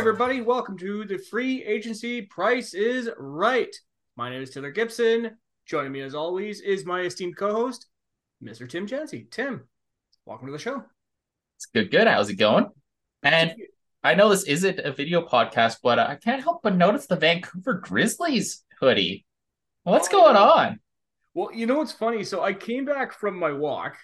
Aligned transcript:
everybody. 0.00 0.40
Welcome 0.40 0.78
to 0.78 1.04
the 1.04 1.18
free 1.18 1.62
agency 1.62 2.22
Price 2.22 2.72
is 2.72 3.10
Right. 3.18 3.76
My 4.16 4.30
name 4.30 4.40
is 4.40 4.48
Taylor 4.48 4.70
Gibson. 4.70 5.36
Joining 5.66 5.92
me, 5.92 6.00
as 6.00 6.14
always, 6.14 6.62
is 6.62 6.86
my 6.86 7.02
esteemed 7.02 7.36
co 7.36 7.52
host, 7.52 7.86
Mr. 8.42 8.66
Tim 8.66 8.86
Chancy. 8.86 9.28
Tim, 9.30 9.68
welcome 10.24 10.46
to 10.46 10.52
the 10.52 10.58
show. 10.58 10.82
It's 11.58 11.66
good, 11.66 11.90
good. 11.90 12.06
How's 12.06 12.30
it 12.30 12.36
going? 12.36 12.68
And 13.22 13.52
I 14.02 14.14
know 14.14 14.30
this 14.30 14.44
isn't 14.44 14.78
a 14.78 14.90
video 14.90 15.20
podcast, 15.20 15.76
but 15.82 15.98
I 15.98 16.14
can't 16.16 16.42
help 16.42 16.62
but 16.62 16.76
notice 16.76 17.06
the 17.06 17.16
Vancouver 17.16 17.74
Grizzlies 17.74 18.64
hoodie. 18.80 19.26
What's 19.82 20.08
Oh, 20.08 20.12
going 20.12 20.36
on? 20.36 20.80
Well, 21.34 21.52
you 21.52 21.66
know 21.66 21.76
what's 21.76 21.92
funny? 21.92 22.24
So 22.24 22.42
I 22.42 22.54
came 22.54 22.86
back 22.86 23.12
from 23.12 23.38
my 23.38 23.52
walk 23.52 23.98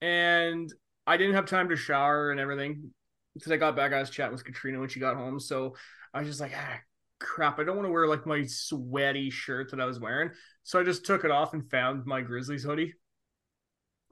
and 0.00 0.72
I 1.04 1.16
didn't 1.16 1.34
have 1.34 1.46
time 1.46 1.70
to 1.70 1.76
shower 1.76 2.30
and 2.30 2.38
everything 2.38 2.92
because 3.36 3.52
I 3.52 3.56
got 3.56 3.76
back. 3.76 3.92
I 3.92 4.00
was 4.00 4.10
chatting 4.10 4.32
with 4.32 4.44
Katrina 4.44 4.80
when 4.80 4.88
she 4.88 5.00
got 5.00 5.16
home. 5.16 5.38
So 5.40 5.76
I 6.14 6.20
was 6.20 6.28
just 6.28 6.40
like, 6.40 6.52
ah, 6.56 6.78
crap. 7.20 7.58
I 7.58 7.64
don't 7.64 7.76
want 7.76 7.86
to 7.86 7.92
wear 7.92 8.06
like 8.08 8.26
my 8.26 8.44
sweaty 8.46 9.30
shirt 9.30 9.70
that 9.70 9.80
I 9.80 9.86
was 9.86 10.00
wearing. 10.00 10.30
So 10.64 10.80
I 10.80 10.84
just 10.84 11.04
took 11.06 11.24
it 11.24 11.30
off 11.30 11.54
and 11.54 11.70
found 11.70 12.06
my 12.06 12.20
Grizzlies 12.22 12.64
hoodie. 12.64 12.94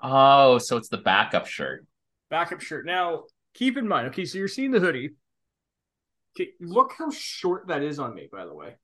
Oh, 0.03 0.59
so 0.59 0.77
it's 0.77 0.89
the 0.89 0.99
backup 0.99 1.47
shirt. 1.47 1.87
backup 2.31 2.61
shirt. 2.61 2.87
Now, 2.87 3.25
keep 3.55 3.77
in 3.77 3.89
mind, 3.89 4.09
okay, 4.09 4.25
so 4.25 4.39
you're 4.39 4.49
seeing 4.49 4.71
the 4.71 4.81
hoodie. 4.81 5.11
Okay, 6.37 6.51
look 6.61 6.93
how 6.99 7.11
short 7.11 7.69
that 7.69 7.83
is 7.83 7.99
on 7.99 8.15
me, 8.15 8.29
by 8.31 8.45
the 8.45 8.55
way. 8.55 8.77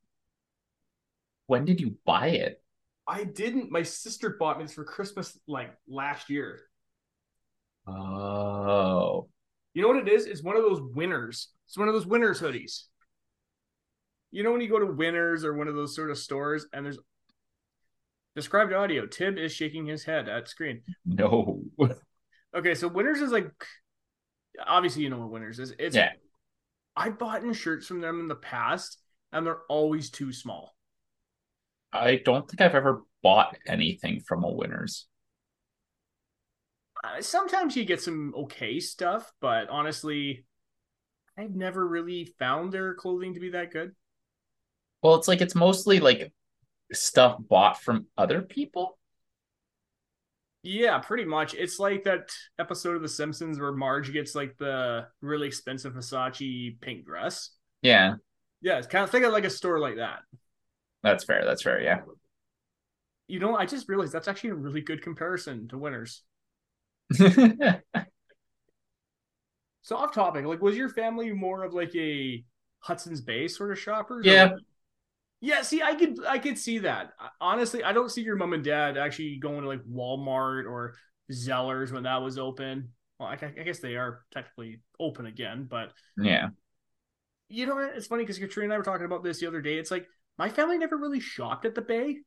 When 1.48 1.65
did 1.66 1.80
you 1.82 1.98
buy 2.06 2.28
it? 2.28 2.62
I 3.06 3.24
didn't. 3.24 3.70
My 3.70 3.82
sister 3.82 4.30
bought 4.38 4.59
me 4.59 4.65
this 4.65 4.74
for 4.74 4.84
Christmas 4.84 5.38
like 5.46 5.76
last 5.88 6.30
year. 6.30 6.60
Oh, 7.87 9.28
You 9.74 9.82
know 9.82 9.88
what 9.88 10.09
it 10.09 10.09
is? 10.09 10.26
It's 10.26 10.43
one 10.43 10.57
of 10.57 10.63
those 10.63 10.80
winners. 10.80 11.49
It's 11.66 11.79
one 11.79 11.88
of 11.88 11.95
those 11.95 12.07
winners 12.07 12.40
hoodies. 12.40 12.85
You 14.32 14.43
know 14.43 14.52
when 14.52 14.60
you 14.60 14.68
go 14.68 14.79
to 14.79 14.87
Winners 14.87 15.45
or 15.45 15.54
one 15.54 15.68
of 15.68 15.74
those 15.74 15.95
sort 15.95 16.10
of 16.10 16.18
stores 16.18 16.66
and 16.73 16.85
there's 16.85 16.99
described 18.37 18.73
audio. 18.73 19.07
Tim 19.07 19.37
is 19.38 19.52
shaking 19.52 19.87
his 19.87 20.04
head 20.04 20.29
at 20.29 20.49
screen. 20.49 20.82
no. 21.04 21.62
Okay, 22.52 22.74
so 22.74 22.88
Winners 22.88 23.21
is 23.21 23.30
like 23.30 23.49
obviously 24.66 25.02
you 25.02 25.10
know 25.10 25.18
what 25.18 25.30
Winners 25.30 25.59
is. 25.59 25.73
It's 25.79 25.95
Yeah. 25.95 26.12
I 26.96 27.10
bought 27.10 27.45
in 27.45 27.52
shirts 27.52 27.87
from 27.87 28.01
them 28.01 28.21
in 28.21 28.29
the 28.29 28.34
past 28.34 28.99
and 29.32 29.46
they're 29.46 29.62
always 29.68 30.10
too 30.10 30.32
small. 30.32 30.74
I 31.93 32.21
don't 32.24 32.49
think 32.49 32.60
I've 32.60 32.74
ever 32.74 33.02
bought 33.23 33.57
anything 33.66 34.21
from 34.21 34.45
a 34.45 34.51
Winners. 34.51 35.07
Uh, 37.02 37.23
sometimes 37.23 37.76
you 37.76 37.84
get 37.84 38.01
some 38.02 38.34
okay 38.37 38.79
stuff, 38.80 39.32
but 39.40 39.68
honestly, 39.68 40.45
I've 41.38 41.54
never 41.54 41.87
really 41.87 42.26
found 42.38 42.73
their 42.73 42.95
clothing 42.95 43.34
to 43.34 43.40
be 43.40 43.51
that 43.51 43.73
good. 43.73 43.95
Well, 45.02 45.15
it's 45.15 45.28
like 45.28 45.40
it's 45.40 45.54
mostly 45.54 46.01
like 46.01 46.32
stuff 46.93 47.37
bought 47.38 47.80
from 47.80 48.06
other 48.18 48.43
people. 48.43 48.98
Yeah, 50.62 50.98
pretty 50.98 51.24
much. 51.24 51.54
It's 51.54 51.78
like 51.78 52.04
that 52.04 52.30
episode 52.59 52.96
of 52.96 53.02
The 53.02 53.09
Simpsons 53.09 53.59
where 53.59 53.73
Marge 53.73 54.12
gets 54.12 54.34
like 54.34 54.59
the 54.59 55.06
really 55.23 55.46
expensive 55.46 55.95
Versace 55.95 56.78
pink 56.80 57.06
dress. 57.06 57.51
Yeah, 57.82 58.16
Yeah, 58.60 58.78
it's 58.78 58.87
kind 58.87 59.04
of 59.04 59.10
think 59.10 59.24
of 59.24 59.32
like 59.32 59.45
a 59.45 59.51
store 59.51 59.78
like 59.78 59.96
that. 59.96 60.21
that's 61.02 61.24
fair. 61.24 61.45
That's 61.45 61.62
fair. 61.62 61.80
Yeah. 61.80 62.01
You 63.28 63.38
know, 63.38 63.56
I 63.56 63.65
just 63.65 63.88
realized 63.88 64.12
that's 64.12 64.28
actually 64.28 64.50
a 64.50 64.54
really 64.54 64.81
good 64.81 65.03
comparison 65.03 65.69
to 65.69 65.78
winners. 65.78 66.22
So 69.91 69.97
off 69.97 70.15
topic, 70.15 70.44
like 70.44 70.62
was 70.62 70.76
your 70.76 70.88
family 70.88 71.32
more 71.32 71.65
of 71.65 71.75
like 71.75 71.93
a 71.97 72.44
Hudson's 72.78 73.21
Bay 73.21 73.48
sort 73.48 73.72
of 73.72 73.78
shopper? 73.81 74.21
Yeah. 74.22 74.50
Yeah, 75.41 75.62
see, 75.62 75.82
I 75.82 75.97
could 75.97 76.25
I 76.25 76.38
could 76.38 76.56
see 76.56 76.78
that. 76.78 77.15
Honestly, 77.41 77.82
I 77.82 77.93
don't 77.93 78.09
see 78.09 78.22
your 78.22 78.37
mom 78.37 78.53
and 78.53 78.62
dad 78.62 78.97
actually 78.97 79.38
going 79.38 79.62
to 79.62 79.66
like 79.66 79.82
Walmart 79.82 80.70
or 80.70 80.94
Zellers 81.32 81.91
when 81.91 82.04
that 82.04 82.22
was 82.22 82.38
open. 82.38 82.91
Well, 83.19 83.31
I, 83.31 83.32
I 83.32 83.65
guess 83.65 83.81
they 83.81 83.97
are 83.97 84.20
technically 84.31 84.81
open 85.00 85.26
again, 85.26 85.66
but 85.69 85.93
yeah. 86.16 86.50
you 87.49 87.66
know 87.66 87.75
what? 87.75 87.97
It's 87.97 88.06
funny 88.06 88.22
because 88.22 88.38
Katrina 88.38 88.66
and 88.66 88.75
I 88.75 88.78
were 88.78 88.84
talking 88.84 89.06
about 89.06 89.25
this 89.25 89.41
the 89.41 89.49
other 89.49 89.60
day. 89.60 89.78
It's 89.78 89.91
like 89.91 90.06
my 90.38 90.50
family 90.50 90.78
never 90.78 90.97
really 90.97 91.20
shopped 91.20 91.65
at 91.65 91.75
the 91.75 91.82
Bay. 91.82 92.19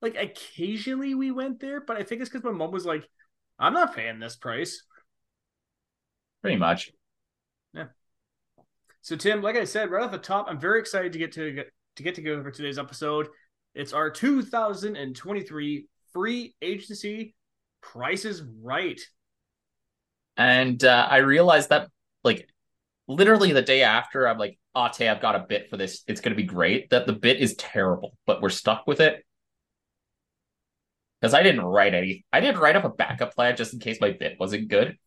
Like 0.00 0.16
occasionally 0.16 1.14
we 1.14 1.32
went 1.32 1.60
there, 1.60 1.82
but 1.82 1.98
I 1.98 2.02
think 2.02 2.22
it's 2.22 2.30
because 2.30 2.44
my 2.44 2.52
mom 2.52 2.70
was 2.70 2.86
like, 2.86 3.06
"I'm 3.62 3.72
not 3.72 3.94
paying 3.94 4.18
this 4.18 4.36
price." 4.36 4.82
Pretty 6.42 6.56
much. 6.56 6.90
Yeah. 7.72 7.86
So 9.00 9.16
Tim, 9.16 9.40
like 9.40 9.56
I 9.56 9.64
said, 9.64 9.90
right 9.90 10.02
off 10.02 10.10
the 10.10 10.18
top, 10.18 10.46
I'm 10.48 10.60
very 10.60 10.80
excited 10.80 11.12
to 11.12 11.18
get 11.18 11.32
to 11.32 11.64
to 11.96 12.02
get 12.02 12.16
to 12.16 12.22
go 12.22 12.32
over 12.34 12.50
today's 12.50 12.78
episode. 12.78 13.28
It's 13.74 13.92
our 13.92 14.10
2023 14.10 15.86
free 16.12 16.54
agency 16.60 17.34
prices 17.80 18.42
Right. 18.62 19.00
And 20.36 20.82
uh, 20.82 21.06
I 21.10 21.18
realized 21.18 21.68
that, 21.68 21.88
like, 22.24 22.48
literally 23.06 23.52
the 23.52 23.62
day 23.62 23.82
after, 23.82 24.26
I'm 24.26 24.38
like, 24.38 24.58
oh, 24.74 24.88
Tay, 24.90 25.08
I've 25.08 25.20
got 25.20 25.36
a 25.36 25.40
bit 25.46 25.68
for 25.68 25.76
this. 25.76 26.02
It's 26.06 26.22
going 26.22 26.34
to 26.34 26.42
be 26.42 26.46
great. 26.46 26.88
That 26.90 27.06
the 27.06 27.12
bit 27.12 27.38
is 27.38 27.54
terrible, 27.56 28.16
but 28.26 28.40
we're 28.40 28.48
stuck 28.48 28.86
with 28.86 29.00
it. 29.00 29.24
Because 31.22 31.34
I 31.34 31.44
didn't 31.44 31.62
write 31.62 31.94
any. 31.94 32.24
I 32.32 32.40
didn't 32.40 32.60
write 32.60 32.74
up 32.74 32.84
a 32.84 32.88
backup 32.88 33.36
plan 33.36 33.56
just 33.56 33.72
in 33.72 33.78
case 33.78 33.98
my 34.00 34.10
bit 34.10 34.38
wasn't 34.40 34.66
good. 34.66 34.98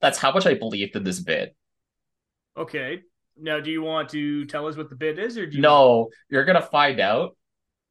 That's 0.00 0.16
how 0.16 0.32
much 0.32 0.46
I 0.46 0.54
believed 0.54 0.96
in 0.96 1.04
this 1.04 1.20
bit. 1.20 1.54
Okay. 2.56 3.00
Now, 3.36 3.60
do 3.60 3.70
you 3.70 3.82
want 3.82 4.08
to 4.10 4.46
tell 4.46 4.66
us 4.66 4.76
what 4.78 4.88
the 4.88 4.96
bit 4.96 5.18
is, 5.18 5.36
or 5.36 5.44
do 5.44 5.56
you? 5.56 5.62
No, 5.62 6.08
you're 6.30 6.46
going 6.46 6.60
to 6.60 6.66
find 6.66 6.98
out. 6.98 7.36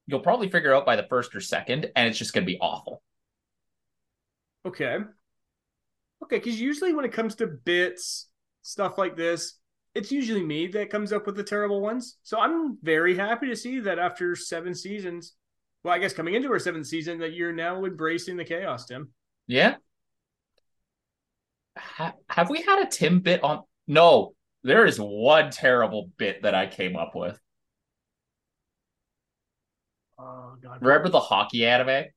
You'll 0.08 0.22
probably 0.22 0.50
figure 0.50 0.74
out 0.74 0.84
by 0.84 0.96
the 0.96 1.06
first 1.10 1.36
or 1.36 1.42
second, 1.42 1.92
and 1.96 2.08
it's 2.08 2.18
just 2.18 2.34
going 2.34 2.44
to 2.44 2.52
be 2.52 2.58
awful. 2.60 3.04
Okay. 4.66 4.98
Okay, 6.24 6.38
because 6.38 6.60
usually 6.60 6.94
when 6.94 7.06
it 7.06 7.14
comes 7.14 7.36
to 7.36 7.46
bits, 7.46 8.30
stuff 8.64 8.98
like 8.98 9.16
this, 9.16 9.60
it's 9.94 10.12
usually 10.12 10.44
me 10.44 10.68
that 10.68 10.90
comes 10.90 11.14
up 11.14 11.28
with 11.28 11.36
the 11.36 11.44
terrible 11.44 11.82
ones. 11.82 12.18
So 12.24 12.40
I'm 12.40 12.80
very 12.82 13.16
happy 13.16 13.48
to 13.48 13.56
see 13.56 13.80
that 13.82 14.00
after 14.00 14.36
seven 14.36 14.74
seasons, 14.74 15.34
well, 15.88 15.96
I 15.96 16.00
guess 16.00 16.12
coming 16.12 16.34
into 16.34 16.52
our 16.52 16.60
seventh 16.60 16.86
season, 16.86 17.20
that 17.20 17.32
you're 17.32 17.54
now 17.54 17.86
embracing 17.86 18.36
the 18.36 18.44
chaos, 18.44 18.86
Tim. 18.86 19.08
Yeah. 19.48 19.76
Ha- 21.78 22.16
have 22.28 22.50
we 22.50 22.62
had 22.62 22.86
a 22.86 22.90
Tim 22.90 23.22
bit 23.22 23.42
on? 23.42 23.64
No, 23.88 24.34
there 24.64 24.86
is 24.86 25.00
one 25.00 25.50
terrible 25.50 26.12
bit 26.18 26.44
that 26.44 26.54
I 26.54 26.68
came 26.68 26.98
up 26.98 27.16
with. 27.16 27.40
Oh 30.20 30.58
God! 30.62 30.82
Remember 30.82 31.08
the 31.08 31.22
hockey 31.22 31.66
anime? 31.66 32.08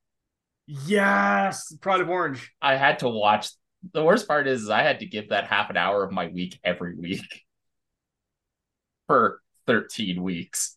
Yes, 0.67 1.73
Pride 1.81 2.01
of 2.01 2.09
Orange. 2.09 2.53
I 2.61 2.75
had 2.75 2.99
to 3.01 3.09
watch. 3.09 3.51
The 3.93 4.03
worst 4.03 4.27
part 4.27 4.49
is, 4.49 4.69
I 4.69 4.83
had 4.83 4.99
to 4.99 5.07
give 5.07 5.29
that 5.29 5.47
half 5.47 5.71
an 5.71 5.77
hour 5.77 6.03
of 6.03 6.11
my 6.11 6.27
week 6.27 6.59
every 6.65 6.97
week 6.97 7.45
for 9.07 9.41
13 9.69 10.21
weeks. 10.25 10.77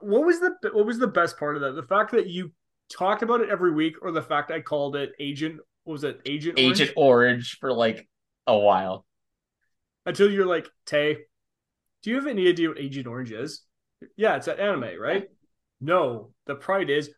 What 0.00 0.24
was 0.24 0.40
the 0.40 0.54
what 0.72 0.86
was 0.86 0.98
the 0.98 1.06
best 1.06 1.38
part 1.38 1.56
of 1.56 1.62
that? 1.62 1.72
The 1.72 1.86
fact 1.86 2.12
that 2.12 2.26
you 2.28 2.52
talked 2.90 3.22
about 3.22 3.40
it 3.40 3.50
every 3.50 3.72
week, 3.72 3.96
or 4.02 4.12
the 4.12 4.22
fact 4.22 4.50
I 4.50 4.60
called 4.60 4.96
it 4.96 5.12
Agent? 5.18 5.60
Was 5.84 6.04
it 6.04 6.20
Agent? 6.26 6.58
Orange? 6.58 6.80
Agent 6.80 6.96
Orange 6.96 7.58
for 7.60 7.72
like 7.72 8.08
a 8.46 8.58
while. 8.58 9.06
Until 10.06 10.30
you're 10.30 10.46
like 10.46 10.68
Tay. 10.86 11.18
Do 12.02 12.10
you 12.10 12.16
have 12.16 12.26
any 12.26 12.48
idea 12.48 12.68
what 12.68 12.80
Agent 12.80 13.06
Orange 13.06 13.32
is? 13.32 13.62
Yeah, 14.16 14.36
it's 14.36 14.46
that 14.46 14.60
anime, 14.60 14.98
right? 14.98 15.28
No, 15.80 16.32
the 16.46 16.54
Pride 16.54 16.90
is 16.90 17.10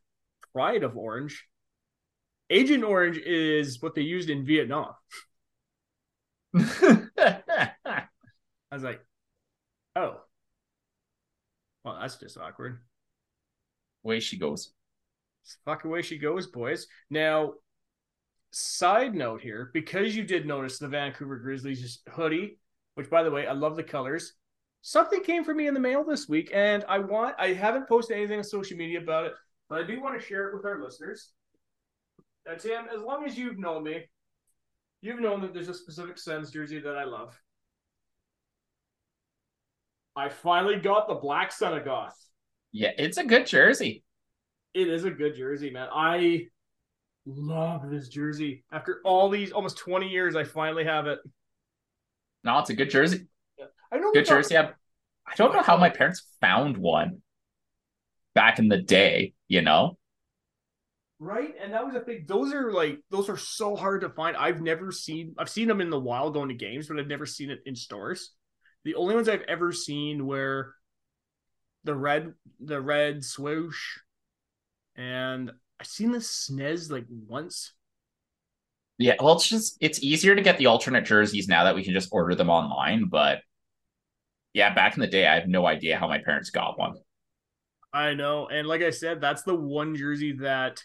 Pride 0.53 0.83
of 0.83 0.97
Orange. 0.97 1.47
Agent 2.51 2.85
Orange 2.85 3.19
is 3.19 3.81
what 3.81 3.95
they 3.95 4.03
used 4.03 4.29
in 4.29 4.45
Vietnam. 4.45 4.93
I 6.55 8.07
was 8.71 8.83
like, 8.83 9.01
that's 12.03 12.17
just 12.17 12.37
awkward. 12.37 12.81
Way 14.03 14.21
she 14.21 14.37
goes. 14.37 14.73
Fuck 15.65 15.85
away 15.85 16.03
she 16.03 16.19
goes, 16.19 16.49
boys. 16.49 16.87
Now, 17.11 17.55
side 18.51 19.15
note 19.15 19.41
here, 19.41 19.71
because 19.73 20.15
you 20.15 20.25
did 20.25 20.47
notice 20.47 20.79
the 20.79 20.89
Vancouver 20.89 21.37
Grizzlies 21.37 22.01
hoodie, 22.13 22.59
which 22.95 23.09
by 23.09 23.23
the 23.23 23.31
way, 23.31 23.47
I 23.47 23.53
love 23.53 23.77
the 23.77 23.83
colors. 23.83 24.35
Something 24.83 25.23
came 25.23 25.45
for 25.45 25.55
me 25.55 25.69
in 25.69 25.75
the 25.75 25.81
mail 25.81 26.05
this 26.05 26.29
week, 26.29 26.51
and 26.53 26.85
I 26.89 26.99
want 26.99 27.37
I 27.39 27.53
haven't 27.53 27.89
posted 27.89 28.17
anything 28.17 28.39
on 28.39 28.45
social 28.45 28.77
media 28.77 29.01
about 29.01 29.27
it, 29.27 29.33
but 29.69 29.81
I 29.81 29.87
do 29.87 30.01
want 30.01 30.21
to 30.21 30.27
share 30.27 30.49
it 30.49 30.57
with 30.57 30.67
our 30.67 30.83
listeners. 30.83 31.31
Now, 32.47 32.55
Tim, 32.55 32.87
as 32.93 33.01
long 33.01 33.25
as 33.25 33.39
you've 33.39 33.59
known 33.59 33.85
me, 33.85 34.03
you've 35.01 35.21
known 35.21 35.41
that 35.43 35.55
there's 35.55 35.69
a 35.69 35.75
specific 35.75 36.19
Sens 36.19 36.51
jersey 36.51 36.81
that 36.81 36.97
I 36.97 37.05
love. 37.05 37.39
I 40.15 40.29
finally 40.29 40.77
got 40.77 41.09
the 41.09 41.15
Black 41.15 41.53
Senagoth. 41.53 42.13
Yeah, 42.73 42.91
it's 42.99 43.17
a 43.17 43.25
good 43.25 43.47
jersey. 43.47 44.03
It 44.75 44.89
is 44.89 45.05
a 45.05 45.11
good 45.11 45.37
jersey, 45.37 45.71
man. 45.71 45.89
I 45.93 46.47
love 47.27 47.91
this 47.91 48.09
jersey. 48.09 48.65
After 48.73 49.01
all 49.05 49.29
these 49.29 49.53
almost 49.53 49.79
20 49.79 50.09
years, 50.09 50.37
I 50.37 50.45
finally 50.45 50.85
have 50.85 51.07
it. 51.07 51.19
No, 52.45 52.59
it's 52.59 52.71
a 52.71 52.75
good 52.75 52.91
jersey. 52.91 53.27
I 53.93 53.99
know 53.99 54.11
Good 54.13 54.27
jersey. 54.27 54.55
Yeah. 54.55 54.71
I 55.27 55.35
don't 55.37 55.53
know 55.55 55.63
how 55.63 55.77
my 55.77 55.91
parents 55.91 56.27
found 56.41 56.77
one 56.77 57.23
back 58.35 58.59
in 58.59 58.69
the 58.69 58.79
day, 58.79 59.35
you 59.49 59.61
know? 59.61 59.99
Right, 61.19 61.55
and 61.63 61.73
that 61.73 61.87
was 61.87 61.95
a 61.95 62.01
big. 62.01 62.27
Those 62.27 62.53
are 62.53 62.73
like 62.73 62.99
those 63.11 63.29
are 63.29 63.37
so 63.37 63.77
hard 63.77 64.01
to 64.01 64.09
find. 64.09 64.37
I've 64.37 64.61
never 64.61 64.91
seen. 64.91 65.37
I've 65.39 65.49
seen 65.49 65.69
them 65.69 65.81
in 65.81 65.89
the 65.89 66.01
wild 66.01 66.35
going 66.35 66.49
to 66.49 66.55
games, 66.55 66.89
but 66.89 66.99
I've 66.99 67.07
never 67.07 67.27
seen 67.27 67.51
it 67.51 67.61
in 67.65 67.77
stores. 67.77 68.33
The 68.85 68.95
only 68.97 69.15
ones 69.15 69.29
I've 69.29 69.43
ever 69.43 69.73
seen 69.73 70.27
were 70.27 70.75
the 71.85 71.95
red, 71.95 72.35
the 72.61 72.81
red 72.81 73.25
swoosh, 73.25 73.99
and 74.97 75.51
I've 75.81 75.87
seen 75.87 76.13
the 76.13 76.19
SNES 76.19 76.91
like 76.91 77.07
once. 77.09 77.73
Yeah, 78.99 79.15
well, 79.21 79.35
it's 79.35 79.49
just 79.49 79.79
it's 79.81 80.03
easier 80.03 80.35
to 80.35 80.43
get 80.43 80.59
the 80.59 80.67
alternate 80.67 81.05
jerseys 81.05 81.49
now 81.49 81.65
that 81.65 81.75
we 81.75 81.83
can 81.83 81.93
just 81.93 82.11
order 82.13 82.35
them 82.35 82.51
online. 82.51 83.07
But 83.07 83.41
yeah, 84.53 84.75
back 84.75 84.95
in 84.97 85.01
the 85.01 85.07
day, 85.07 85.27
I 85.27 85.35
have 85.35 85.49
no 85.49 85.67
idea 85.67 85.99
how 85.99 86.09
my 86.09 86.19
parents 86.19 86.51
got 86.51 86.79
one. 86.79 86.95
I 87.93 88.15
know, 88.15 88.49
and 88.49 88.67
like 88.67 88.83
I 88.83 88.91
said, 88.91 89.21
that's 89.21 89.43
the 89.43 89.55
one 89.55 89.97
jersey 89.97 90.33
that 90.41 90.83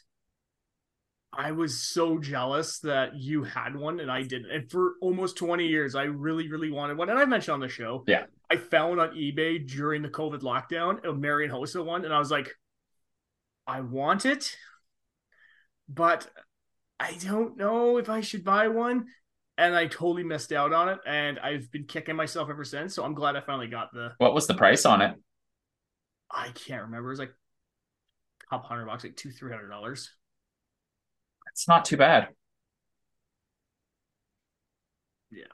I 1.34 1.52
was 1.52 1.80
so 1.82 2.18
jealous 2.18 2.80
that 2.80 3.16
you 3.16 3.44
had 3.44 3.76
one 3.76 4.00
and 4.00 4.12
I 4.12 4.24
didn't. 4.24 4.50
And 4.50 4.72
for 4.72 4.94
almost 5.02 5.38
20 5.38 5.68
years, 5.68 5.94
I 5.94 6.04
really, 6.04 6.50
really 6.50 6.72
wanted 6.72 6.98
one. 6.98 7.10
And 7.10 7.20
I 7.20 7.26
mentioned 7.26 7.54
on 7.54 7.60
the 7.60 7.68
show, 7.68 8.04
yeah, 8.08 8.24
I 8.50 8.58
found 8.58 9.00
on 9.00 9.10
eBay 9.10 9.68
during 9.68 10.02
the 10.02 10.10
COVID 10.10 10.42
lockdown 10.42 11.06
a 11.06 11.14
Marian 11.14 11.52
Hossa 11.52 11.84
one, 11.84 12.06
and 12.06 12.14
I 12.14 12.20
was 12.20 12.32
like, 12.32 12.50
I 13.66 13.82
want 13.82 14.26
it, 14.26 14.56
but 15.90 16.28
I 17.00 17.18
don't 17.22 17.58
know 17.58 17.98
if 17.98 18.10
I 18.10 18.22
should 18.22 18.44
buy 18.44 18.70
one. 18.70 19.08
And 19.60 19.76
I 19.76 19.88
totally 19.88 20.24
missed 20.24 20.52
out 20.52 20.72
on 20.72 20.88
it, 20.88 21.00
and 21.08 21.40
I've 21.40 21.72
been 21.72 21.86
kicking 21.86 22.16
myself 22.16 22.48
ever 22.48 22.64
since. 22.64 22.94
So 22.94 23.04
I'm 23.04 23.16
glad 23.16 23.36
I 23.36 23.42
finally 23.42 23.68
got 23.68 23.92
the. 23.92 24.14
What 24.20 24.36
was 24.36 24.46
the 24.46 24.54
price 24.54 24.86
on 24.86 25.02
it? 25.02 25.16
I 26.30 26.50
can't 26.50 26.84
remember. 26.84 27.08
It 27.08 27.14
was 27.14 27.20
like 27.20 27.34
a 28.44 28.50
couple 28.52 28.68
hundred 28.68 28.86
bucks, 28.86 29.04
like 29.04 29.16
two, 29.16 29.32
three 29.32 29.52
hundred 29.52 29.70
dollars. 29.70 30.12
It's 31.58 31.68
not 31.68 31.86
too 31.86 31.98
bad. 31.98 32.28
Yeah. 35.32 35.46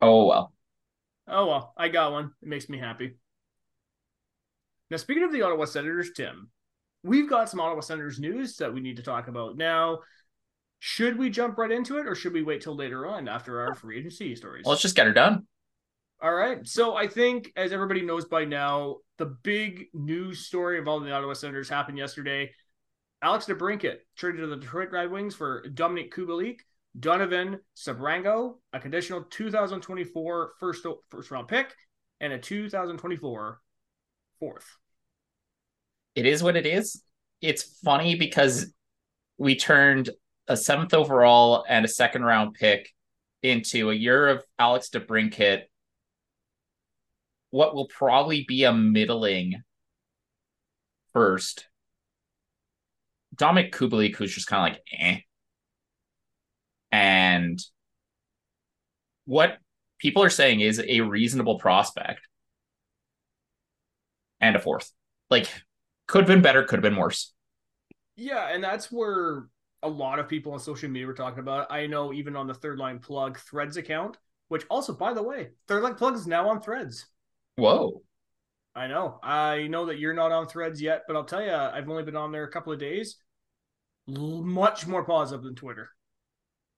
Oh 0.00 0.24
well. 0.24 0.54
Oh 1.28 1.46
well, 1.48 1.74
I 1.76 1.88
got 1.88 2.12
one. 2.12 2.30
It 2.40 2.48
makes 2.48 2.70
me 2.70 2.78
happy. 2.78 3.18
Now, 4.90 4.96
speaking 4.96 5.22
of 5.22 5.30
the 5.30 5.42
Ottawa 5.42 5.66
Senators, 5.66 6.12
Tim, 6.16 6.48
we've 7.02 7.28
got 7.28 7.50
some 7.50 7.60
Ottawa 7.60 7.82
Senators 7.82 8.18
news 8.20 8.56
that 8.56 8.72
we 8.72 8.80
need 8.80 8.96
to 8.96 9.02
talk 9.02 9.28
about. 9.28 9.58
Now, 9.58 9.98
should 10.78 11.18
we 11.18 11.28
jump 11.28 11.58
right 11.58 11.70
into 11.70 11.98
it 11.98 12.06
or 12.06 12.14
should 12.14 12.32
we 12.32 12.42
wait 12.42 12.62
till 12.62 12.74
later 12.74 13.06
on 13.06 13.28
after 13.28 13.60
our 13.60 13.74
free 13.74 13.98
agency 13.98 14.34
stories? 14.34 14.64
Well, 14.64 14.72
let's 14.72 14.82
just 14.82 14.96
get 14.96 15.06
her 15.06 15.12
done. 15.12 15.46
All 16.22 16.32
right. 16.32 16.66
So 16.66 16.96
I 16.96 17.06
think, 17.06 17.52
as 17.54 17.74
everybody 17.74 18.00
knows 18.00 18.24
by 18.24 18.46
now, 18.46 19.00
the 19.18 19.26
big 19.26 19.88
news 19.92 20.46
story 20.46 20.78
of 20.78 20.88
all 20.88 21.00
the 21.00 21.12
Ottawa 21.12 21.34
Senators 21.34 21.68
happened 21.68 21.98
yesterday. 21.98 22.50
Alex 23.22 23.46
DeBrincat 23.46 23.98
traded 24.16 24.40
to 24.40 24.48
the 24.48 24.56
Detroit 24.56 24.90
Red 24.90 25.10
Wings 25.10 25.34
for 25.34 25.64
Dominik 25.74 26.12
Kubalik, 26.12 26.58
Donovan 26.98 27.60
Sebrango, 27.76 28.56
a 28.72 28.80
conditional 28.80 29.22
2024 29.22 30.52
first 30.58 30.86
first 31.08 31.30
round 31.30 31.46
pick, 31.46 31.72
and 32.20 32.32
a 32.32 32.38
2024 32.38 33.60
fourth. 34.40 34.76
It 36.16 36.26
is 36.26 36.42
what 36.42 36.56
it 36.56 36.66
is. 36.66 37.02
It's 37.40 37.78
funny 37.84 38.16
because 38.16 38.72
we 39.38 39.54
turned 39.56 40.10
a 40.48 40.56
seventh 40.56 40.92
overall 40.92 41.64
and 41.68 41.84
a 41.84 41.88
second 41.88 42.24
round 42.24 42.54
pick 42.54 42.90
into 43.42 43.90
a 43.90 43.94
year 43.94 44.28
of 44.28 44.44
Alex 44.58 44.90
DeBrincat, 44.90 45.62
what 47.50 47.74
will 47.74 47.86
probably 47.86 48.44
be 48.46 48.64
a 48.64 48.72
middling 48.72 49.62
first 51.12 51.66
Dominik 53.34 53.70
Kubalik, 53.70 54.16
who's 54.16 54.34
just 54.34 54.46
kind 54.46 54.66
of 54.66 54.76
like 54.76 54.82
eh. 54.98 55.18
And 56.90 57.58
what 59.24 59.58
people 59.98 60.22
are 60.22 60.30
saying 60.30 60.60
is 60.60 60.82
a 60.86 61.00
reasonable 61.00 61.58
prospect 61.58 62.20
and 64.40 64.56
a 64.56 64.58
fourth. 64.58 64.90
Like, 65.30 65.48
could 66.06 66.22
have 66.22 66.28
been 66.28 66.42
better, 66.42 66.64
could 66.64 66.76
have 66.76 66.82
been 66.82 67.00
worse. 67.00 67.32
Yeah, 68.16 68.48
and 68.48 68.62
that's 68.62 68.92
where 68.92 69.48
a 69.82 69.88
lot 69.88 70.18
of 70.18 70.28
people 70.28 70.52
on 70.52 70.60
social 70.60 70.90
media 70.90 71.06
were 71.06 71.14
talking 71.14 71.38
about. 71.38 71.62
It. 71.62 71.74
I 71.74 71.86
know 71.86 72.12
even 72.12 72.36
on 72.36 72.46
the 72.46 72.54
third 72.54 72.78
line 72.78 72.98
plug 72.98 73.38
threads 73.38 73.76
account, 73.76 74.18
which 74.48 74.64
also, 74.68 74.92
by 74.92 75.14
the 75.14 75.22
way, 75.22 75.50
third 75.66 75.82
line 75.82 75.94
plug 75.94 76.14
is 76.14 76.26
now 76.26 76.48
on 76.48 76.60
threads. 76.60 77.06
Whoa. 77.56 78.02
I 78.74 78.86
know. 78.86 79.18
I 79.22 79.66
know 79.66 79.86
that 79.86 79.98
you're 79.98 80.14
not 80.14 80.32
on 80.32 80.46
threads 80.46 80.80
yet, 80.80 81.02
but 81.06 81.16
I'll 81.16 81.24
tell 81.24 81.42
you, 81.42 81.52
I've 81.52 81.88
only 81.88 82.04
been 82.04 82.16
on 82.16 82.32
there 82.32 82.44
a 82.44 82.50
couple 82.50 82.72
of 82.72 82.78
days. 82.78 83.16
Much 84.06 84.86
more 84.86 85.04
positive 85.04 85.44
than 85.44 85.54
Twitter. 85.54 85.90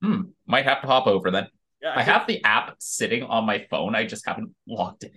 Hmm. 0.03 0.23
Might 0.47 0.65
have 0.65 0.81
to 0.83 0.87
hop 0.87 1.07
over 1.07 1.31
then. 1.31 1.47
Yeah, 1.81 1.91
I, 1.91 2.01
I 2.01 2.03
have 2.03 2.27
the 2.27 2.43
app 2.45 2.75
sitting 2.79 3.23
on 3.23 3.47
my 3.47 3.67
phone. 3.71 3.95
I 3.95 4.07
just 4.07 4.27
haven't 4.27 4.55
logged 4.67 5.05
in. 5.05 5.13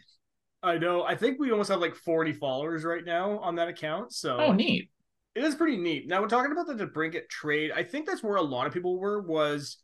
I 0.64 0.78
know. 0.78 1.04
I 1.04 1.16
think 1.16 1.40
we 1.40 1.52
almost 1.52 1.70
have 1.70 1.82
like 1.82 1.96
40 1.96 2.34
followers 2.34 2.84
right 2.84 3.04
now 3.04 3.40
on 3.40 3.56
that 3.56 3.68
account. 3.68 4.14
So 4.14 4.38
oh, 4.38 4.54
neat. 4.54 4.90
It 5.36 5.44
is 5.44 5.56
pretty 5.56 5.78
neat. 5.78 6.08
Now 6.08 6.22
we're 6.22 6.30
talking 6.30 6.52
about 6.52 6.68
the 6.68 6.86
DeBrincat 6.86 7.30
trade. 7.30 7.72
I 7.72 7.84
think 7.84 8.08
that's 8.08 8.24
where 8.24 8.38
a 8.38 8.42
lot 8.42 8.68
of 8.68 8.74
people 8.74 9.00
were. 9.00 9.22
Was 9.22 9.78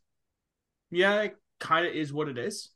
yeah, 0.90 1.22
it 1.22 1.36
kind 1.60 1.86
of 1.86 1.94
is 1.94 2.12
what 2.12 2.28
it 2.28 2.38
is. 2.38 2.70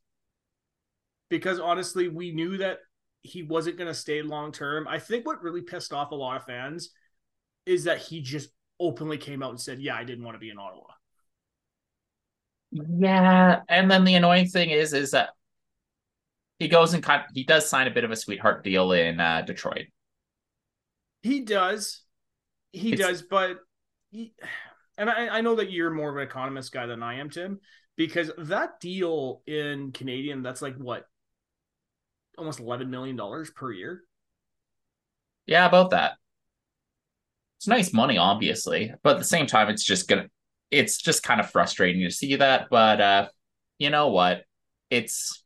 Because 1.28 1.60
honestly, 1.60 2.08
we 2.08 2.32
knew 2.32 2.58
that 2.58 2.78
he 3.22 3.42
wasn't 3.42 3.76
going 3.76 3.88
to 3.88 3.94
stay 3.94 4.22
long 4.22 4.52
term. 4.52 4.86
I 4.88 4.98
think 4.98 5.26
what 5.26 5.42
really 5.42 5.62
pissed 5.62 5.92
off 5.92 6.12
a 6.12 6.14
lot 6.14 6.36
of 6.36 6.44
fans 6.44 6.90
is 7.66 7.84
that 7.84 7.98
he 7.98 8.20
just 8.20 8.50
openly 8.80 9.18
came 9.18 9.42
out 9.42 9.50
and 9.50 9.60
said, 9.60 9.80
"Yeah, 9.80 9.96
I 9.96 10.04
didn't 10.04 10.24
want 10.24 10.34
to 10.36 10.40
be 10.40 10.50
in 10.50 10.58
Ottawa." 10.58 10.84
Yeah, 12.70 13.60
and 13.68 13.90
then 13.90 14.04
the 14.04 14.14
annoying 14.14 14.46
thing 14.46 14.70
is, 14.70 14.92
is 14.92 15.12
that 15.12 15.30
he 16.58 16.68
goes 16.68 16.94
and 16.94 17.02
kind 17.02 17.24
he 17.34 17.44
does 17.44 17.68
sign 17.68 17.86
a 17.86 17.90
bit 17.90 18.04
of 18.04 18.10
a 18.10 18.16
sweetheart 18.16 18.64
deal 18.64 18.92
in 18.92 19.20
uh, 19.20 19.42
Detroit. 19.42 19.86
He 21.22 21.40
does, 21.40 22.02
he 22.72 22.92
it's, 22.92 23.00
does, 23.00 23.22
but 23.22 23.58
he, 24.10 24.34
and 24.96 25.10
I, 25.10 25.38
I 25.38 25.40
know 25.40 25.56
that 25.56 25.70
you're 25.70 25.90
more 25.90 26.10
of 26.10 26.16
an 26.16 26.22
economist 26.22 26.72
guy 26.72 26.86
than 26.86 27.02
I 27.02 27.18
am, 27.18 27.30
Tim, 27.30 27.60
because 27.96 28.30
that 28.38 28.80
deal 28.80 29.42
in 29.46 29.92
Canadian, 29.92 30.42
that's 30.42 30.62
like 30.62 30.76
what 30.76 31.07
almost 32.38 32.60
eleven 32.60 32.90
million 32.90 33.16
dollars 33.16 33.50
per 33.50 33.72
year. 33.72 34.02
Yeah, 35.46 35.66
about 35.66 35.90
that. 35.90 36.12
It's 37.58 37.66
nice 37.66 37.92
money, 37.92 38.18
obviously, 38.18 38.92
but 39.02 39.12
at 39.12 39.18
the 39.18 39.24
same 39.24 39.46
time, 39.46 39.68
it's 39.68 39.84
just 39.84 40.08
gonna. 40.08 40.28
It's 40.70 40.98
just 40.98 41.22
kind 41.22 41.40
of 41.40 41.50
frustrating 41.50 42.02
to 42.02 42.10
see 42.10 42.36
that, 42.36 42.68
but 42.70 43.00
uh, 43.00 43.28
you 43.78 43.90
know 43.90 44.08
what? 44.08 44.42
It's 44.90 45.44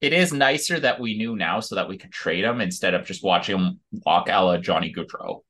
it 0.00 0.12
is 0.12 0.32
nicer 0.32 0.78
that 0.80 1.00
we 1.00 1.16
knew 1.16 1.36
now 1.36 1.60
so 1.60 1.74
that 1.74 1.88
we 1.88 1.98
could 1.98 2.12
trade 2.12 2.44
him 2.44 2.60
instead 2.60 2.94
of 2.94 3.06
just 3.06 3.24
watching 3.24 3.58
him 3.58 3.80
walk 4.04 4.28
a 4.28 4.40
la 4.40 4.58
Johnny 4.58 4.92
Gaudreau 4.92 5.40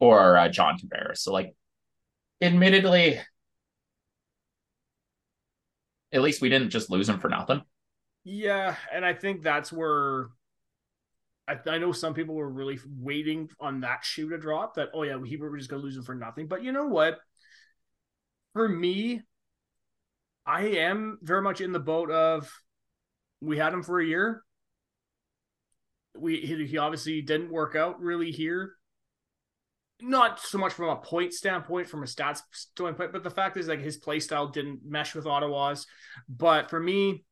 or 0.00 0.36
uh, 0.36 0.48
John 0.48 0.76
Tavares. 0.78 1.18
So, 1.18 1.32
like, 1.32 1.54
admittedly, 2.40 3.20
at 6.12 6.22
least 6.22 6.40
we 6.40 6.48
didn't 6.48 6.70
just 6.70 6.90
lose 6.90 7.08
him 7.08 7.20
for 7.20 7.28
nothing. 7.28 7.62
Yeah, 8.24 8.76
and 8.92 9.04
I 9.04 9.14
think 9.14 9.42
that's 9.42 9.72
where 9.72 10.28
I, 11.48 11.56
I 11.66 11.78
know 11.78 11.92
some 11.92 12.14
people 12.14 12.34
were 12.34 12.48
really 12.48 12.78
waiting 12.98 13.48
on 13.58 13.80
that 13.80 14.04
shoe 14.04 14.28
to 14.30 14.38
drop. 14.38 14.74
That 14.74 14.90
oh 14.94 15.02
yeah, 15.02 15.16
we 15.16 15.36
were 15.36 15.56
just 15.56 15.70
gonna 15.70 15.82
lose 15.82 15.96
him 15.96 16.04
for 16.04 16.14
nothing. 16.14 16.46
But 16.46 16.62
you 16.62 16.72
know 16.72 16.86
what? 16.86 17.18
For 18.52 18.68
me, 18.68 19.22
I 20.46 20.62
am 20.62 21.18
very 21.22 21.42
much 21.42 21.60
in 21.60 21.72
the 21.72 21.80
boat 21.80 22.10
of 22.10 22.52
we 23.40 23.56
had 23.56 23.72
him 23.72 23.82
for 23.82 24.00
a 24.00 24.06
year. 24.06 24.42
We 26.16 26.40
he, 26.40 26.66
he 26.66 26.78
obviously 26.78 27.22
didn't 27.22 27.50
work 27.50 27.74
out 27.74 28.00
really 28.00 28.30
here. 28.30 28.74
Not 30.02 30.40
so 30.40 30.56
much 30.56 30.72
from 30.72 30.88
a 30.88 30.96
point 30.96 31.34
standpoint, 31.34 31.88
from 31.88 32.02
a 32.02 32.06
stats 32.06 32.40
standpoint, 32.52 33.12
but 33.12 33.22
the 33.22 33.30
fact 33.30 33.56
is 33.58 33.68
like 33.68 33.80
his 33.80 33.98
play 33.98 34.18
style 34.18 34.48
didn't 34.48 34.80
mesh 34.84 35.14
with 35.14 35.26
Ottawa's. 35.26 35.86
But 36.28 36.70
for 36.70 36.80
me, 36.80 37.24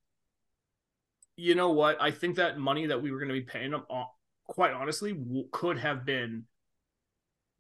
you 1.39 1.55
know 1.55 1.71
what? 1.71 2.03
I 2.03 2.11
think 2.11 2.37
that 2.37 2.59
money 2.59 2.87
that 2.87 3.01
we 3.01 3.13
were 3.13 3.19
going 3.19 3.29
to 3.29 3.35
be 3.35 3.43
paying 3.43 3.71
him, 3.71 3.83
uh, 3.89 4.05
quite 4.49 4.73
honestly, 4.73 5.17
could 5.53 5.79
have 5.79 6.05
been 6.05 6.45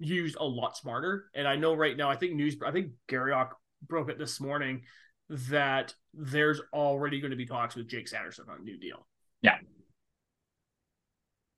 used 0.00 0.36
a 0.38 0.44
lot 0.44 0.76
smarter. 0.76 1.26
And 1.32 1.46
I 1.46 1.54
know 1.54 1.74
right 1.74 1.96
now, 1.96 2.10
I 2.10 2.16
think 2.16 2.34
news, 2.34 2.56
I 2.66 2.72
think 2.72 2.90
Garrioch 3.08 3.50
broke 3.86 4.10
it 4.10 4.18
this 4.18 4.40
morning 4.40 4.82
that 5.28 5.94
there's 6.12 6.60
already 6.72 7.20
going 7.20 7.30
to 7.30 7.36
be 7.36 7.46
talks 7.46 7.76
with 7.76 7.88
Jake 7.88 8.08
Sanderson 8.08 8.46
on 8.50 8.58
a 8.60 8.64
new 8.64 8.80
deal. 8.80 9.06
Yeah. 9.42 9.58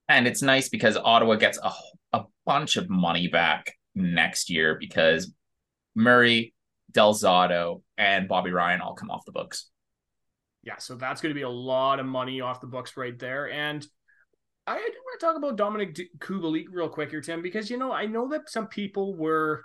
And 0.07 0.27
it's 0.27 0.43
nice 0.43 0.69
because 0.69 0.99
Ottawa 0.99 1.37
gets 1.37 1.59
a, 1.63 1.73
a 2.13 2.25
bunch 2.45 2.77
of 2.77 2.91
money 2.91 3.29
back 3.29 3.73
next 3.95 4.51
year 4.51 4.77
because 4.79 5.33
Murray, 5.95 6.53
Del 6.91 7.15
Zotto, 7.15 7.81
and 7.97 8.29
Bobby 8.29 8.51
Ryan 8.51 8.83
all 8.83 8.95
come 8.95 9.11
off 9.11 9.25
the 9.25 9.33
books. 9.33 9.70
Yeah, 10.63 10.77
so 10.79 10.95
that's 10.95 11.21
going 11.21 11.31
to 11.31 11.39
be 11.39 11.43
a 11.43 11.49
lot 11.49 12.01
of 12.01 12.07
money 12.07 12.41
off 12.41 12.61
the 12.61 12.67
books 12.67 12.97
right 12.97 13.19
there. 13.19 13.51
And 13.51 13.87
I 14.67 14.77
do 14.77 14.81
want 14.83 15.21
to 15.21 15.27
talk 15.27 15.37
about 15.37 15.57
Dominik 15.57 15.99
Kubalik 16.19 16.67
real 16.71 16.89
quick 16.89 17.11
here, 17.11 17.21
Tim, 17.21 17.43
because 17.43 17.71
you 17.71 17.79
know 17.79 17.93
I 17.93 18.07
know 18.07 18.29
that 18.29 18.51
some 18.51 18.67
people 18.67 19.15
were 19.15 19.65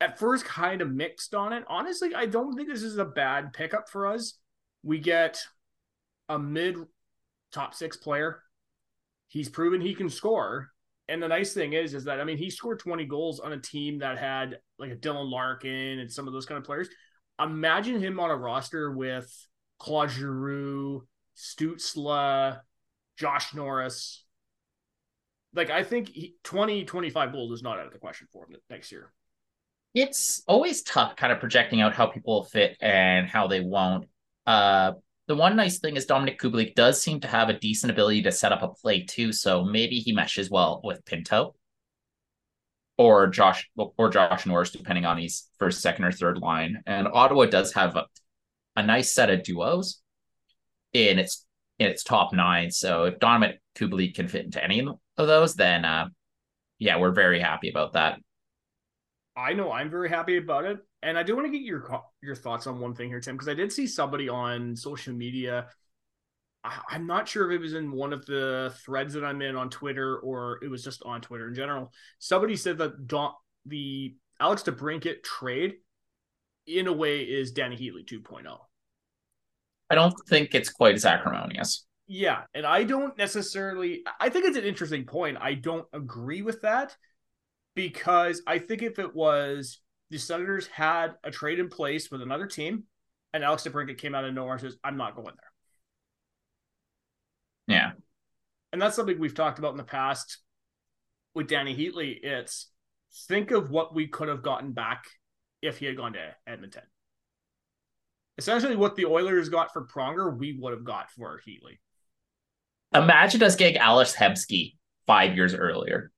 at 0.00 0.18
first 0.18 0.44
kind 0.44 0.80
of 0.80 0.90
mixed 0.90 1.34
on 1.34 1.52
it. 1.52 1.64
Honestly, 1.66 2.14
I 2.14 2.26
don't 2.26 2.54
think 2.54 2.68
this 2.68 2.82
is 2.82 2.98
a 2.98 3.04
bad 3.04 3.52
pickup 3.52 3.88
for 3.88 4.06
us. 4.06 4.34
We 4.82 4.98
get 4.98 5.40
a 6.28 6.38
mid 6.38 6.76
top 7.52 7.74
six 7.74 7.96
player. 7.96 8.42
He's 9.28 9.48
proven 9.48 9.80
he 9.80 9.94
can 9.94 10.10
score. 10.10 10.70
And 11.08 11.22
the 11.22 11.28
nice 11.28 11.54
thing 11.54 11.72
is, 11.72 11.94
is 11.94 12.04
that 12.04 12.20
I 12.20 12.24
mean, 12.24 12.36
he 12.36 12.50
scored 12.50 12.78
20 12.78 13.06
goals 13.06 13.40
on 13.40 13.52
a 13.52 13.58
team 13.58 13.98
that 14.00 14.18
had 14.18 14.58
like 14.78 14.90
a 14.90 14.96
Dylan 14.96 15.30
Larkin 15.30 15.98
and 15.98 16.12
some 16.12 16.26
of 16.26 16.34
those 16.34 16.46
kind 16.46 16.58
of 16.58 16.64
players. 16.64 16.88
Imagine 17.40 18.00
him 18.00 18.18
on 18.18 18.30
a 18.30 18.36
roster 18.36 18.90
with 18.90 19.30
Claude 19.78 20.10
Giroux, 20.10 21.06
Stützle, 21.36 22.60
Josh 23.16 23.54
Norris. 23.54 24.24
Like, 25.54 25.70
I 25.70 25.82
think 25.82 26.08
he, 26.08 26.34
20, 26.44 26.84
25 26.84 27.32
goals 27.32 27.52
is 27.52 27.62
not 27.62 27.78
out 27.78 27.86
of 27.86 27.92
the 27.92 27.98
question 27.98 28.26
for 28.32 28.46
him 28.46 28.56
next 28.68 28.92
year. 28.92 29.12
It's 29.94 30.42
always 30.46 30.82
tough 30.82 31.16
kind 31.16 31.32
of 31.32 31.40
projecting 31.40 31.80
out 31.80 31.94
how 31.94 32.06
people 32.06 32.34
will 32.34 32.44
fit 32.44 32.76
and 32.80 33.26
how 33.26 33.46
they 33.46 33.60
won't. 33.60 34.08
Uh, 34.46 34.92
the 35.26 35.34
one 35.34 35.56
nice 35.56 35.78
thing 35.78 35.96
is 35.96 36.06
Dominik 36.06 36.38
Kubalik 36.38 36.74
does 36.74 37.00
seem 37.00 37.20
to 37.20 37.28
have 37.28 37.48
a 37.48 37.58
decent 37.58 37.90
ability 37.90 38.22
to 38.22 38.32
set 38.32 38.52
up 38.52 38.62
a 38.62 38.68
play 38.68 39.02
too, 39.02 39.32
so 39.32 39.64
maybe 39.64 40.00
he 40.00 40.12
meshes 40.12 40.50
well 40.50 40.80
with 40.84 41.04
Pinto 41.04 41.54
or 42.98 43.28
Josh 43.28 43.70
or 43.76 44.10
Josh 44.10 44.44
Norris, 44.44 44.72
depending 44.72 45.06
on 45.06 45.16
his 45.16 45.48
first, 45.58 45.80
second, 45.80 46.04
or 46.04 46.12
third 46.12 46.38
line. 46.38 46.82
And 46.86 47.08
Ottawa 47.08 47.46
does 47.46 47.72
have 47.72 47.96
a, 47.96 48.06
a 48.76 48.82
nice 48.82 49.14
set 49.14 49.30
of 49.30 49.44
duos 49.44 50.02
in 50.92 51.18
its 51.18 51.46
in 51.78 51.88
its 51.88 52.02
top 52.02 52.32
nine. 52.34 52.70
So 52.70 53.04
if 53.04 53.18
Dominik 53.20 53.58
Kubalik 53.76 54.14
can 54.14 54.26
fit 54.26 54.44
into 54.44 54.62
any 54.62 54.80
of 54.80 55.26
those, 55.26 55.54
then 55.54 55.84
uh, 55.84 56.08
yeah, 56.78 56.98
we're 56.98 57.12
very 57.12 57.40
happy 57.40 57.70
about 57.70 57.92
that. 57.92 58.18
I 59.36 59.52
know 59.52 59.70
I'm 59.70 59.88
very 59.88 60.08
happy 60.08 60.36
about 60.36 60.64
it, 60.64 60.78
and 61.00 61.16
I 61.16 61.22
do 61.22 61.36
want 61.36 61.46
to 61.46 61.52
get 61.52 61.62
your 61.62 62.02
your 62.20 62.34
thoughts 62.34 62.66
on 62.66 62.80
one 62.80 62.94
thing 62.94 63.08
here, 63.08 63.20
Tim, 63.20 63.36
because 63.36 63.48
I 63.48 63.54
did 63.54 63.72
see 63.72 63.86
somebody 63.86 64.28
on 64.28 64.74
social 64.74 65.14
media. 65.14 65.68
I, 66.68 66.94
I'm 66.94 67.06
not 67.06 67.28
sure 67.28 67.50
if 67.50 67.56
it 67.56 67.62
was 67.62 67.74
in 67.74 67.90
one 67.90 68.12
of 68.12 68.26
the 68.26 68.74
threads 68.84 69.14
that 69.14 69.24
I'm 69.24 69.42
in 69.42 69.56
on 69.56 69.70
Twitter 69.70 70.18
or 70.18 70.58
it 70.62 70.68
was 70.68 70.84
just 70.84 71.02
on 71.04 71.20
Twitter 71.20 71.48
in 71.48 71.54
general. 71.54 71.92
Somebody 72.18 72.56
said 72.56 72.78
that 72.78 73.06
Don, 73.06 73.32
the 73.66 74.14
Alex 74.40 74.62
DeBrincat 74.62 75.22
trade, 75.22 75.76
in 76.66 76.86
a 76.86 76.92
way, 76.92 77.22
is 77.22 77.52
Danny 77.52 77.76
Heatley 77.76 78.04
2.0. 78.06 78.58
I 79.90 79.94
don't 79.94 80.14
think 80.28 80.54
it's 80.54 80.68
quite 80.68 80.94
as 80.94 81.04
acrimonious. 81.04 81.86
Yeah, 82.06 82.42
and 82.54 82.66
I 82.66 82.84
don't 82.84 83.16
necessarily. 83.18 84.02
I 84.20 84.28
think 84.28 84.46
it's 84.46 84.56
an 84.56 84.64
interesting 84.64 85.04
point. 85.04 85.38
I 85.40 85.54
don't 85.54 85.86
agree 85.92 86.42
with 86.42 86.62
that 86.62 86.96
because 87.74 88.42
I 88.46 88.58
think 88.58 88.82
if 88.82 88.98
it 88.98 89.14
was 89.14 89.80
the 90.10 90.18
Senators 90.18 90.66
had 90.66 91.14
a 91.24 91.30
trade 91.30 91.58
in 91.58 91.68
place 91.68 92.10
with 92.10 92.22
another 92.22 92.46
team, 92.46 92.84
and 93.32 93.44
Alex 93.44 93.64
DeBrincat 93.64 93.98
came 93.98 94.14
out 94.14 94.24
of 94.24 94.34
nowhere 94.34 94.52
and 94.52 94.60
says, 94.60 94.76
"I'm 94.82 94.96
not 94.96 95.16
going 95.16 95.26
there." 95.26 95.47
Yeah, 97.68 97.92
and 98.72 98.82
that's 98.82 98.96
something 98.96 99.18
we've 99.18 99.34
talked 99.34 99.60
about 99.60 99.70
in 99.70 99.76
the 99.76 99.84
past 99.84 100.38
with 101.34 101.46
Danny 101.46 101.76
Heatley. 101.76 102.18
It's 102.22 102.70
think 103.28 103.50
of 103.52 103.70
what 103.70 103.94
we 103.94 104.08
could 104.08 104.28
have 104.28 104.42
gotten 104.42 104.72
back 104.72 105.04
if 105.62 105.78
he 105.78 105.86
had 105.86 105.96
gone 105.96 106.14
to 106.14 106.34
Edmonton. 106.46 106.82
Essentially, 108.36 108.76
what 108.76 108.96
the 108.96 109.06
Oilers 109.06 109.48
got 109.48 109.72
for 109.72 109.86
Pronger, 109.86 110.36
we 110.36 110.56
would 110.58 110.72
have 110.72 110.84
got 110.84 111.10
for 111.10 111.40
Heatley. 111.46 111.78
Imagine 112.94 113.42
us 113.42 113.56
getting 113.56 113.78
Alex 113.78 114.14
Hemsky 114.14 114.76
five 115.06 115.36
years 115.36 115.54
earlier. 115.54 116.10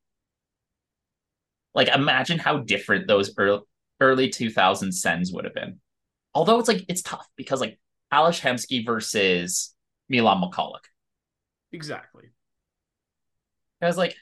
Like, 1.75 1.89
imagine 1.89 2.39
how 2.39 2.59
different 2.59 3.07
those 3.07 3.33
early, 3.39 3.63
early 4.01 4.29
2000 4.29 4.93
Sens 4.93 5.33
would 5.33 5.45
have 5.45 5.55
been. 5.55 5.81
Although 6.35 6.59
it's 6.59 6.69
like, 6.69 6.85
it's 6.89 7.03
tough 7.03 7.27
because, 7.37 7.61
like, 7.61 7.79
Ales 8.13 8.41
Hemsky 8.41 8.85
versus 8.85 9.75
Milan 10.09 10.43
Michalek. 10.43 10.85
Exactly. 11.73 12.25
I 13.83 13.87
was 13.87 13.97
like, 13.97 14.15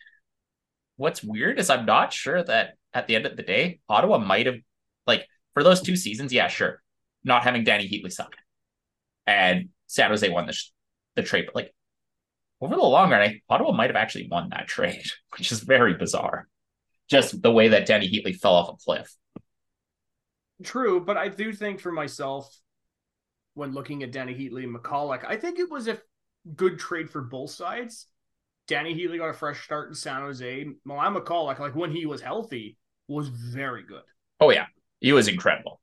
what's 0.96 1.22
weird 1.22 1.58
is 1.58 1.70
I'm 1.70 1.86
not 1.86 2.12
sure 2.12 2.42
that 2.42 2.74
at 2.92 3.06
the 3.06 3.16
end 3.16 3.26
of 3.26 3.36
the 3.36 3.42
day, 3.42 3.80
Ottawa 3.88 4.18
might 4.18 4.46
have, 4.46 4.58
like, 5.06 5.26
for 5.54 5.62
those 5.62 5.80
two 5.80 5.96
seasons, 5.96 6.32
yeah, 6.32 6.48
sure. 6.48 6.82
Not 7.24 7.42
having 7.42 7.64
Danny 7.64 7.88
Heatley 7.88 8.12
suck. 8.12 8.36
And 9.26 9.70
San 9.86 10.10
Jose 10.10 10.28
won 10.28 10.46
the, 10.46 10.56
the 11.16 11.22
trade. 11.22 11.46
But, 11.46 11.56
like, 11.56 11.74
over 12.60 12.76
the 12.76 12.82
long 12.82 13.10
run, 13.10 13.20
I, 13.20 13.40
Ottawa 13.48 13.72
might 13.72 13.90
have 13.90 13.96
actually 13.96 14.28
won 14.30 14.50
that 14.50 14.68
trade, 14.68 15.04
which 15.36 15.50
is 15.50 15.60
very 15.60 15.94
bizarre 15.94 16.48
just 17.08 17.40
the 17.42 17.50
way 17.50 17.68
that 17.68 17.86
Danny 17.86 18.08
Heatley 18.08 18.36
fell 18.36 18.54
off 18.54 18.74
a 18.74 18.76
cliff. 18.76 19.14
True, 20.62 21.00
but 21.00 21.16
I 21.16 21.28
do 21.28 21.52
think 21.52 21.80
for 21.80 21.92
myself, 21.92 22.54
when 23.54 23.72
looking 23.72 24.02
at 24.02 24.12
Danny 24.12 24.34
Heatley 24.34 24.64
and 24.64 24.76
Michalek, 24.76 25.24
I 25.26 25.36
think 25.36 25.58
it 25.58 25.70
was 25.70 25.88
a 25.88 25.98
good 26.54 26.78
trade 26.78 27.10
for 27.10 27.22
both 27.22 27.50
sides. 27.50 28.06
Danny 28.66 28.94
Heatley 28.94 29.18
got 29.18 29.30
a 29.30 29.34
fresh 29.34 29.64
start 29.64 29.88
in 29.88 29.94
San 29.94 30.20
Jose. 30.20 30.66
Milan 30.84 31.14
Michalek, 31.14 31.58
like 31.58 31.74
when 31.74 31.90
he 31.90 32.06
was 32.06 32.20
healthy, 32.20 32.76
was 33.08 33.28
very 33.28 33.82
good. 33.82 34.02
Oh 34.40 34.50
yeah, 34.50 34.66
he 35.00 35.12
was 35.12 35.28
incredible. 35.28 35.80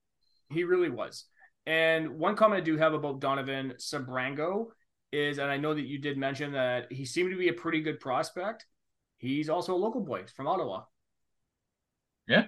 He 0.50 0.64
really 0.64 0.90
was. 0.90 1.26
And 1.66 2.20
one 2.20 2.36
comment 2.36 2.62
I 2.62 2.64
do 2.64 2.78
have 2.78 2.94
about 2.94 3.20
Donovan 3.20 3.74
Sebrango 3.80 4.68
is, 5.12 5.40
and 5.40 5.50
I 5.50 5.58
know 5.58 5.74
that 5.74 5.86
you 5.86 5.98
did 5.98 6.18
mention 6.18 6.54
that 6.54 6.92
he 6.92 7.06
seemed 7.06 7.32
to 7.32 7.38
be 7.38 7.48
a 7.48 7.54
pretty 7.54 7.82
good 7.82 8.00
prospect. 8.00 8.66
He's 9.18 9.50
also 9.50 9.74
a 9.74 9.78
local 9.78 10.02
boy 10.02 10.26
from 10.36 10.48
Ottawa. 10.48 10.84
Yeah. 12.28 12.46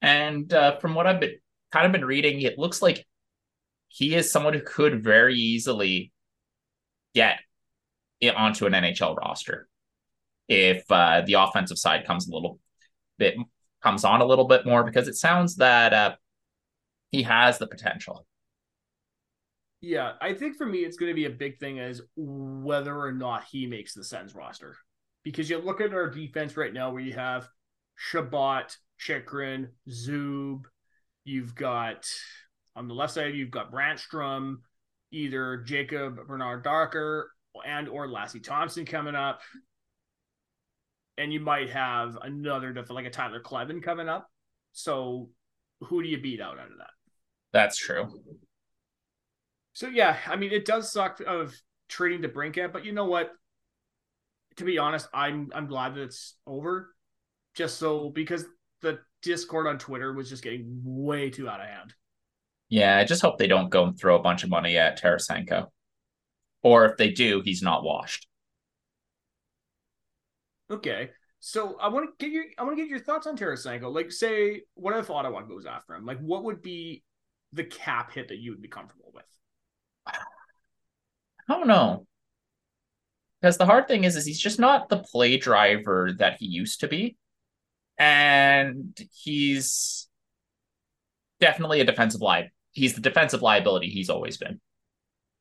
And 0.00 0.52
uh, 0.52 0.78
from 0.78 0.94
what 0.94 1.06
I've 1.06 1.20
been 1.20 1.36
kind 1.70 1.86
of 1.86 1.92
been 1.92 2.04
reading, 2.04 2.40
it 2.40 2.58
looks 2.58 2.82
like 2.82 3.06
he 3.92 4.14
is 4.14 4.32
someone 4.32 4.54
who 4.54 4.62
could 4.62 5.04
very 5.04 5.34
easily 5.34 6.12
get 7.14 7.40
it 8.20 8.34
onto 8.34 8.64
an 8.64 8.72
NHL 8.72 9.16
roster 9.16 9.68
if 10.48 10.90
uh, 10.90 11.22
the 11.26 11.34
offensive 11.34 11.78
side 11.78 12.06
comes 12.06 12.26
a 12.26 12.32
little 12.32 12.58
bit 13.18 13.36
comes 13.82 14.04
on 14.04 14.20
a 14.20 14.24
little 14.24 14.46
bit 14.46 14.64
more 14.64 14.84
because 14.84 15.08
it 15.08 15.14
sounds 15.14 15.56
that 15.56 15.92
uh, 15.92 16.14
he 17.10 17.22
has 17.22 17.58
the 17.58 17.66
potential. 17.66 18.26
Yeah, 19.80 20.12
I 20.20 20.34
think 20.34 20.56
for 20.56 20.66
me 20.66 20.78
it's 20.78 20.96
going 20.96 21.10
to 21.10 21.16
be 21.16 21.24
a 21.24 21.30
big 21.30 21.58
thing 21.58 21.80
as 21.80 22.00
whether 22.16 22.98
or 22.98 23.12
not 23.12 23.44
he 23.50 23.66
makes 23.66 23.92
the 23.92 24.04
Sens 24.04 24.34
roster. 24.34 24.76
Because 25.24 25.50
you 25.50 25.58
look 25.58 25.80
at 25.80 25.92
our 25.92 26.08
defense 26.08 26.56
right 26.56 26.72
now 26.72 26.92
where 26.92 27.02
you 27.02 27.12
have 27.12 27.48
Chabot, 27.96 28.76
Chychrun, 28.98 29.68
Zub. 29.88 30.62
You've 31.24 31.54
got 31.54 32.06
on 32.76 32.88
the 32.88 32.94
left 32.94 33.14
side, 33.14 33.34
you've 33.34 33.50
got 33.50 33.72
Brannstrom, 33.72 34.56
either 35.10 35.58
Jacob 35.58 36.26
Bernard 36.26 36.64
Docker 36.64 37.30
and 37.66 37.88
or 37.88 38.08
Lassi 38.08 38.42
Thomson 38.42 38.86
coming 38.86 39.14
up. 39.14 39.40
And 41.18 41.32
you 41.32 41.40
might 41.40 41.70
have 41.70 42.16
another 42.22 42.74
like 42.88 43.04
a 43.06 43.10
Tyler 43.10 43.40
Kleven 43.40 43.82
coming 43.82 44.08
up. 44.08 44.28
So 44.72 45.28
who 45.80 46.02
do 46.02 46.08
you 46.08 46.20
beat 46.20 46.40
out 46.40 46.58
out 46.58 46.70
of 46.70 46.78
that? 46.78 46.90
That's 47.52 47.76
true. 47.76 48.08
So 49.74 49.88
yeah, 49.88 50.16
I 50.26 50.36
mean 50.36 50.52
it 50.52 50.64
does 50.64 50.90
suck 50.90 51.20
of 51.26 51.54
trading 51.88 52.22
DeBrincat, 52.22 52.72
but 52.72 52.84
you 52.84 52.92
know 52.92 53.04
what? 53.04 53.30
To 54.56 54.64
be 54.64 54.78
honest, 54.78 55.08
I'm 55.12 55.50
I'm 55.54 55.66
glad 55.66 55.94
that 55.94 56.02
it's 56.02 56.36
over 56.46 56.94
just 57.54 57.78
so 57.78 58.08
because 58.10 58.46
the 58.80 58.98
Discord 59.22 59.66
on 59.66 59.78
Twitter 59.78 60.12
was 60.12 60.28
just 60.28 60.42
getting 60.42 60.80
way 60.82 61.30
too 61.30 61.48
out 61.48 61.60
of 61.60 61.66
hand. 61.66 61.94
Yeah, 62.72 62.96
I 62.96 63.04
just 63.04 63.20
hope 63.20 63.36
they 63.36 63.48
don't 63.48 63.68
go 63.68 63.84
and 63.84 64.00
throw 64.00 64.16
a 64.16 64.22
bunch 64.22 64.44
of 64.44 64.48
money 64.48 64.78
at 64.78 64.98
Tarasenko. 64.98 65.66
Or 66.62 66.86
if 66.86 66.96
they 66.96 67.10
do, 67.10 67.42
he's 67.44 67.60
not 67.60 67.84
washed. 67.84 68.26
Okay. 70.70 71.10
So 71.38 71.76
I 71.78 71.88
want 71.88 72.18
to 72.18 72.24
get 72.24 72.32
your 72.32 72.44
I 72.56 72.62
want 72.62 72.78
to 72.78 72.82
get 72.82 72.88
your 72.88 72.98
thoughts 72.98 73.26
on 73.26 73.36
Tarasenko. 73.36 73.94
Like, 73.94 74.10
say, 74.10 74.62
what 74.72 74.96
if 74.96 75.10
Ottawa 75.10 75.42
goes 75.42 75.66
after 75.66 75.94
him? 75.94 76.06
Like, 76.06 76.18
what 76.20 76.44
would 76.44 76.62
be 76.62 77.02
the 77.52 77.64
cap 77.64 78.14
hit 78.14 78.28
that 78.28 78.38
you 78.38 78.52
would 78.52 78.62
be 78.62 78.68
comfortable 78.68 79.12
with? 79.12 79.26
I 80.06 80.14
don't 81.46 81.68
know. 81.68 82.06
Because 83.42 83.58
the 83.58 83.66
hard 83.66 83.86
thing 83.86 84.04
is, 84.04 84.16
is 84.16 84.24
he's 84.24 84.40
just 84.40 84.58
not 84.58 84.88
the 84.88 85.02
play 85.02 85.36
driver 85.36 86.12
that 86.20 86.38
he 86.38 86.46
used 86.46 86.80
to 86.80 86.88
be 86.88 87.18
and 87.98 88.98
he's 89.12 90.08
definitely 91.38 91.82
a 91.82 91.84
defensive 91.84 92.22
lie. 92.22 92.48
He's 92.72 92.94
the 92.94 93.00
defensive 93.00 93.42
liability 93.42 93.88
he's 93.88 94.10
always 94.10 94.36
been. 94.36 94.60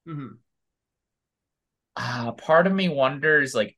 Mm-hmm. 0.07 0.35
Uh, 1.95 2.31
part 2.33 2.67
of 2.67 2.73
me 2.73 2.89
wonders, 2.89 3.53
like, 3.53 3.77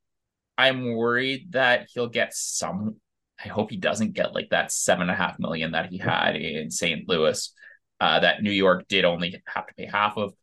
I'm 0.57 0.93
worried 0.93 1.53
that 1.53 1.87
he'll 1.93 2.09
get 2.09 2.33
some. 2.33 2.97
I 3.43 3.47
hope 3.47 3.71
he 3.71 3.77
doesn't 3.77 4.13
get 4.13 4.33
like 4.33 4.49
that 4.49 4.71
seven 4.71 5.03
and 5.03 5.11
a 5.11 5.15
half 5.15 5.39
million 5.39 5.71
that 5.71 5.89
he 5.89 5.97
had 5.97 6.35
in 6.35 6.69
St. 6.69 7.07
Louis. 7.09 7.53
uh, 7.99 8.19
that 8.19 8.43
New 8.43 8.51
York 8.51 8.85
did 8.89 9.05
only 9.05 9.41
have 9.45 9.65
to 9.65 9.73
pay 9.75 9.85
half 9.85 10.17
of. 10.17 10.33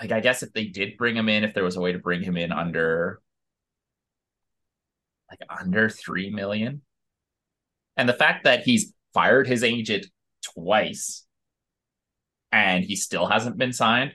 Like, 0.00 0.12
I 0.12 0.20
guess 0.20 0.42
if 0.42 0.52
they 0.52 0.66
did 0.66 0.96
bring 0.98 1.16
him 1.16 1.28
in, 1.28 1.44
if 1.44 1.54
there 1.54 1.64
was 1.64 1.76
a 1.76 1.80
way 1.80 1.92
to 1.92 1.98
bring 1.98 2.22
him 2.22 2.36
in 2.36 2.52
under 2.52 3.20
like 5.30 5.40
under 5.48 5.88
three 5.88 6.30
million, 6.30 6.82
and 7.96 8.08
the 8.08 8.14
fact 8.14 8.44
that 8.44 8.64
he's 8.64 8.92
fired 9.14 9.46
his 9.46 9.64
agent 9.64 10.06
twice 10.54 11.24
and 12.52 12.84
he 12.84 12.94
still 12.94 13.26
hasn't 13.26 13.56
been 13.56 13.72
signed 13.72 14.14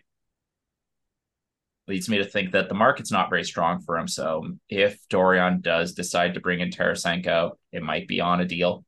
leads 1.87 2.09
me 2.09 2.17
to 2.17 2.25
think 2.25 2.51
that 2.51 2.69
the 2.69 2.75
market's 2.75 3.11
not 3.11 3.29
very 3.29 3.43
strong 3.43 3.79
for 3.81 3.97
him. 3.97 4.07
So 4.07 4.45
if 4.69 4.99
Dorion 5.09 5.61
does 5.61 5.93
decide 5.93 6.33
to 6.33 6.41
bring 6.41 6.59
in 6.59 6.69
Tarasenko, 6.69 7.51
it 7.71 7.81
might 7.81 8.07
be 8.07 8.19
on 8.19 8.41
a 8.41 8.45
deal. 8.45 8.83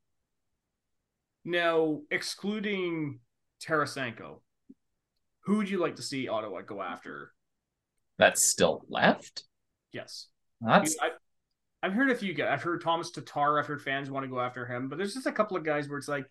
Now, 1.46 2.02
excluding 2.12 3.20
Tarasenko, 3.64 4.42
who 5.42 5.58
would 5.58 5.70
you 5.70 5.80
like 5.80 5.96
to 5.96 6.02
see 6.02 6.28
Ottawa 6.28 6.62
go 6.62 6.82
after? 6.82 7.32
That's 8.18 8.46
still 8.46 8.84
left? 8.90 9.44
Yes. 9.94 10.28
That's 10.60 10.98
I, 11.02 11.12
I've 11.82 11.94
heard 11.94 12.12
a 12.12 12.16
few 12.16 12.34
guys. 12.34 12.50
I've 12.52 12.64
heard 12.64 12.84
Thomas 12.84 13.12
Tatar. 13.12 13.58
I've 13.58 13.66
heard 13.66 13.82
fans 13.82 14.12
want 14.12 14.26
to 14.26 14.30
go 14.30 14.42
after 14.42 14.66
him, 14.66 14.90
but 14.90 14.98
there's 14.98 15.14
just 15.14 15.26
a 15.26 15.32
couple 15.32 15.56
of 15.56 15.64
guys 15.64 15.88
where 15.88 15.98
it's 15.98 16.10
like, 16.10 16.26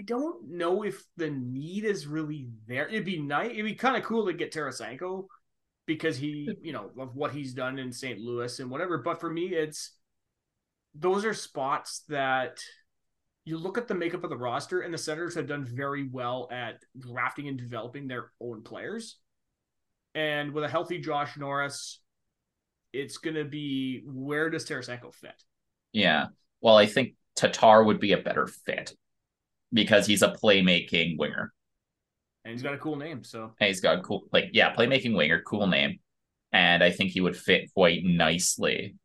I 0.00 0.02
don't 0.02 0.48
know 0.48 0.82
if 0.82 1.04
the 1.18 1.28
need 1.28 1.84
is 1.84 2.06
really 2.06 2.48
there. 2.66 2.88
It'd 2.88 3.04
be 3.04 3.20
nice. 3.20 3.50
It'd 3.50 3.66
be 3.66 3.74
kind 3.74 3.98
of 3.98 4.02
cool 4.02 4.24
to 4.26 4.32
get 4.32 4.50
Tarasenko 4.50 5.26
because 5.84 6.16
he, 6.16 6.46
hmm. 6.46 6.64
you 6.64 6.72
know, 6.72 6.90
of 6.98 7.14
what 7.14 7.32
he's 7.32 7.52
done 7.52 7.78
in 7.78 7.92
St. 7.92 8.18
Louis 8.18 8.60
and 8.60 8.70
whatever. 8.70 8.96
But 8.96 9.20
for 9.20 9.28
me, 9.28 9.48
it's 9.48 9.92
those 10.94 11.26
are 11.26 11.34
spots 11.34 12.04
that 12.08 12.60
you 13.44 13.58
look 13.58 13.76
at 13.76 13.88
the 13.88 13.94
makeup 13.94 14.24
of 14.24 14.30
the 14.30 14.38
roster, 14.38 14.80
and 14.80 14.94
the 14.94 14.98
Senators 14.98 15.34
have 15.34 15.46
done 15.46 15.66
very 15.66 16.08
well 16.08 16.48
at 16.50 16.82
drafting 16.98 17.48
and 17.48 17.58
developing 17.58 18.08
their 18.08 18.32
own 18.40 18.62
players. 18.62 19.18
And 20.14 20.52
with 20.52 20.64
a 20.64 20.68
healthy 20.68 20.98
Josh 20.98 21.36
Norris, 21.36 22.00
it's 22.94 23.18
going 23.18 23.36
to 23.36 23.44
be 23.44 24.02
where 24.06 24.48
does 24.48 24.64
Tarasenko 24.64 25.12
fit? 25.12 25.44
Yeah. 25.92 26.28
Well, 26.62 26.78
I 26.78 26.86
think 26.86 27.16
Tatar 27.36 27.84
would 27.84 28.00
be 28.00 28.12
a 28.12 28.18
better 28.18 28.46
fit 28.46 28.94
because 29.72 30.06
he's 30.06 30.22
a 30.22 30.32
playmaking 30.32 31.18
winger. 31.18 31.52
And 32.44 32.52
he's 32.52 32.62
got 32.62 32.74
a 32.74 32.78
cool 32.78 32.96
name. 32.96 33.22
So 33.24 33.52
and 33.60 33.68
he's 33.68 33.80
got 33.80 33.98
a 33.98 34.02
cool, 34.02 34.24
like, 34.32 34.50
yeah, 34.52 34.74
playmaking 34.74 35.16
winger, 35.16 35.42
cool 35.42 35.66
name. 35.66 35.98
And 36.52 36.82
I 36.82 36.90
think 36.90 37.10
he 37.10 37.20
would 37.20 37.36
fit 37.36 37.72
quite 37.74 38.02
nicely 38.04 38.96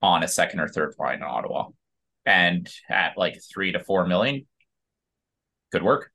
on 0.00 0.22
a 0.22 0.28
second 0.28 0.60
or 0.60 0.68
third 0.68 0.94
line 0.98 1.16
in 1.16 1.22
Ottawa. 1.22 1.68
And 2.24 2.72
at 2.88 3.18
like 3.18 3.40
three 3.52 3.72
to 3.72 3.80
four 3.80 4.06
million, 4.06 4.46
good 5.72 5.82
work. 5.82 6.10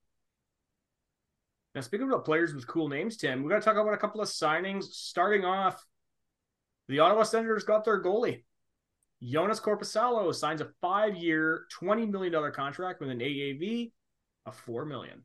Now, 1.75 1.82
speaking 1.82 2.08
about 2.08 2.25
players 2.25 2.56
with 2.56 2.65
cool 2.65 2.88
names, 2.88 3.17
Tim, 3.17 3.44
we 3.44 3.50
got 3.50 3.62
to 3.62 3.65
talk 3.65 3.77
about 3.77 3.94
a 3.94 3.98
couple 3.98 4.22
of 4.22 4.27
signings. 4.27 4.86
Starting 4.86 5.46
off, 5.46 5.86
the 6.88 7.00
Ottawa 7.00 7.24
Senators 7.24 7.65
got 7.65 7.86
their 7.86 8.01
goalie. 8.01 8.44
Joonas 9.24 9.62
Korpisalo 9.62 10.34
signs 10.34 10.62
a 10.62 10.70
five-year, 10.82 11.66
$20 11.82 12.10
million 12.10 12.52
contract 12.52 13.00
with 13.00 13.10
an 13.10 13.20
AAV 13.20 13.92
of 14.46 14.56
4 14.56 14.86
million. 14.86 15.24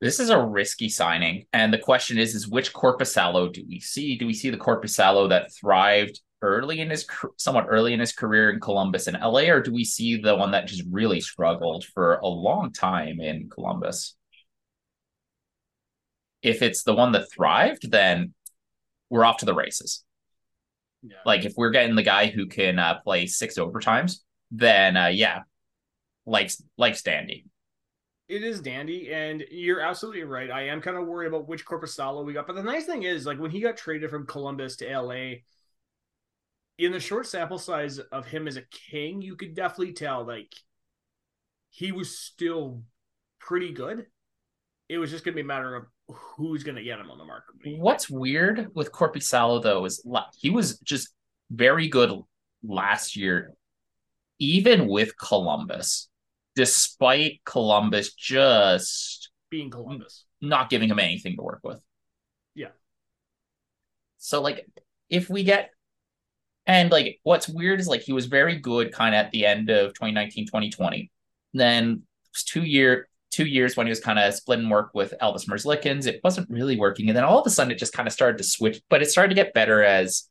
This 0.00 0.20
is 0.20 0.30
a 0.30 0.40
risky 0.40 0.88
signing. 0.88 1.46
And 1.52 1.72
the 1.72 1.78
question 1.78 2.18
is, 2.18 2.34
is 2.34 2.46
which 2.46 2.72
Korpisalo 2.72 3.52
do 3.52 3.64
we 3.68 3.80
see? 3.80 4.16
Do 4.16 4.26
we 4.26 4.34
see 4.34 4.50
the 4.50 4.56
Korpisalo 4.56 5.28
that 5.30 5.52
thrived 5.52 6.20
early 6.40 6.80
in 6.80 6.90
his 6.90 7.06
somewhat 7.36 7.66
early 7.68 7.92
in 7.92 8.00
his 8.00 8.12
career 8.12 8.50
in 8.50 8.60
Columbus 8.60 9.06
and 9.06 9.18
LA, 9.20 9.50
or 9.50 9.60
do 9.60 9.72
we 9.72 9.84
see 9.84 10.20
the 10.20 10.36
one 10.36 10.52
that 10.52 10.68
just 10.68 10.84
really 10.90 11.20
struggled 11.20 11.84
for 11.84 12.16
a 12.16 12.26
long 12.28 12.72
time 12.72 13.20
in 13.20 13.48
Columbus? 13.50 14.14
If 16.42 16.62
it's 16.62 16.84
the 16.84 16.94
one 16.94 17.12
that 17.12 17.30
thrived, 17.32 17.90
then 17.90 18.34
we're 19.10 19.24
off 19.24 19.38
to 19.38 19.46
the 19.46 19.54
races. 19.54 20.04
Yeah. 21.02 21.16
Like 21.24 21.44
if 21.44 21.54
we're 21.56 21.70
getting 21.70 21.94
the 21.94 22.02
guy 22.02 22.26
who 22.26 22.46
can 22.46 22.78
uh, 22.78 23.00
play 23.00 23.26
six 23.26 23.56
overtimes, 23.56 24.18
then 24.50 24.96
uh, 24.96 25.06
yeah, 25.06 25.42
likes 26.26 26.62
likes 26.76 27.02
Dandy. 27.02 27.46
It 28.28 28.44
is 28.44 28.60
dandy, 28.60 29.10
and 29.10 29.42
you're 29.50 29.80
absolutely 29.80 30.22
right. 30.24 30.50
I 30.50 30.66
am 30.66 30.82
kind 30.82 30.98
of 30.98 31.06
worried 31.06 31.28
about 31.28 31.48
which 31.48 31.64
Korpisalo 31.64 32.26
we 32.26 32.34
got. 32.34 32.46
But 32.46 32.56
the 32.56 32.62
nice 32.62 32.84
thing 32.84 33.04
is, 33.04 33.24
like 33.24 33.38
when 33.38 33.50
he 33.50 33.60
got 33.60 33.78
traded 33.78 34.10
from 34.10 34.26
Columbus 34.26 34.76
to 34.76 35.00
LA, 35.00 35.36
in 36.76 36.92
the 36.92 37.00
short 37.00 37.26
sample 37.26 37.58
size 37.58 37.98
of 37.98 38.26
him 38.26 38.46
as 38.46 38.56
a 38.58 38.62
king, 38.90 39.22
you 39.22 39.34
could 39.34 39.54
definitely 39.54 39.94
tell 39.94 40.26
like 40.26 40.54
he 41.70 41.90
was 41.90 42.18
still 42.18 42.82
pretty 43.40 43.72
good. 43.72 44.06
It 44.90 44.98
was 44.98 45.10
just 45.10 45.24
gonna 45.24 45.34
be 45.34 45.40
a 45.40 45.44
matter 45.44 45.74
of 45.74 45.86
who's 46.08 46.64
going 46.64 46.76
to 46.76 46.82
get 46.82 46.98
him 46.98 47.10
on 47.10 47.18
the 47.18 47.24
market. 47.24 47.54
What's 47.78 48.08
weird 48.08 48.68
with 48.74 48.92
Korpisalo 48.92 49.62
though 49.62 49.84
is 49.84 50.04
he 50.38 50.50
was 50.50 50.78
just 50.80 51.08
very 51.50 51.88
good 51.88 52.12
last 52.62 53.16
year, 53.16 53.54
even 54.38 54.88
with 54.88 55.16
Columbus, 55.18 56.08
despite 56.54 57.40
Columbus 57.44 58.14
just 58.14 59.30
being 59.50 59.70
Columbus, 59.70 60.24
not 60.40 60.70
giving 60.70 60.90
him 60.90 60.98
anything 60.98 61.36
to 61.36 61.42
work 61.42 61.60
with. 61.62 61.82
Yeah. 62.54 62.68
So 64.18 64.40
like, 64.40 64.66
if 65.10 65.30
we 65.30 65.42
get 65.42 65.70
and 66.66 66.90
like 66.90 67.18
what's 67.22 67.48
weird 67.48 67.80
is 67.80 67.88
like 67.88 68.02
he 68.02 68.12
was 68.12 68.26
very 68.26 68.56
good 68.56 68.92
kind 68.92 69.14
of 69.14 69.24
at 69.24 69.30
the 69.32 69.46
end 69.46 69.70
of 69.70 69.94
2019 69.94 70.46
2020 70.46 71.10
then 71.54 72.02
two 72.34 72.62
year 72.62 73.08
two 73.38 73.46
years 73.46 73.76
when 73.76 73.86
he 73.86 73.90
was 73.90 74.00
kind 74.00 74.18
of 74.18 74.34
splitting 74.34 74.68
work 74.68 74.90
with 74.94 75.14
Elvis 75.22 75.46
Merzlikins. 75.48 76.08
It 76.08 76.20
wasn't 76.24 76.50
really 76.50 76.76
working. 76.76 77.08
And 77.08 77.16
then 77.16 77.22
all 77.22 77.38
of 77.38 77.46
a 77.46 77.50
sudden 77.50 77.70
it 77.70 77.78
just 77.78 77.92
kind 77.92 78.08
of 78.08 78.12
started 78.12 78.38
to 78.38 78.44
switch, 78.44 78.80
but 78.90 79.00
it 79.00 79.08
started 79.08 79.28
to 79.28 79.36
get 79.36 79.54
better 79.54 79.80
as 79.84 80.22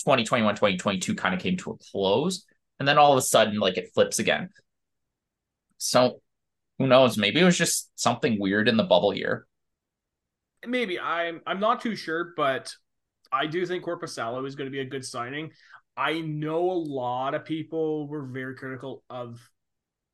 2021, 0.00 0.54
2022 0.54 1.14
kind 1.14 1.34
of 1.34 1.40
came 1.40 1.56
to 1.56 1.70
a 1.70 1.76
close. 1.90 2.44
And 2.78 2.86
then 2.86 2.98
all 2.98 3.12
of 3.12 3.18
a 3.18 3.22
sudden, 3.22 3.58
like 3.58 3.78
it 3.78 3.92
flips 3.94 4.18
again. 4.18 4.50
So 5.78 6.20
who 6.78 6.86
knows? 6.86 7.16
Maybe 7.16 7.40
it 7.40 7.44
was 7.44 7.56
just 7.56 7.90
something 7.98 8.38
weird 8.38 8.68
in 8.68 8.76
the 8.76 8.84
bubble 8.84 9.14
year. 9.14 9.46
Maybe 10.66 11.00
I'm 11.00 11.40
I'm 11.46 11.60
not 11.60 11.80
too 11.80 11.96
sure, 11.96 12.34
but 12.36 12.74
I 13.32 13.46
do 13.46 13.64
think 13.64 13.84
Korpisalo 13.84 14.46
is 14.46 14.54
going 14.54 14.66
to 14.66 14.72
be 14.72 14.80
a 14.80 14.84
good 14.84 15.04
signing. 15.04 15.52
I 15.96 16.20
know 16.20 16.70
a 16.70 16.72
lot 16.72 17.34
of 17.34 17.46
people 17.46 18.06
were 18.06 18.26
very 18.26 18.54
critical 18.54 19.02
of 19.08 19.40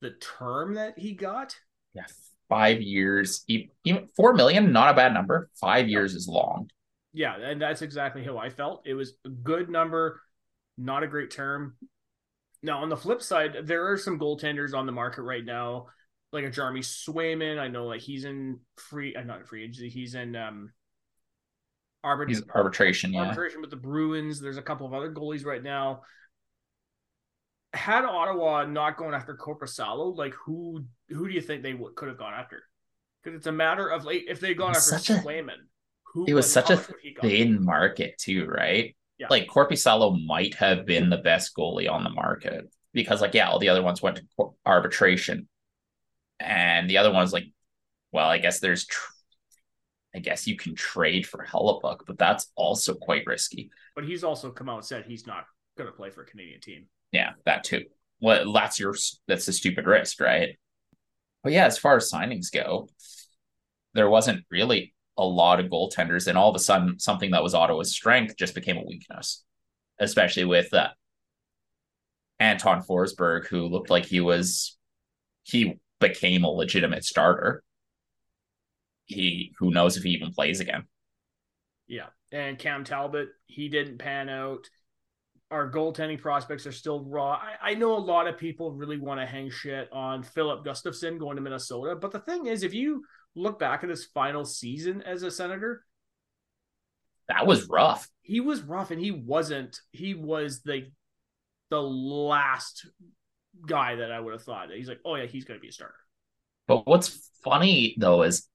the 0.00 0.12
term 0.38 0.74
that 0.74 0.96
he 0.96 1.14
got 1.14 1.56
yeah, 1.94 2.04
five 2.48 2.82
years, 2.82 3.44
even 3.48 4.08
four 4.16 4.34
million, 4.34 4.72
not 4.72 4.90
a 4.90 4.94
bad 4.94 5.14
number. 5.14 5.48
Five 5.60 5.88
years 5.88 6.14
is 6.14 6.28
long. 6.28 6.70
Yeah, 7.12 7.36
and 7.36 7.60
that's 7.60 7.82
exactly 7.82 8.22
how 8.22 8.38
I 8.38 8.50
felt. 8.50 8.82
It 8.86 8.94
was 8.94 9.14
a 9.24 9.28
good 9.28 9.68
number, 9.68 10.20
not 10.78 11.02
a 11.02 11.08
great 11.08 11.30
term. 11.30 11.76
Now, 12.62 12.82
on 12.82 12.88
the 12.88 12.96
flip 12.96 13.22
side, 13.22 13.56
there 13.64 13.90
are 13.90 13.96
some 13.96 14.18
goaltenders 14.18 14.74
on 14.74 14.86
the 14.86 14.92
market 14.92 15.22
right 15.22 15.44
now, 15.44 15.86
like 16.32 16.44
a 16.44 16.50
Jeremy 16.50 16.80
Swayman. 16.80 17.58
I 17.58 17.68
know 17.68 17.86
like 17.86 18.00
he's 18.00 18.24
in 18.24 18.60
free, 18.76 19.16
uh, 19.16 19.22
not 19.22 19.46
free 19.46 19.64
agency. 19.64 19.88
He's 19.88 20.14
in 20.14 20.36
um, 20.36 20.72
arbit- 22.04 22.28
he's 22.28 22.42
arbitration. 22.54 23.16
Arbitration 23.16 23.58
yeah. 23.58 23.62
with 23.62 23.70
the 23.70 23.76
Bruins. 23.76 24.40
There's 24.40 24.58
a 24.58 24.62
couple 24.62 24.86
of 24.86 24.92
other 24.92 25.10
goalies 25.10 25.44
right 25.44 25.62
now 25.62 26.02
had 27.72 28.04
Ottawa 28.04 28.64
not 28.64 28.96
going 28.96 29.14
after 29.14 29.36
Korpisalo, 29.36 30.16
like 30.16 30.34
who 30.34 30.84
who 31.08 31.28
do 31.28 31.34
you 31.34 31.40
think 31.40 31.62
they 31.62 31.74
would, 31.74 31.94
could 31.94 32.08
have 32.08 32.18
gone 32.18 32.34
after? 32.34 32.62
Because 33.22 33.36
it's 33.36 33.46
a 33.46 33.52
matter 33.52 33.88
of 33.88 34.04
like 34.04 34.24
if 34.26 34.40
they 34.40 34.54
gone 34.54 34.70
after 34.70 34.96
Swayman, 34.96 35.58
who 36.12 36.24
it 36.26 36.34
was 36.34 36.50
such 36.50 36.70
a 36.70 36.76
thin 37.20 37.64
market 37.64 38.16
too, 38.18 38.46
right? 38.46 38.96
Yeah. 39.18 39.26
Like 39.28 39.46
Korpisalo 39.48 40.24
might 40.26 40.54
have 40.54 40.86
been 40.86 41.10
the 41.10 41.18
best 41.18 41.54
goalie 41.54 41.90
on 41.90 42.04
the 42.04 42.10
market 42.10 42.70
because, 42.92 43.20
like, 43.20 43.34
yeah, 43.34 43.48
all 43.48 43.58
the 43.58 43.68
other 43.68 43.82
ones 43.82 44.02
went 44.02 44.16
to 44.38 44.54
arbitration, 44.66 45.48
and 46.38 46.88
the 46.88 46.98
other 46.98 47.12
ones, 47.12 47.32
like, 47.32 47.44
well, 48.12 48.28
I 48.28 48.38
guess 48.38 48.60
there's, 48.60 48.86
tr- 48.86 49.12
I 50.14 50.18
guess 50.18 50.46
you 50.46 50.56
can 50.56 50.74
trade 50.74 51.26
for 51.26 51.46
Hellebuyck, 51.46 52.00
but 52.06 52.18
that's 52.18 52.50
also 52.56 52.94
quite 52.94 53.26
risky. 53.26 53.70
But 53.94 54.04
he's 54.04 54.24
also 54.24 54.50
come 54.50 54.68
out 54.68 54.78
and 54.78 54.84
said 54.84 55.04
he's 55.04 55.26
not 55.26 55.44
going 55.76 55.88
to 55.88 55.96
play 55.96 56.10
for 56.10 56.22
a 56.22 56.26
Canadian 56.26 56.60
team. 56.60 56.86
Yeah, 57.12 57.32
that 57.44 57.64
too. 57.64 57.84
Well, 58.20 58.52
that's 58.52 58.78
your 58.78 58.94
that's 59.26 59.48
a 59.48 59.52
stupid 59.52 59.86
risk, 59.86 60.20
right? 60.20 60.56
But 61.42 61.52
yeah, 61.52 61.66
as 61.66 61.78
far 61.78 61.96
as 61.96 62.10
signings 62.10 62.52
go, 62.52 62.88
there 63.94 64.10
wasn't 64.10 64.44
really 64.50 64.94
a 65.16 65.24
lot 65.24 65.60
of 65.60 65.66
goaltenders, 65.66 66.26
and 66.26 66.36
all 66.38 66.50
of 66.50 66.56
a 66.56 66.60
sudden, 66.60 66.98
something 66.98 67.30
that 67.32 67.42
was 67.42 67.54
Ottawa's 67.54 67.92
strength 67.92 68.36
just 68.36 68.54
became 68.54 68.76
a 68.76 68.84
weakness, 68.84 69.44
especially 69.98 70.44
with 70.44 70.72
uh, 70.72 70.88
Anton 72.38 72.82
Forsberg, 72.82 73.46
who 73.46 73.66
looked 73.66 73.90
like 73.90 74.06
he 74.06 74.20
was 74.20 74.76
he 75.44 75.78
became 75.98 76.44
a 76.44 76.50
legitimate 76.50 77.04
starter. 77.04 77.62
He 79.06 79.52
who 79.58 79.70
knows 79.70 79.96
if 79.96 80.04
he 80.04 80.10
even 80.10 80.32
plays 80.32 80.60
again. 80.60 80.84
Yeah, 81.86 82.06
and 82.30 82.58
Cam 82.58 82.84
Talbot, 82.84 83.30
he 83.46 83.68
didn't 83.68 83.98
pan 83.98 84.28
out 84.28 84.68
our 85.50 85.70
goaltending 85.70 86.20
prospects 86.20 86.66
are 86.66 86.72
still 86.72 87.04
raw. 87.04 87.32
I, 87.32 87.70
I 87.70 87.74
know 87.74 87.96
a 87.96 87.98
lot 87.98 88.26
of 88.26 88.38
people 88.38 88.72
really 88.72 88.98
want 88.98 89.20
to 89.20 89.26
hang 89.26 89.50
shit 89.50 89.88
on 89.92 90.22
Philip 90.22 90.64
Gustafson 90.64 91.18
going 91.18 91.36
to 91.36 91.42
Minnesota, 91.42 91.96
but 91.96 92.12
the 92.12 92.20
thing 92.20 92.46
is, 92.46 92.62
if 92.62 92.72
you 92.74 93.04
look 93.34 93.58
back 93.58 93.82
at 93.82 93.90
his 93.90 94.04
final 94.04 94.44
season 94.44 95.02
as 95.02 95.22
a 95.22 95.30
senator, 95.30 95.84
that 97.28 97.46
was 97.46 97.68
rough. 97.68 98.08
He 98.22 98.40
was 98.40 98.60
rough, 98.62 98.90
and 98.90 99.00
he 99.00 99.12
wasn't. 99.12 99.78
He 99.92 100.14
was 100.14 100.62
the 100.62 100.90
the 101.70 101.80
last 101.80 102.86
guy 103.66 103.96
that 103.96 104.10
I 104.10 104.18
would 104.18 104.32
have 104.32 104.42
thought. 104.42 104.70
He's 104.70 104.88
like, 104.88 105.00
oh 105.04 105.14
yeah, 105.14 105.26
he's 105.26 105.44
going 105.44 105.58
to 105.58 105.62
be 105.62 105.68
a 105.68 105.72
starter. 105.72 105.94
But 106.66 106.86
what's 106.86 107.30
funny 107.44 107.94
though 107.98 108.22
is 108.22 108.48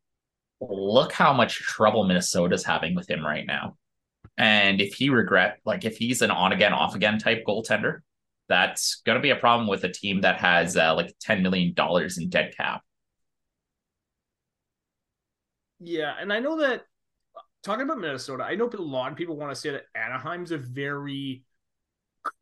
look 0.62 1.12
how 1.12 1.34
much 1.34 1.60
trouble 1.60 2.06
Minnesota's 2.06 2.66
having 2.66 2.96
with 2.96 3.10
him 3.10 3.26
right 3.26 3.46
now. 3.46 3.78
And 4.38 4.82
if 4.82 4.96
he 4.96 5.10
regret, 5.10 5.60
like 5.66 5.86
if 5.86 5.98
he's 5.98 6.22
an 6.22 6.32
on 6.32 6.52
again, 6.52 6.74
off 6.74 6.96
again 6.96 7.18
type 7.20 7.44
goaltender, 7.48 8.00
that's 8.48 9.02
going 9.06 9.16
to 9.16 9.22
be 9.22 9.30
a 9.30 9.36
problem 9.36 9.68
with 9.68 9.84
a 9.84 9.90
team 9.90 10.22
that 10.22 10.38
has 10.40 10.78
uh, 10.78 10.94
like 10.94 11.14
$10 11.26 11.42
million 11.42 11.74
in 12.18 12.30
dead 12.30 12.54
cap. 12.56 12.82
Yeah. 15.80 16.14
And 16.20 16.32
I 16.32 16.40
know 16.40 16.60
that 16.60 16.84
talking 17.64 17.84
about 17.84 18.00
Minnesota, 18.00 18.44
I 18.44 18.56
know 18.56 18.70
a 18.72 18.78
lot 18.78 19.12
of 19.12 19.18
people 19.18 19.38
want 19.38 19.54
to 19.54 19.60
say 19.60 19.72
that 19.72 19.86
Anaheim's 19.96 20.52
a 20.52 20.58
very 20.58 21.44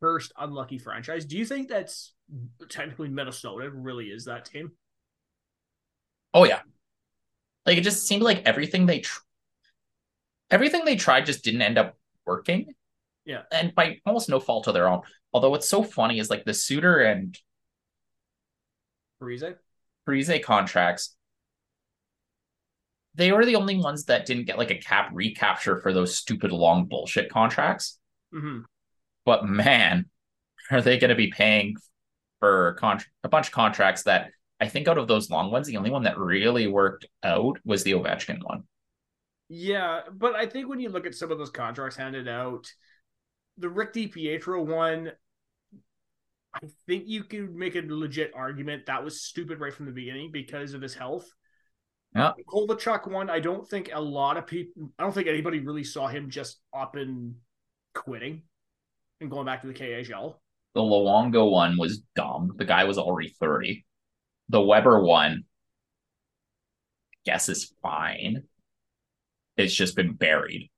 cursed, 0.00 0.32
unlucky 0.38 0.78
franchise. 0.78 1.24
Do 1.24 1.36
you 1.36 1.46
think 1.46 1.68
that's 1.68 2.12
technically 2.68 3.08
Minnesota 3.08 3.70
really 3.70 4.06
is 4.06 4.24
that 4.26 4.44
team? 4.44 4.72
Oh, 6.32 6.44
yeah. 6.44 6.60
Like 7.66 7.78
it 7.78 7.82
just 7.82 8.06
seemed 8.06 8.22
like 8.22 8.42
everything 8.44 8.86
they 8.86 9.02
everything 10.50 10.84
they 10.84 10.96
tried 10.96 11.26
just 11.26 11.44
didn't 11.44 11.62
end 11.62 11.78
up 11.78 11.96
working. 12.26 12.74
Yeah. 13.24 13.42
And 13.50 13.74
by 13.74 14.00
almost 14.06 14.28
no 14.28 14.40
fault 14.40 14.66
of 14.66 14.74
their 14.74 14.88
own. 14.88 15.02
Although 15.32 15.50
what's 15.50 15.68
so 15.68 15.82
funny 15.82 16.18
is 16.18 16.30
like 16.30 16.44
the 16.44 16.54
Suter 16.54 17.00
and 17.00 17.38
Parise 19.20 19.56
Parise 20.06 20.42
contracts, 20.42 21.16
they 23.14 23.32
were 23.32 23.44
the 23.44 23.56
only 23.56 23.76
ones 23.76 24.04
that 24.04 24.26
didn't 24.26 24.44
get 24.44 24.58
like 24.58 24.70
a 24.70 24.78
cap 24.78 25.10
recapture 25.12 25.80
for 25.80 25.92
those 25.92 26.18
stupid 26.18 26.52
long 26.52 26.86
bullshit 26.86 27.30
contracts. 27.30 27.98
Mm-hmm. 28.34 28.60
But 29.24 29.46
man, 29.46 30.06
are 30.70 30.82
they 30.82 30.98
going 30.98 31.10
to 31.10 31.14
be 31.14 31.30
paying 31.30 31.76
for 32.40 32.76
con- 32.78 33.00
a 33.22 33.28
bunch 33.28 33.46
of 33.46 33.52
contracts 33.52 34.02
that 34.04 34.30
I 34.60 34.68
think 34.68 34.88
out 34.88 34.98
of 34.98 35.08
those 35.08 35.30
long 35.30 35.50
ones, 35.50 35.66
the 35.66 35.76
only 35.76 35.90
one 35.90 36.04
that 36.04 36.18
really 36.18 36.66
worked 36.66 37.06
out 37.22 37.58
was 37.64 37.82
the 37.84 37.92
Ovechkin 37.92 38.42
one. 38.42 38.64
Yeah, 39.48 40.00
but 40.12 40.34
I 40.34 40.46
think 40.46 40.68
when 40.68 40.80
you 40.80 40.88
look 40.88 41.06
at 41.06 41.14
some 41.14 41.30
of 41.30 41.38
those 41.38 41.50
contracts 41.50 41.96
handed 41.96 42.28
out, 42.28 42.66
the 43.58 43.68
Rick 43.68 43.92
DiPietro 43.92 44.64
one, 44.64 45.12
I 46.54 46.60
think 46.86 47.04
you 47.06 47.24
could 47.24 47.54
make 47.54 47.74
a 47.76 47.82
legit 47.86 48.32
argument 48.34 48.86
that 48.86 49.04
was 49.04 49.22
stupid 49.22 49.60
right 49.60 49.74
from 49.74 49.86
the 49.86 49.92
beginning 49.92 50.30
because 50.32 50.72
of 50.72 50.80
his 50.80 50.94
health. 50.94 51.26
Yeah. 52.14 52.32
The 52.36 52.44
Kovalchuk 52.44 53.10
one, 53.10 53.28
I 53.28 53.40
don't 53.40 53.68
think 53.68 53.90
a 53.92 54.00
lot 54.00 54.36
of 54.36 54.46
people, 54.46 54.90
I 54.98 55.02
don't 55.02 55.12
think 55.12 55.26
anybody 55.26 55.58
really 55.58 55.84
saw 55.84 56.06
him 56.06 56.30
just 56.30 56.60
up 56.72 56.94
and 56.94 57.34
quitting 57.92 58.42
and 59.20 59.30
going 59.30 59.46
back 59.46 59.62
to 59.62 59.66
the 59.66 59.74
KHL. 59.74 60.36
The 60.74 60.80
Luongo 60.80 61.50
one 61.50 61.76
was 61.76 62.02
dumb. 62.16 62.52
The 62.56 62.64
guy 62.64 62.84
was 62.84 62.98
already 62.98 63.34
30. 63.40 63.84
The 64.48 64.60
Weber 64.60 65.02
one, 65.04 65.44
I 67.12 67.16
guess, 67.24 67.48
is 67.48 67.74
fine 67.82 68.44
it's 69.56 69.74
just 69.74 69.96
been 69.96 70.12
buried. 70.12 70.70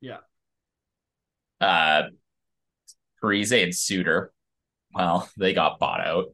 Yeah. 0.00 0.18
Uh 1.60 2.04
Parise 3.22 3.62
and 3.62 3.74
Suter, 3.74 4.32
well, 4.94 5.28
they 5.36 5.52
got 5.52 5.78
bought 5.78 6.00
out. 6.00 6.26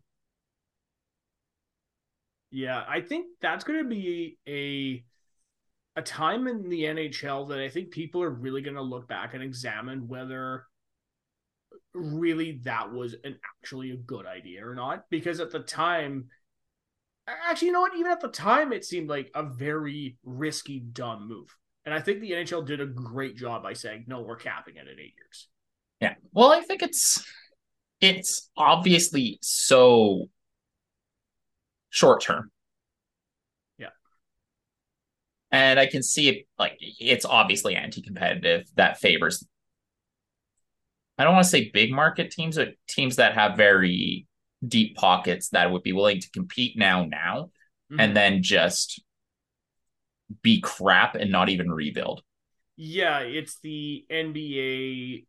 Yeah, 2.50 2.84
I 2.88 3.00
think 3.00 3.26
that's 3.40 3.64
going 3.64 3.82
to 3.82 3.88
be 3.88 4.38
a 4.46 5.04
a 5.96 6.02
time 6.02 6.46
in 6.46 6.68
the 6.68 6.82
NHL 6.82 7.48
that 7.48 7.60
I 7.60 7.68
think 7.68 7.90
people 7.90 8.22
are 8.22 8.30
really 8.30 8.62
going 8.62 8.76
to 8.76 8.82
look 8.82 9.08
back 9.08 9.34
and 9.34 9.42
examine 9.42 10.08
whether 10.08 10.66
really 11.92 12.60
that 12.64 12.92
was 12.92 13.14
an 13.24 13.38
actually 13.62 13.92
a 13.92 13.96
good 13.96 14.26
idea 14.26 14.66
or 14.66 14.74
not 14.74 15.04
because 15.10 15.38
at 15.38 15.52
the 15.52 15.60
time 15.60 16.26
actually 17.26 17.66
you 17.66 17.72
know 17.72 17.80
what 17.80 17.96
even 17.96 18.10
at 18.10 18.20
the 18.20 18.28
time 18.28 18.72
it 18.72 18.84
seemed 18.84 19.08
like 19.08 19.30
a 19.34 19.44
very 19.44 20.16
risky 20.24 20.80
dumb 20.80 21.28
move 21.28 21.56
and 21.84 21.94
I 21.94 22.00
think 22.00 22.20
the 22.20 22.32
NHL 22.32 22.66
did 22.66 22.80
a 22.80 22.86
great 22.86 23.36
job 23.36 23.62
by 23.62 23.72
saying, 23.72 24.04
no, 24.06 24.20
we're 24.20 24.36
capping 24.36 24.76
it 24.76 24.86
at 24.88 24.98
eight 24.98 25.14
years. 25.16 25.48
Yeah. 26.00 26.14
Well, 26.32 26.52
I 26.52 26.60
think 26.60 26.82
it's 26.82 27.24
it's 28.00 28.50
obviously 28.56 29.38
so 29.42 30.26
short 31.90 32.22
term. 32.22 32.50
Yeah. 33.78 33.88
And 35.50 35.78
I 35.78 35.86
can 35.86 36.02
see 36.02 36.28
it 36.28 36.46
like 36.58 36.76
it's 36.80 37.24
obviously 37.24 37.76
anti-competitive 37.76 38.66
that 38.76 38.98
favors 38.98 39.46
I 41.18 41.24
don't 41.24 41.34
want 41.34 41.44
to 41.44 41.50
say 41.50 41.70
big 41.72 41.92
market 41.92 42.30
teams, 42.30 42.56
but 42.56 42.74
teams 42.88 43.16
that 43.16 43.34
have 43.34 43.56
very 43.56 44.26
deep 44.66 44.96
pockets 44.96 45.50
that 45.50 45.70
would 45.70 45.82
be 45.82 45.92
willing 45.92 46.20
to 46.20 46.30
compete 46.30 46.76
now 46.76 47.04
now 47.04 47.50
mm-hmm. 47.90 48.00
and 48.00 48.16
then 48.16 48.42
just 48.42 49.02
be 50.42 50.60
crap 50.60 51.14
and 51.14 51.30
not 51.30 51.48
even 51.48 51.70
rebuild. 51.70 52.22
Yeah, 52.76 53.20
it's 53.20 53.60
the 53.60 54.04
NBA 54.10 55.26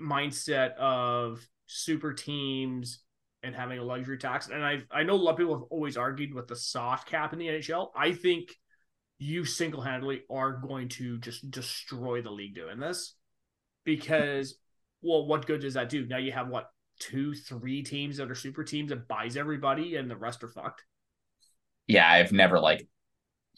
mindset 0.00 0.74
of 0.76 1.46
super 1.66 2.12
teams 2.12 3.02
and 3.42 3.54
having 3.54 3.78
a 3.78 3.82
luxury 3.82 4.18
tax. 4.18 4.48
And 4.48 4.64
I 4.64 4.82
I 4.90 5.02
know 5.02 5.14
a 5.14 5.16
lot 5.16 5.32
of 5.32 5.36
people 5.38 5.54
have 5.54 5.68
always 5.70 5.96
argued 5.96 6.34
with 6.34 6.48
the 6.48 6.56
soft 6.56 7.08
cap 7.08 7.32
in 7.32 7.38
the 7.38 7.48
NHL. 7.48 7.90
I 7.96 8.12
think 8.12 8.54
you 9.18 9.44
single 9.44 9.80
handedly 9.80 10.22
are 10.30 10.52
going 10.52 10.88
to 10.88 11.18
just 11.18 11.50
destroy 11.50 12.22
the 12.22 12.30
league 12.30 12.54
doing 12.54 12.78
this 12.78 13.14
because 13.84 14.56
well, 15.00 15.26
what 15.26 15.46
good 15.46 15.60
does 15.60 15.74
that 15.74 15.88
do? 15.88 16.06
Now 16.06 16.18
you 16.18 16.32
have 16.32 16.48
what 16.48 16.68
two, 17.00 17.34
three 17.34 17.82
teams 17.82 18.18
that 18.18 18.30
are 18.30 18.36
super 18.36 18.64
teams 18.64 18.90
that 18.90 19.08
buys 19.08 19.36
everybody, 19.36 19.96
and 19.96 20.10
the 20.10 20.16
rest 20.16 20.44
are 20.44 20.48
fucked. 20.48 20.84
Yeah, 21.86 22.08
I've 22.08 22.32
never 22.32 22.60
like 22.60 22.86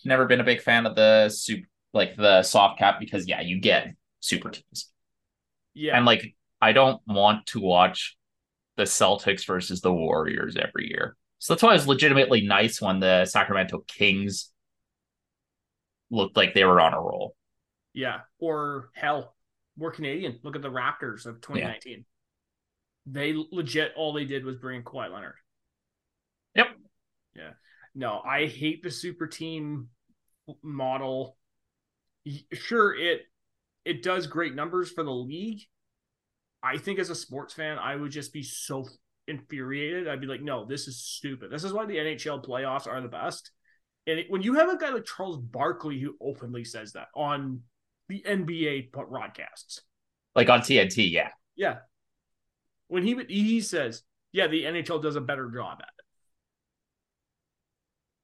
never 0.05 0.27
been 0.27 0.41
a 0.41 0.45
big 0.45 0.61
fan 0.61 0.87
of 0.87 0.95
the 0.95 1.29
soup 1.29 1.65
like 1.93 2.17
the 2.17 2.43
soft 2.43 2.79
cap 2.79 2.99
because 2.99 3.27
yeah, 3.29 3.41
you 3.41 3.61
get 3.61 3.95
super 4.21 4.51
teams. 4.51 4.91
Yeah. 5.75 5.97
And 5.97 6.05
like 6.05 6.35
I 6.61 6.73
don't 6.73 7.01
want 7.07 7.47
to 7.47 7.61
watch 7.61 8.17
the 8.77 8.85
Celtics 8.85 9.47
versus 9.47 9.81
the 9.81 9.93
Warriors 9.93 10.57
every 10.57 10.89
year. 10.89 11.17
So 11.39 11.55
that's 11.55 11.63
why 11.63 11.71
it 11.71 11.75
was 11.75 11.87
legitimately 11.87 12.47
nice 12.47 12.81
when 12.81 13.01
the 13.01 13.27
Sacramento 13.27 13.85
Kings 13.87 14.51
looked 16.11 16.37
like 16.37 16.55
they 16.55 16.65
were 16.65 16.81
on 16.81 16.95
a 16.95 17.01
roll. 17.01 17.37
Yeah. 17.93 18.21
Or 18.39 18.91
hell, 18.95 19.35
we're 19.77 19.91
Canadian. 19.91 20.41
Look 20.43 20.57
at 20.57 20.63
the 20.63 20.71
Raptors 20.71 21.27
of 21.27 21.41
2019. 21.41 21.93
Yeah. 21.93 21.99
They 23.07 23.35
legit 23.53 23.93
all 23.97 24.13
they 24.13 24.25
did 24.25 24.45
was 24.45 24.57
bring 24.57 24.83
Kawhi 24.83 25.13
Leonard. 25.13 25.35
Yep. 26.55 26.69
Yeah. 27.37 27.51
No, 27.95 28.21
I 28.21 28.47
hate 28.47 28.83
the 28.83 28.91
super 28.91 29.27
team 29.27 29.89
model. 30.63 31.37
Sure, 32.53 32.95
it 32.95 33.23
it 33.85 34.03
does 34.03 34.27
great 34.27 34.55
numbers 34.55 34.91
for 34.91 35.05
the 35.05 35.13
league. 35.13 35.63
I 36.63 36.79
think 36.79 36.99
as 36.99 37.11
a 37.11 37.15
sports 37.15 37.53
fan, 37.53 37.79
I 37.79 37.95
would 37.95 38.11
just 38.11 38.33
be 38.33 38.43
so 38.43 38.89
infuriated. 39.29 40.09
I'd 40.09 40.21
be 40.21 40.27
like, 40.27 40.41
no, 40.41 40.65
this 40.65 40.89
is 40.89 40.99
stupid. 40.99 41.51
This 41.51 41.65
is 41.65 41.73
why 41.73 41.85
the 41.85 41.97
NHL 41.97 42.45
playoffs 42.45 42.87
are 42.87 43.01
the 43.01 43.09
best. 43.09 43.51
And 44.07 44.19
it, 44.19 44.27
when 44.31 44.43
you 44.43 44.55
have 44.55 44.71
a 44.71 44.77
guy 44.77 44.91
like 44.91 45.05
Charles 45.05 45.39
Barkley 45.39 46.01
who 46.01 46.17
openly 46.21 46.65
says 46.65 46.93
that 46.93 47.09
on 47.15 47.61
the 48.09 48.25
NBA 48.27 48.93
broadcasts, 48.93 49.83
like 50.35 50.49
on 50.51 50.61
TNT, 50.61 51.11
yeah, 51.11 51.29
yeah, 51.55 51.77
when 52.89 53.05
he 53.05 53.19
he 53.29 53.61
says, 53.61 54.03
yeah, 54.33 54.47
the 54.47 54.65
NHL 54.65 55.03
does 55.03 55.17
a 55.17 55.21
better 55.21 55.51
job 55.51 55.79
at 55.81 55.89
it 55.99 56.04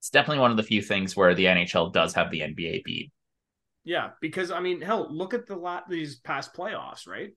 it's 0.01 0.09
definitely 0.09 0.41
one 0.41 0.51
of 0.51 0.57
the 0.57 0.63
few 0.63 0.81
things 0.81 1.15
where 1.15 1.35
the 1.35 1.45
NHL 1.45 1.93
does 1.93 2.15
have 2.15 2.31
the 2.31 2.41
NBA 2.41 2.83
beat. 2.85 3.13
Yeah, 3.85 4.11
because 4.23 4.51
I 4.51 4.61
mean, 4.61 4.81
hell, 4.81 5.07
look 5.11 5.35
at 5.35 5.47
the 5.47 5.57
lot 5.57 5.91
these 5.91 6.17
past 6.17 6.55
playoffs, 6.55 7.07
right? 7.07 7.31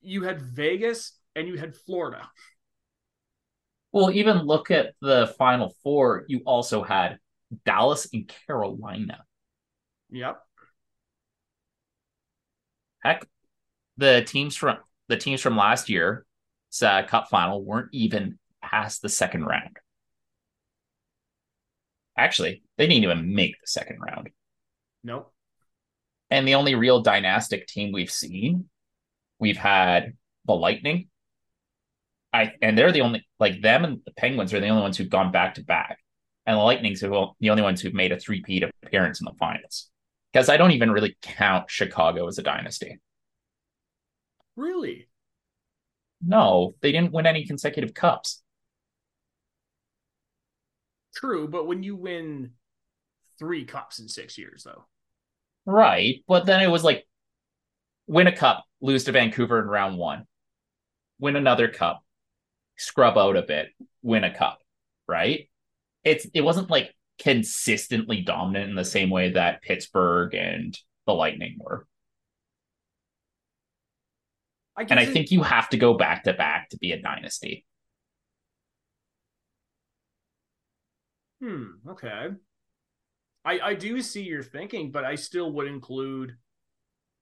You 0.00 0.22
had 0.22 0.40
Vegas 0.40 1.18
and 1.36 1.46
you 1.46 1.58
had 1.58 1.76
Florida. 1.76 2.26
Well, 3.92 4.10
even 4.10 4.38
look 4.38 4.70
at 4.70 4.94
the 5.02 5.34
final 5.38 5.74
four, 5.82 6.24
you 6.28 6.40
also 6.46 6.82
had 6.82 7.18
Dallas 7.66 8.08
and 8.12 8.32
Carolina. 8.46 9.24
Yep. 10.08 10.42
Heck, 13.02 13.26
the 13.98 14.22
teams 14.26 14.56
from 14.56 14.78
the 15.08 15.18
teams 15.18 15.42
from 15.42 15.58
last 15.58 15.90
year's 15.90 16.24
uh, 16.82 17.02
Cup 17.02 17.28
final 17.28 17.62
weren't 17.62 17.90
even 17.92 18.38
past 18.62 19.02
the 19.02 19.10
second 19.10 19.44
round. 19.44 19.76
Actually, 22.18 22.62
they 22.76 22.88
didn't 22.88 23.04
even 23.04 23.34
make 23.34 23.52
the 23.60 23.66
second 23.66 24.00
round. 24.00 24.28
Nope. 25.04 25.32
And 26.30 26.46
the 26.46 26.56
only 26.56 26.74
real 26.74 27.00
dynastic 27.00 27.66
team 27.68 27.92
we've 27.92 28.10
seen, 28.10 28.68
we've 29.38 29.56
had 29.56 30.14
the 30.44 30.52
Lightning. 30.52 31.08
I 32.32 32.52
and 32.60 32.76
they're 32.76 32.92
the 32.92 33.00
only 33.02 33.26
like 33.38 33.62
them 33.62 33.84
and 33.84 34.00
the 34.04 34.12
Penguins 34.12 34.52
are 34.52 34.60
the 34.60 34.68
only 34.68 34.82
ones 34.82 34.98
who've 34.98 35.08
gone 35.08 35.32
back 35.32 35.54
to 35.54 35.64
back, 35.64 35.98
and 36.44 36.58
the 36.58 36.62
Lightning's 36.62 37.02
are 37.04 37.30
the 37.40 37.50
only 37.50 37.62
ones 37.62 37.80
who've 37.80 37.94
made 37.94 38.12
a 38.12 38.18
three-peat 38.18 38.64
appearance 38.82 39.20
in 39.20 39.24
the 39.24 39.32
finals. 39.38 39.88
Because 40.32 40.48
I 40.48 40.58
don't 40.58 40.72
even 40.72 40.90
really 40.90 41.16
count 41.22 41.70
Chicago 41.70 42.26
as 42.26 42.38
a 42.38 42.42
dynasty. 42.42 42.98
Really? 44.56 45.08
No, 46.20 46.74
they 46.82 46.90
didn't 46.92 47.12
win 47.12 47.26
any 47.26 47.46
consecutive 47.46 47.94
cups. 47.94 48.42
True, 51.14 51.48
but 51.48 51.66
when 51.66 51.82
you 51.82 51.96
win 51.96 52.52
three 53.38 53.64
cups 53.64 53.98
in 53.98 54.08
six 54.08 54.38
years, 54.38 54.64
though. 54.64 54.86
Right, 55.66 56.24
but 56.26 56.46
then 56.46 56.62
it 56.62 56.70
was 56.70 56.84
like 56.84 57.06
win 58.06 58.26
a 58.26 58.36
cup, 58.36 58.64
lose 58.80 59.04
to 59.04 59.12
Vancouver 59.12 59.60
in 59.60 59.68
round 59.68 59.98
one, 59.98 60.26
win 61.20 61.36
another 61.36 61.68
cup, 61.68 62.02
scrub 62.76 63.18
out 63.18 63.36
a 63.36 63.42
bit, 63.42 63.68
win 64.02 64.24
a 64.24 64.34
cup, 64.34 64.60
right? 65.06 65.48
It's 66.04 66.26
it 66.34 66.40
wasn't 66.40 66.70
like 66.70 66.94
consistently 67.18 68.22
dominant 68.22 68.70
in 68.70 68.76
the 68.76 68.84
same 68.84 69.10
way 69.10 69.32
that 69.32 69.62
Pittsburgh 69.62 70.34
and 70.34 70.78
the 71.06 71.12
Lightning 71.12 71.58
were. 71.60 71.86
I 74.76 74.82
and 74.82 75.00
I 75.00 75.06
think 75.06 75.30
you 75.30 75.42
have 75.42 75.68
to 75.70 75.76
go 75.76 75.94
back 75.94 76.24
to 76.24 76.32
back 76.32 76.70
to 76.70 76.78
be 76.78 76.92
a 76.92 77.02
dynasty. 77.02 77.66
Hmm, 81.40 81.66
okay. 81.90 82.28
I 83.44 83.60
I 83.60 83.74
do 83.74 84.02
see 84.02 84.22
your 84.22 84.42
thinking, 84.42 84.90
but 84.90 85.04
I 85.04 85.14
still 85.14 85.52
would 85.52 85.68
include 85.68 86.36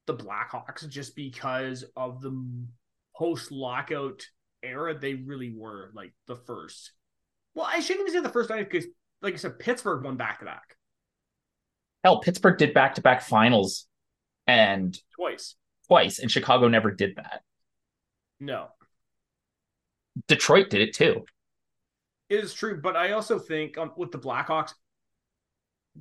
the 0.06 0.14
Blackhawks 0.14 0.88
just 0.88 1.14
because 1.14 1.84
of 1.96 2.20
the 2.20 2.32
post 3.16 3.52
lockout 3.52 4.26
era. 4.62 4.98
They 4.98 5.14
really 5.14 5.54
were 5.56 5.90
like 5.94 6.12
the 6.26 6.36
first. 6.36 6.92
Well, 7.54 7.66
I 7.68 7.80
shouldn't 7.80 8.08
even 8.08 8.20
say 8.20 8.26
the 8.26 8.32
first 8.32 8.48
time 8.48 8.64
because, 8.64 8.86
like 9.22 9.34
I 9.34 9.38
said, 9.38 9.58
Pittsburgh 9.58 10.04
won 10.04 10.16
back 10.16 10.40
to 10.40 10.44
back. 10.44 10.76
Hell, 12.04 12.20
Pittsburgh 12.20 12.58
did 12.58 12.74
back 12.74 12.94
to 12.94 13.00
back 13.00 13.22
finals 13.22 13.86
and 14.46 14.98
twice. 15.14 15.56
Twice, 15.88 16.18
and 16.18 16.30
Chicago 16.30 16.68
never 16.68 16.90
did 16.90 17.16
that. 17.16 17.42
No. 18.40 18.68
Detroit 20.28 20.70
did 20.70 20.80
it 20.80 20.94
too. 20.94 21.24
It 22.28 22.42
is 22.42 22.52
true, 22.52 22.80
but 22.80 22.96
I 22.96 23.12
also 23.12 23.38
think 23.38 23.78
um, 23.78 23.92
with 23.96 24.10
the 24.10 24.18
Blackhawks, 24.18 24.72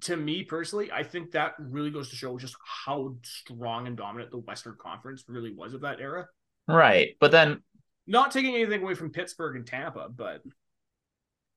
to 0.01 0.17
me 0.17 0.43
personally, 0.43 0.91
I 0.91 1.03
think 1.03 1.31
that 1.31 1.53
really 1.59 1.91
goes 1.91 2.09
to 2.09 2.15
show 2.15 2.37
just 2.37 2.55
how 2.63 3.15
strong 3.23 3.87
and 3.87 3.95
dominant 3.95 4.31
the 4.31 4.39
Western 4.39 4.75
Conference 4.81 5.23
really 5.27 5.53
was 5.53 5.73
of 5.73 5.81
that 5.81 5.99
era. 5.99 6.27
Right. 6.67 7.15
But 7.19 7.31
then 7.31 7.61
not 8.07 8.31
taking 8.31 8.55
anything 8.55 8.81
away 8.81 8.95
from 8.95 9.11
Pittsburgh 9.11 9.55
and 9.55 9.65
Tampa, 9.65 10.07
but 10.09 10.41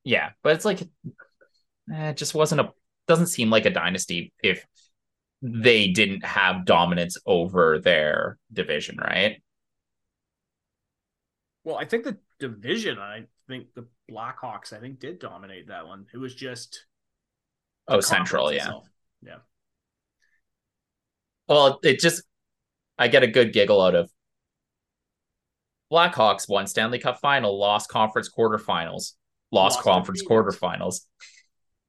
yeah, 0.04 0.30
but 0.42 0.54
it's 0.54 0.64
like 0.64 0.82
eh, 0.82 2.10
it 2.10 2.16
just 2.16 2.34
wasn't 2.34 2.60
a 2.60 2.70
doesn't 3.06 3.26
seem 3.26 3.50
like 3.50 3.66
a 3.66 3.70
dynasty 3.70 4.32
if 4.42 4.64
they 5.42 5.88
didn't 5.88 6.24
have 6.24 6.64
dominance 6.64 7.16
over 7.26 7.78
their 7.78 8.38
division, 8.52 8.98
right? 8.98 9.42
Well, 11.68 11.76
I 11.76 11.84
think 11.84 12.04
the 12.04 12.16
division, 12.38 12.98
I 12.98 13.24
think 13.46 13.74
the 13.74 13.84
Blackhawks, 14.10 14.72
I 14.72 14.80
think, 14.80 15.00
did 15.00 15.18
dominate 15.18 15.68
that 15.68 15.86
one. 15.86 16.06
It 16.14 16.16
was 16.16 16.34
just 16.34 16.86
Oh, 17.86 18.00
Central, 18.00 18.50
yeah. 18.50 18.60
Itself. 18.60 18.88
Yeah. 19.22 19.36
Well, 21.46 21.78
it 21.82 22.00
just 22.00 22.22
I 22.96 23.08
get 23.08 23.22
a 23.22 23.26
good 23.26 23.52
giggle 23.52 23.82
out 23.82 23.94
of 23.94 24.10
Blackhawks 25.92 26.48
won 26.48 26.66
Stanley 26.66 27.00
Cup 27.00 27.20
final, 27.20 27.58
lost 27.58 27.90
conference 27.90 28.30
quarterfinals, 28.30 29.12
lost, 29.52 29.76
lost 29.76 29.82
conference 29.82 30.24
quarterfinals, 30.24 31.00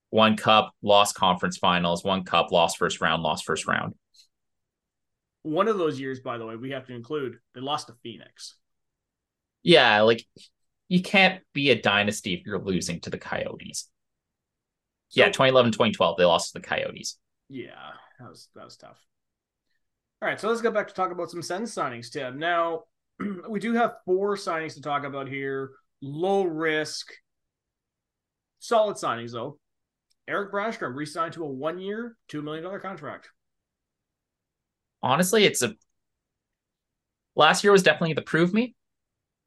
one 0.09 0.35
cup, 0.35 0.73
lost 0.81 1.15
conference 1.15 1.57
finals, 1.57 2.03
one 2.03 2.25
cup, 2.25 2.51
lost 2.51 2.77
first 2.77 2.99
round, 2.99 3.23
lost 3.23 3.45
first 3.45 3.65
round. 3.65 3.95
One 5.43 5.69
of 5.69 5.77
those 5.77 6.01
years, 6.01 6.19
by 6.19 6.37
the 6.37 6.45
way, 6.45 6.57
we 6.57 6.71
have 6.71 6.85
to 6.87 6.93
include 6.93 7.37
they 7.55 7.61
lost 7.61 7.87
to 7.87 7.93
Phoenix. 8.03 8.55
Yeah, 9.63 10.01
like 10.01 10.25
you 10.87 11.01
can't 11.01 11.41
be 11.53 11.69
a 11.71 11.81
dynasty 11.81 12.33
if 12.33 12.45
you're 12.45 12.59
losing 12.59 12.99
to 13.01 13.09
the 13.09 13.17
Coyotes. 13.17 13.89
So, 15.09 15.21
yeah, 15.21 15.27
2011, 15.27 15.71
2012, 15.71 16.17
they 16.17 16.25
lost 16.25 16.53
to 16.53 16.59
the 16.59 16.67
Coyotes. 16.67 17.17
Yeah, 17.49 17.71
that 18.19 18.29
was 18.29 18.47
that 18.55 18.65
was 18.65 18.77
tough. 18.77 18.99
All 20.21 20.27
right, 20.27 20.39
so 20.39 20.49
let's 20.49 20.61
go 20.61 20.71
back 20.71 20.87
to 20.89 20.93
talk 20.93 21.11
about 21.11 21.31
some 21.31 21.41
Sens 21.41 21.73
signings, 21.73 22.11
Tim. 22.11 22.37
Now, 22.37 22.83
we 23.49 23.59
do 23.59 23.73
have 23.73 23.95
four 24.05 24.35
signings 24.35 24.73
to 24.75 24.81
talk 24.81 25.03
about 25.03 25.29
here. 25.29 25.71
Low 26.01 26.43
risk, 26.43 27.11
solid 28.59 28.97
signings 28.97 29.31
though. 29.31 29.59
Erik 30.27 30.51
Brannstrom 30.51 30.95
re-signed 30.95 31.33
to 31.33 31.43
a 31.43 31.47
one-year, 31.47 32.15
two 32.27 32.41
million 32.43 32.63
dollar 32.63 32.79
contract. 32.79 33.29
Honestly, 35.01 35.45
it's 35.45 35.61
a 35.63 35.73
last 37.35 37.63
year 37.63 37.71
was 37.71 37.83
definitely 37.83 38.13
the 38.13 38.21
prove 38.21 38.53
me. 38.53 38.75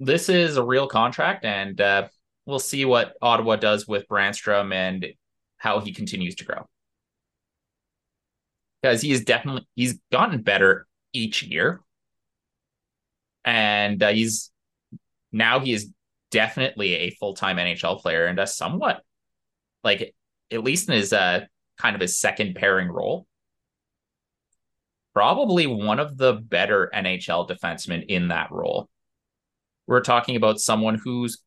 This 0.05 0.29
is 0.29 0.57
a 0.57 0.65
real 0.65 0.89
contract, 0.89 1.45
and 1.45 1.81
uh, 1.81 2.09
we'll 2.45 2.59
see 2.59 2.85
what 2.85 3.15
Ottawa 3.23 3.55
does 3.55 3.87
with 3.87 4.09
Brannstrom 4.09 4.75
and 4.75 5.07
how 5.59 5.79
he 5.79 5.93
continues 5.93 6.35
to 6.37 6.45
grow. 6.45 6.67
Because 8.83 9.01
he 9.01 9.13
is 9.13 9.25
definitely 9.25 9.65
he's 9.77 10.01
gotten 10.11 10.43
better 10.43 10.89
each 11.13 11.45
year. 11.45 11.83
And 13.45 14.03
uh, 14.03 14.09
he's 14.09 14.51
now 15.31 15.61
he 15.61 15.73
is 15.73 15.93
definitely 16.33 16.95
a 16.95 17.11
full-time 17.11 17.59
NHL 17.59 18.01
player 18.01 18.27
and 18.27 18.41
a 18.41 18.47
somewhat 18.47 19.03
like 19.85 20.15
at 20.51 20.65
least 20.65 20.89
in 20.89 20.95
his 20.95 21.13
uh 21.13 21.41
kind 21.79 21.95
of 21.95 22.01
his 22.01 22.21
second 22.21 22.57
pairing 22.57 22.89
role. 22.89 23.27
Probably 25.15 25.69
one 25.69 26.01
of 26.01 26.17
the 26.17 26.33
better 26.33 26.91
NHL 26.93 27.49
defensemen 27.49 28.05
in 28.09 28.29
that 28.29 28.51
role. 28.51 28.89
We're 29.93 30.01
talking 30.01 30.37
about 30.37 30.59
someone 30.59 30.95
who's 30.95 31.43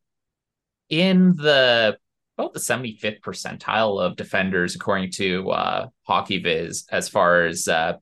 in 0.88 1.34
the 1.34 1.98
about 2.38 2.54
the 2.54 2.60
75th 2.60 3.20
percentile 3.20 4.00
of 4.00 4.14
defenders, 4.14 4.76
according 4.76 5.10
to 5.14 5.50
uh, 5.50 5.88
Hockey 6.04 6.38
Viz, 6.38 6.86
as 6.92 7.08
far 7.08 7.46
as 7.46 7.66
uh, 7.66 7.94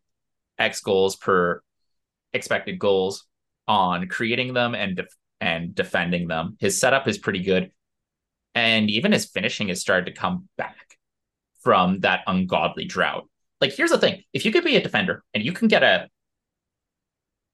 X 0.58 0.82
goals 0.82 1.16
per 1.16 1.62
expected 2.34 2.78
goals 2.78 3.24
on 3.66 4.06
creating 4.08 4.52
them 4.52 4.74
and 4.74 4.96
def- 4.96 5.16
and 5.40 5.74
defending 5.74 6.28
them. 6.28 6.58
His 6.60 6.78
setup 6.78 7.08
is 7.08 7.16
pretty 7.16 7.40
good, 7.40 7.70
and 8.54 8.90
even 8.90 9.12
his 9.12 9.24
finishing 9.24 9.68
has 9.68 9.80
started 9.80 10.04
to 10.12 10.20
come 10.20 10.46
back 10.58 10.98
from 11.62 12.00
that 12.00 12.20
ungodly 12.26 12.84
drought. 12.84 13.26
Like, 13.62 13.72
here's 13.72 13.92
the 13.92 13.98
thing: 13.98 14.22
if 14.34 14.44
you 14.44 14.52
could 14.52 14.64
be 14.64 14.76
a 14.76 14.82
defender 14.82 15.24
and 15.32 15.42
you 15.42 15.52
can 15.52 15.68
get 15.68 15.82
a 15.82 16.08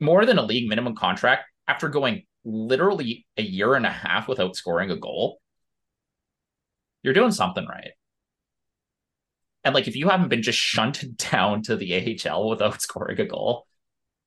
more 0.00 0.26
than 0.26 0.38
a 0.38 0.42
league 0.42 0.68
minimum 0.68 0.96
contract 0.96 1.44
after 1.68 1.88
going 1.88 2.24
literally 2.44 3.26
a 3.37 3.42
year 3.42 3.74
and 3.74 3.87
a 3.87 3.90
half 3.90 4.29
without 4.29 4.57
scoring 4.57 4.90
a 4.90 4.96
goal, 4.96 5.40
you're 7.03 7.14
doing 7.14 7.33
something 7.33 7.66
right. 7.66 7.92
And 9.64 9.74
like 9.74 9.88
if 9.88 9.96
you 9.96 10.09
haven't 10.09 10.29
been 10.29 10.42
just 10.42 10.59
shunted 10.59 11.16
down 11.31 11.62
to 11.62 11.76
the 11.76 12.18
AHL 12.29 12.48
without 12.48 12.81
scoring 12.83 13.20
a 13.20 13.26
goal, 13.26 13.66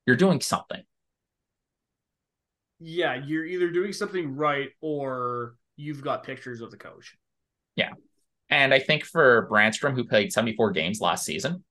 you're 0.05 0.15
doing 0.15 0.41
something. 0.41 0.83
Yeah, 2.79 3.15
you're 3.15 3.45
either 3.45 3.71
doing 3.71 3.93
something 3.93 4.35
right 4.35 4.69
or 4.81 5.55
you've 5.77 6.01
got 6.01 6.23
pictures 6.23 6.59
of 6.59 6.69
the 6.69 6.77
coach. 6.77 7.15
Yeah. 7.75 7.91
And 8.49 8.73
I 8.73 8.79
think 8.79 9.05
for 9.05 9.47
Brannstrom, 9.49 9.95
who 9.95 10.03
played 10.03 10.33
74 10.33 10.71
games 10.71 10.99
last 10.99 11.25
season, 11.25 11.63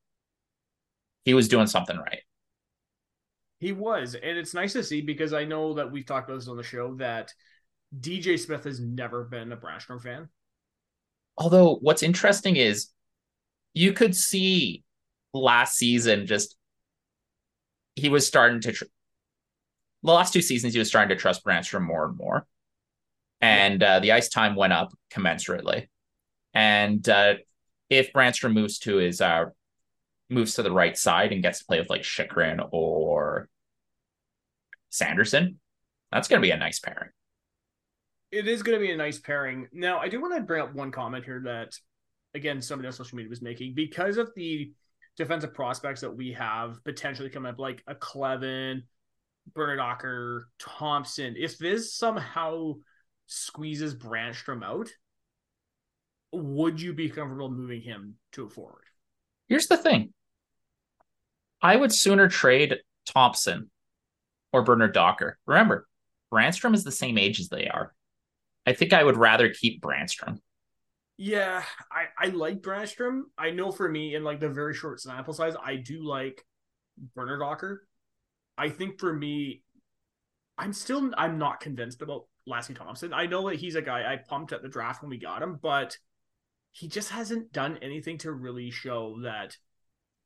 he 1.25 1.35
was 1.35 1.49
doing 1.49 1.67
something 1.67 1.97
right. 1.97 2.23
He 3.63 3.71
was. 3.71 4.17
And 4.17 4.37
it's 4.37 4.55
nice 4.55 4.73
to 4.73 4.83
see 4.83 5.03
because 5.03 5.33
I 5.33 5.45
know 5.45 5.75
that 5.75 5.93
we've 5.93 6.05
talked 6.05 6.29
about 6.29 6.41
this 6.41 6.49
on 6.49 6.57
the 6.57 6.65
show 6.65 6.97
that 6.97 7.33
DJ 7.97 8.37
Smith 8.37 8.65
has 8.65 8.81
never 8.81 9.23
been 9.23 9.53
a 9.53 9.57
Brannstrom 9.57 10.03
fan. 10.03 10.29
Although 11.39 11.77
what's 11.77 12.03
interesting 12.03 12.57
is 12.57 12.89
you 13.73 13.93
could 13.93 14.17
see 14.17 14.83
last 15.33 15.77
season 15.77 16.27
just 16.27 16.57
he 17.95 18.09
was 18.09 18.27
starting 18.27 18.61
to 18.63 18.73
tr- 18.73 18.85
the 20.03 20.11
last 20.11 20.33
two 20.33 20.43
seasons 20.43 20.73
he 20.73 20.81
was 20.81 20.89
starting 20.89 21.17
to 21.17 21.21
trust 21.21 21.45
Brannstrom 21.45 21.85
more 21.85 22.07
and 22.07 22.17
more, 22.17 22.49
and 23.41 23.81
uh, 23.81 24.01
the 24.01 24.11
ice 24.11 24.29
time 24.29 24.57
went 24.57 24.73
up 24.73 24.93
commensurately. 25.13 25.87
And 26.53 27.09
uh, 27.09 27.35
if 27.89 28.13
Brannstrom 28.13 28.55
moves 28.55 28.81
to 28.81 28.97
his 28.97 29.21
uh, 29.21 29.45
moves 30.33 30.55
to 30.55 30.63
the 30.63 30.73
right 30.73 30.97
side 30.97 31.33
and 31.33 31.43
gets 31.43 31.61
to 31.61 31.65
play 31.67 31.79
with 31.79 31.91
like 31.91 32.03
Chychrun 32.03 32.61
or 32.73 33.12
Sanderson, 34.93 35.59
that's 36.13 36.29
going 36.29 36.41
to 36.41 36.47
be 36.47 36.53
a 36.53 36.57
nice 36.57 36.79
pairing 36.79 37.09
it 38.33 38.49
is 38.49 38.63
going 38.63 38.79
to 38.79 38.85
be 38.85 38.91
a 38.91 38.97
nice 38.97 39.19
pairing. 39.19 39.69
Now, 39.73 39.99
I 39.99 40.09
do 40.09 40.21
want 40.21 40.35
to 40.35 40.41
bring 40.41 40.63
up 40.63 40.75
one 40.75 40.91
comment 40.91 41.25
here 41.25 41.43
that, 41.45 41.77
again, 42.35 42.63
somebody 42.63 42.87
on 42.87 42.93
social 42.93 43.17
media 43.17 43.29
was 43.29 43.43
making 43.43 43.75
because 43.75 44.17
of 44.17 44.31
the 44.35 44.73
defensive 45.19 45.53
prospects 45.53 46.01
that 46.01 46.17
we 46.17 46.33
have 46.33 46.83
potentially 46.83 47.29
coming 47.29 47.53
up, 47.53 47.59
like 47.59 47.83
a 47.87 47.95
Kleven, 47.95 48.85
Bernardocker, 49.53 50.45
Thomson, 50.59 51.35
if 51.37 51.59
this 51.59 51.95
somehow 51.95 52.73
squeezes 53.27 53.95
Brannstrom 53.95 54.65
out, 54.65 54.89
would 56.33 56.81
you 56.81 56.95
be 56.95 57.11
comfortable 57.11 57.51
moving 57.51 57.83
him 57.83 58.15
to 58.33 58.47
a 58.47 58.49
forward? 58.49 58.85
Here's 59.49 59.67
the 59.67 59.77
thing. 59.77 60.15
I 61.61 61.77
would 61.77 61.93
sooner 61.93 62.29
trade 62.29 62.79
Thomson 63.05 63.71
or 64.53 64.63
Bernard 64.63 64.95
Docker. 64.95 65.39
Remember, 65.47 65.87
Brannstrom 66.33 66.75
is 66.75 66.85
the 66.85 66.93
same 66.93 67.19
age 67.19 67.41
as 67.41 67.49
they 67.49 67.69
are. 67.69 67.95
I 68.67 68.73
think 68.73 68.93
I 68.93 69.03
would 69.03 69.17
rather 69.17 69.51
keep 69.51 69.83
Brannstrom. 69.83 70.39
Yeah, 71.17 71.63
I, 71.91 72.27
I 72.27 72.31
like 72.31 72.63
Brannstrom. 72.63 73.23
I 73.37 73.51
know 73.51 73.71
for 73.71 73.89
me, 73.89 74.15
in 74.15 74.25
like 74.25 74.41
the 74.41 74.49
very 74.49 74.75
short 74.75 75.01
sample 75.01 75.35
size, 75.35 75.55
I 75.63 75.77
do 75.77 76.03
like 76.03 76.45
Bernard 77.15 77.41
Docker. 77.41 77.87
I 78.57 78.71
think 78.71 78.99
for 78.99 79.13
me, 79.13 79.63
I'm 80.59 80.73
still 80.73 81.11
I'm 81.17 81.39
not 81.39 81.61
convinced 81.61 82.03
about 82.03 82.27
Lassi 82.49 82.77
Thomson. 82.77 83.13
I 83.13 83.27
know 83.27 83.49
that 83.49 83.59
he's 83.59 83.75
a 83.75 83.83
guy 83.83 84.13
I 84.13 84.17
pumped 84.17 84.53
at 84.53 84.63
the 84.63 84.69
draft 84.69 85.03
when 85.03 85.11
we 85.11 85.19
got 85.19 85.43
him, 85.43 85.59
but 85.61 85.97
he 86.73 86.89
just 86.89 87.11
hasn't 87.11 87.53
done 87.53 87.79
anything 87.83 88.19
to 88.19 88.33
really 88.33 88.71
show 88.71 89.21
that 89.23 89.57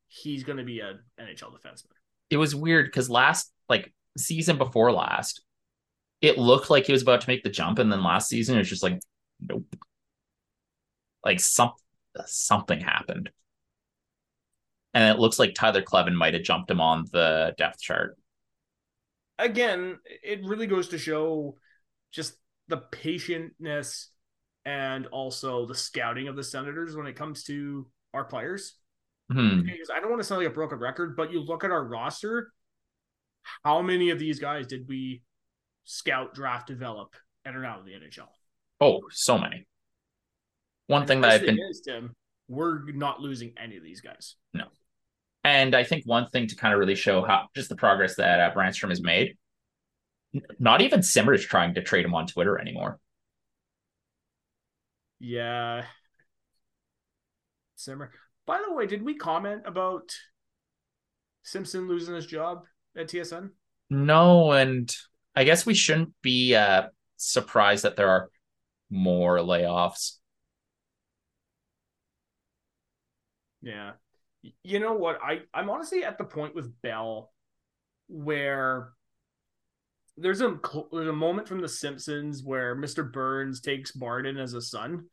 he's 0.09 0.45
going 0.45 0.59
to 0.59 0.65
be 0.65 0.81
an 0.81 1.01
NHL 1.21 1.53
defenseman. 1.53 1.93
It 2.31 2.37
was 2.37 2.55
weird 2.55 2.87
because 2.87 3.11
last 3.11 3.53
like 3.69 3.93
season 4.17 4.59
before 4.59 4.93
last, 4.93 5.43
it 6.21 6.39
looked 6.39 6.71
like 6.71 6.87
he 6.87 6.93
was 6.93 7.03
about 7.03 7.21
to 7.23 7.29
make 7.29 7.43
the 7.43 7.51
jump, 7.51 7.79
and 7.79 7.91
then 7.91 8.03
last 8.03 8.29
season 8.29 8.57
it 8.57 8.61
was 8.61 8.69
just 8.69 8.83
like, 8.83 9.01
nope. 9.41 9.77
Like 11.25 11.41
some 11.41 11.73
something 12.25 12.81
happened, 12.81 13.31
and 14.95 15.15
it 15.15 15.21
looks 15.21 15.39
like 15.39 15.55
Tyler 15.55 15.83
Kleven 15.83 16.15
might 16.15 16.35
have 16.35 16.43
jumped 16.43 16.71
him 16.71 16.81
on 16.81 17.05
the 17.13 17.55
depth 17.59 17.81
chart. 17.81 18.17
Again, 19.39 19.99
it 20.23 20.45
really 20.45 20.67
goes 20.67 20.89
to 20.89 20.99
show 20.99 21.57
just 22.13 22.37
the 22.69 22.79
patientness 22.79 24.07
and 24.65 25.07
also 25.07 25.67
the 25.67 25.75
scouting 25.75 26.29
of 26.29 26.37
the 26.37 26.43
Senators 26.43 26.97
when 26.97 27.07
it 27.07 27.17
comes 27.17 27.45
to 27.45 27.87
our 28.15 28.25
players. 28.25 28.75
Hmm. 29.31 29.63
Because 29.63 29.91
I 29.91 30.01
don't 30.01 30.11
want 30.11 30.21
to 30.23 30.27
sound 30.27 30.43
like 30.43 30.51
a 30.51 30.55
broken 30.55 30.79
record, 30.79 31.17
but 31.17 31.33
you 31.33 31.41
look 31.41 31.65
at 31.65 31.71
our 31.71 31.85
roster, 31.85 32.53
how 33.65 33.83
many 33.83 34.11
of 34.11 34.19
these 34.19 34.39
guys 34.39 34.67
did 34.67 34.89
we 34.89 35.23
scout, 35.85 36.35
draft, 36.35 36.67
develop, 36.67 37.15
and 37.45 37.57
are 37.57 37.61
now 37.61 37.81
in 37.81 37.85
the 37.85 37.93
NHL? 37.93 38.29
Oh, 38.81 39.01
so 39.11 39.39
many. 39.39 39.67
One 40.89 41.03
And 41.03 41.09
thing 41.09 41.21
that 41.23 41.31
I've 41.33 41.43
been 41.43 41.59
is, 41.59 41.81
Tim, 41.81 42.15
we're 42.49 42.91
not 42.93 43.21
losing 43.21 43.53
any 43.57 43.77
of 43.77 43.83
these 43.83 44.01
guys. 44.01 44.37
No. 44.55 44.65
And 45.45 45.75
I 45.75 45.85
think 45.85 46.05
one 46.05 46.29
thing 46.31 46.49
to 46.49 46.57
kind 46.57 46.75
of 46.75 46.81
really 46.81 46.95
show 46.95 47.25
how 47.25 47.49
just 47.55 47.69
the 47.69 47.77
progress 47.77 48.17
that 48.17 48.41
uh, 48.41 48.55
Brannstrom 48.55 48.91
has 48.91 49.01
made, 49.01 49.37
not 50.59 50.81
even 50.81 51.03
Simmer's 51.03 51.45
trying 51.45 51.75
to 51.75 51.83
trade 51.83 52.05
him 52.05 52.15
on 52.15 52.27
Twitter 52.27 52.59
anymore. 52.59 52.99
Yeah. 55.19 55.85
Simmer. 57.77 58.11
By 58.47 58.63
the 58.67 58.73
way, 58.75 58.87
did 58.87 59.03
we 59.03 59.15
comment 59.15 59.63
about 59.67 60.11
Simpson 61.43 61.89
losing 61.89 62.15
his 62.15 62.27
job 62.27 62.65
at 62.97 63.09
TSN? 63.09 63.51
No, 63.91 64.53
and 64.53 64.95
I 65.35 65.45
guess 65.45 65.67
we 65.67 65.75
shouldn't 65.75 66.13
be 66.23 66.55
uh, 66.55 66.89
surprised 67.17 67.85
that 67.85 67.97
there 67.97 68.09
are 68.09 68.31
more 68.91 69.39
layoffs. 69.39 70.17
Yeah. 73.63 73.93
You 74.63 74.79
know 74.79 74.95
what? 74.95 75.19
I 75.23 75.41
I'm 75.53 75.71
honestly 75.71 76.05
at 76.05 76.19
the 76.19 76.25
point 76.25 76.55
with 76.55 76.81
Bell 76.81 77.33
where 78.09 78.93
there's 80.17 80.41
a 80.41 80.59
there's 80.93 81.09
a 81.09 81.13
moment 81.13 81.49
from 81.49 81.61
The 81.61 81.69
Simpsons 81.69 82.43
where 82.45 82.77
Mr. 82.77 83.11
Burns 83.11 83.61
takes 83.61 83.91
Barton 83.91 84.39
as 84.39 84.55
a 84.55 84.63
son, 84.63 85.07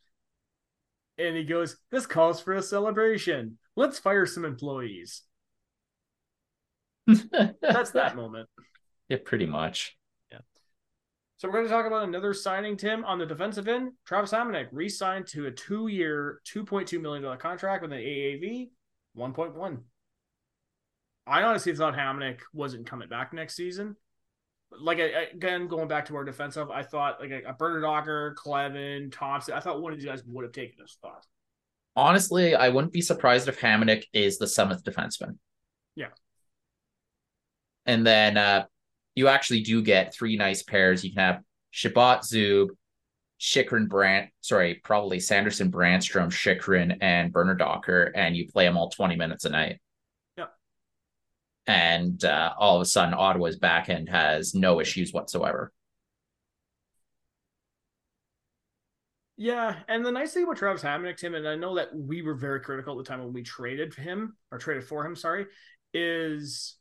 and 1.18 1.36
he 1.36 1.44
goes, 1.44 1.78
"This 1.92 2.06
calls 2.06 2.42
for 2.42 2.54
a 2.54 2.62
celebration. 2.62 3.58
Let's 3.76 4.00
fire 4.00 4.26
some 4.26 4.46
employees." 4.46 5.24
That's 7.08 7.92
that 7.92 8.16
moment. 8.16 8.50
Yeah, 9.10 9.18
pretty 9.24 9.46
much. 9.46 9.98
Yeah. 10.32 10.40
So 11.38 11.48
we're 11.48 11.54
going 11.56 11.66
to 11.66 11.72
talk 11.72 11.86
about 11.86 12.08
another 12.08 12.34
signing, 12.34 12.78
Tim, 12.78 13.04
on 13.06 13.20
the 13.20 13.26
defensive 13.26 13.68
end. 13.68 13.92
Travis 14.06 14.32
Hamonic 14.32 14.68
re-signed 14.72 15.28
to 15.28 15.48
a 15.48 15.52
two-year, 15.52 16.40
$2.2 16.48 17.02
million 17.02 17.38
contract 17.38 17.82
with 17.82 17.92
an 17.92 18.00
AAV 18.00 18.70
1.1. 19.18 19.78
I 21.26 21.44
honestly 21.44 21.76
thought 21.76 21.96
Hamonic 21.96 22.40
wasn't 22.54 22.86
coming 22.86 23.08
back 23.10 23.34
next 23.34 23.56
season. 23.56 23.96
Like 24.72 25.00
I- 25.00 25.28
again, 25.34 25.68
going 25.68 25.88
back 25.88 26.06
to 26.08 26.16
our 26.16 26.24
defensive, 26.24 26.72
I 26.72 26.84
thought 26.84 27.20
like 27.22 27.32
a, 27.32 27.50
a 27.50 27.54
Bernard 27.54 27.84
Docker, 27.84 28.36
Kleven, 28.44 29.12
Thomson. 29.12 29.54
I 29.54 29.60
thought 29.60 29.82
one 29.82 29.94
of 29.94 30.00
these 30.00 30.08
guys 30.08 30.24
would 30.26 30.44
have 30.44 30.52
taken 30.52 30.76
this 30.80 30.94
spot. 30.94 31.26
Honestly, 31.96 32.56
I 32.56 32.70
wouldn't 32.70 32.92
be 32.92 33.02
surprised 33.02 33.48
if 33.48 33.60
Hamonic 33.62 34.06
is 34.14 34.40
the 34.40 34.48
seventh 34.48 34.84
defenseman. 34.84 35.38
Yeah. 35.96 36.08
And 37.86 38.06
then 38.06 38.38
uh, 38.38 38.66
you 39.16 39.28
actually 39.28 39.62
do 39.62 39.82
get 39.82 40.14
three 40.14 40.38
nice 40.38 40.64
pairs. 40.64 41.04
You 41.04 41.12
can 41.12 41.24
have 41.24 41.42
Chabot 41.72 42.22
Zub, 42.22 42.70
Chychrun 43.40 43.88
Brand, 43.88 44.30
sorry, 44.42 44.76
probably 44.84 45.20
Sanderson 45.20 45.70
Brannstrom, 45.70 46.32
Chychrun, 46.32 46.98
and 47.02 47.34
Bernard 47.34 47.60
Docker, 47.60 48.12
and 48.16 48.36
you 48.36 48.48
play 48.48 48.66
them 48.66 48.78
all 48.78 48.90
20 48.90 49.16
minutes 49.16 49.46
a 49.46 49.50
night. 49.50 49.82
Yep. 50.38 50.54
And 51.68 52.24
uh, 52.24 52.54
all 52.58 52.78
of 52.78 52.82
a 52.82 52.86
sudden, 52.86 53.14
Ottawa's 53.14 53.58
back 53.58 53.90
end 53.90 54.10
has 54.10 54.56
no 54.56 54.80
issues 54.80 55.12
whatsoever. 55.12 55.74
Yeah, 59.36 59.76
and 59.88 60.06
the 60.06 60.12
nice 60.12 60.34
thing 60.34 60.44
about 60.44 60.58
Travis 60.58 60.84
Hamonic, 60.84 61.18
Tim, 61.18 61.34
and 61.34 61.48
I 61.48 61.56
know 61.56 61.76
that 61.76 61.90
we 61.94 62.22
were 62.22 62.36
very 62.36 62.60
critical 62.62 62.98
at 62.98 63.04
the 63.04 63.10
time 63.10 63.20
when 63.20 63.34
we 63.34 63.42
traded 63.42 63.94
him 63.94 64.38
or 64.52 64.60
traded 64.60 64.84
for 64.84 65.06
him, 65.06 65.16
sorry, 65.16 65.48
is 65.94 66.78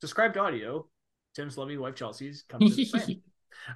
described 0.00 0.36
audio. 0.36 0.88
Tim's 1.34 1.58
lovely 1.58 1.76
wife 1.76 1.94
Chelsea's 1.94 2.44
comes 2.48 2.76
to 2.76 2.84
the. 2.84 3.20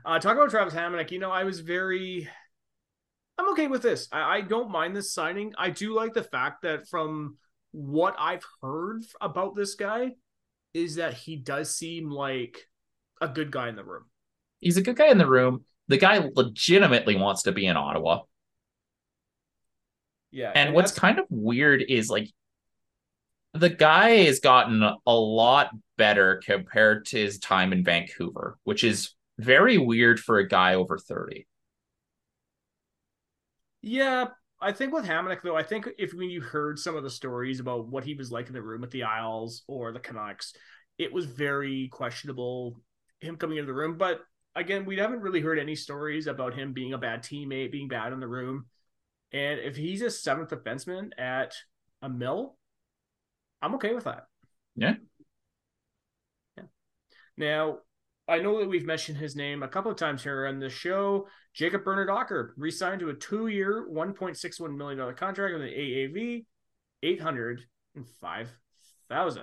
Uh, 0.04 0.18
talk 0.18 0.37
about 0.37 0.50
Travis 0.50 0.74
Hamonic. 0.74 1.12
You 1.12 1.20
know, 1.20 1.31
I 1.31 1.44
was 1.44 1.61
very, 1.61 2.28
I'm 3.38 3.48
okay 3.52 3.68
with 3.68 3.81
this. 3.81 4.09
I, 4.11 4.38
I 4.38 4.40
don't 4.40 4.70
mind 4.70 4.94
this 4.94 5.14
signing. 5.14 5.54
I 5.57 5.70
do 5.70 5.94
like 5.94 6.14
the 6.14 6.24
fact 6.24 6.62
that 6.62 6.88
from 6.88 7.38
what 7.70 8.16
I've 8.18 8.44
heard 8.61 9.04
about 9.20 9.54
this 9.54 9.76
guy, 9.76 10.16
is 10.74 10.96
that 10.96 11.14
he 11.14 11.37
does 11.37 11.74
seem 11.74 12.11
like 12.11 12.68
a 13.20 13.28
good 13.28 13.50
guy 13.50 13.68
in 13.68 13.76
the 13.76 13.85
room. 13.85 14.04
He's 14.61 14.76
a 14.76 14.83
good 14.83 14.96
guy 14.96 15.09
in 15.09 15.18
the 15.18 15.26
room. 15.26 15.64
The 15.88 15.96
guy 15.96 16.28
legitimately 16.35 17.16
wants 17.16 17.42
to 17.44 17.52
be 17.52 17.66
in 17.66 17.76
Ottawa. 17.76 18.22
Yeah, 20.31 20.52
And 20.54 20.74
what's 20.74 20.92
kind 20.92 21.18
of 21.18 21.24
weird 21.31 21.83
is 21.88 22.11
like 22.11 22.31
the 23.54 23.70
guy 23.70 24.11
has 24.24 24.40
gotten 24.40 24.82
a 24.82 25.14
lot 25.14 25.70
better 25.96 26.40
compared 26.44 27.06
to 27.06 27.18
his 27.18 27.38
time 27.38 27.72
in 27.72 27.84
Vancouver, 27.84 28.58
which 28.64 28.84
is 28.84 29.14
very 29.38 29.78
weird 29.78 30.20
for 30.20 30.38
a 30.38 30.48
guy 30.48 30.74
over 30.74 30.98
30. 30.98 31.46
Yeah, 33.80 34.26
I 34.61 34.72
think 34.72 34.92
with 34.92 35.06
Hamonic 35.06 35.42
though, 35.42 35.56
I 35.56 35.62
think 35.62 35.88
if 35.98 36.12
when 36.12 36.30
you 36.30 36.40
heard 36.40 36.78
some 36.78 36.96
of 36.96 37.04
the 37.04 37.11
stories 37.11 37.61
about 37.61 37.88
what 37.88 38.04
he 38.04 38.14
was 38.14 38.32
like 38.32 38.48
in 38.48 38.52
the 38.52 38.62
room 38.62 38.80
with 38.80 38.90
the 38.90 39.04
Isles 39.04 39.62
or 39.66 39.92
the 39.92 40.00
Canucks, 40.00 40.52
it 40.98 41.12
was 41.12 41.26
very 41.26 41.88
questionable 41.92 42.80
him 43.20 43.37
coming 43.37 43.58
into 43.58 43.68
the 43.68 43.78
room. 43.78 43.96
But 43.96 44.20
again, 44.54 44.84
we 44.84 44.96
haven't 44.96 45.20
really 45.20 45.40
heard 45.40 45.58
any 45.58 45.76
stories 45.76 46.26
about 46.26 46.54
him 46.54 46.72
being 46.72 46.92
a 46.92 46.98
bad 46.98 47.22
teammate, 47.22 47.73
being 47.73 47.88
bad 47.88 48.12
in 48.12 48.20
the 48.20 48.29
room. 48.29 48.66
And 49.33 49.60
if 49.60 49.77
he's 49.77 50.02
a 50.02 50.10
seventh 50.10 50.50
defenseman 50.50 51.10
at 51.18 51.54
a 52.02 52.08
mill, 52.08 52.56
I'm 53.61 53.75
okay 53.77 53.94
with 53.94 54.04
that. 54.04 54.27
Yeah. 54.77 54.94
Yeah. 56.56 56.65
Now, 57.37 57.79
I 58.29 58.38
know 58.38 58.61
that 58.61 58.69
we've 58.69 58.85
mentioned 58.85 59.19
his 59.19 59.35
name 59.35 59.63
a 59.63 59.69
couple 59.69 59.90
of 59.90 59.96
times 59.96 60.23
here 60.23 60.46
on 60.46 60.59
the 60.59 60.69
show. 60.69 61.27
Jacob 61.54 61.85
Bernard 61.85 62.09
Docker 62.09 62.54
re-signed 62.56 63.00
to 63.00 63.09
a 63.09 63.15
two-year, 63.15 63.88
$1.61 63.90 64.77
million 64.77 65.15
contract 65.15 65.54
with 65.54 65.63
an 65.63 65.69
AAV, 65.69 66.44
805000 67.02 69.42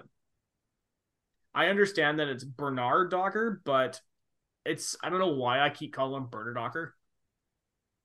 I 1.55 1.67
understand 1.67 2.19
that 2.19 2.27
it's 2.27 2.43
Bernard 2.43 3.09
Docker, 3.09 3.61
but 3.63 4.01
it's 4.65 4.97
I 5.01 5.09
don't 5.09 5.19
know 5.19 5.35
why 5.35 5.61
I 5.61 5.69
keep 5.69 5.93
calling 5.93 6.21
him 6.21 6.29
Bernard 6.29 6.55
Docker. 6.55 6.95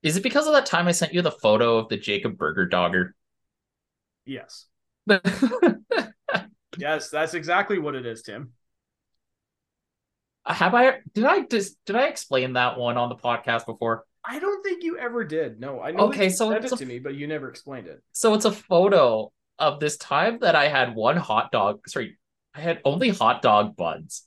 Is 0.03 0.17
it 0.17 0.23
because 0.23 0.47
of 0.47 0.53
that 0.53 0.65
time 0.65 0.87
I 0.87 0.93
sent 0.93 1.13
you 1.13 1.21
the 1.21 1.31
photo 1.31 1.77
of 1.77 1.89
the 1.89 1.97
Jacob 1.97 2.37
Burger 2.37 2.65
dogger? 2.65 3.13
Yes. 4.25 4.67
Yes, 6.77 7.09
that's 7.09 7.33
exactly 7.33 7.79
what 7.79 7.95
it 7.95 8.05
is, 8.05 8.21
Tim. 8.21 8.53
Have 10.45 10.73
I 10.73 10.99
did 11.13 11.25
I 11.25 11.41
just 11.41 11.77
did 11.85 11.95
I 11.95 12.07
explain 12.07 12.53
that 12.53 12.77
one 12.79 12.97
on 12.97 13.09
the 13.09 13.15
podcast 13.15 13.65
before? 13.65 14.05
I 14.23 14.39
don't 14.39 14.63
think 14.63 14.83
you 14.83 14.97
ever 14.97 15.23
did. 15.23 15.59
No, 15.59 15.81
I 15.81 15.91
know 15.91 16.07
Okay, 16.07 16.29
so 16.29 16.51
it's 16.51 16.67
it 16.67 16.71
a- 16.73 16.77
to 16.77 16.85
me, 16.85 16.99
but 16.99 17.15
you 17.15 17.27
never 17.27 17.49
explained 17.49 17.87
it. 17.87 18.01
So 18.13 18.33
it's 18.33 18.45
a 18.45 18.51
photo 18.51 19.31
of 19.59 19.79
this 19.79 19.97
time 19.97 20.39
that 20.41 20.55
I 20.55 20.69
had 20.69 20.95
one 20.95 21.17
hot 21.17 21.51
dog. 21.51 21.87
Sorry, 21.87 22.17
I 22.55 22.61
had 22.61 22.81
only 22.85 23.09
hot 23.09 23.41
dog 23.41 23.75
buns 23.75 24.25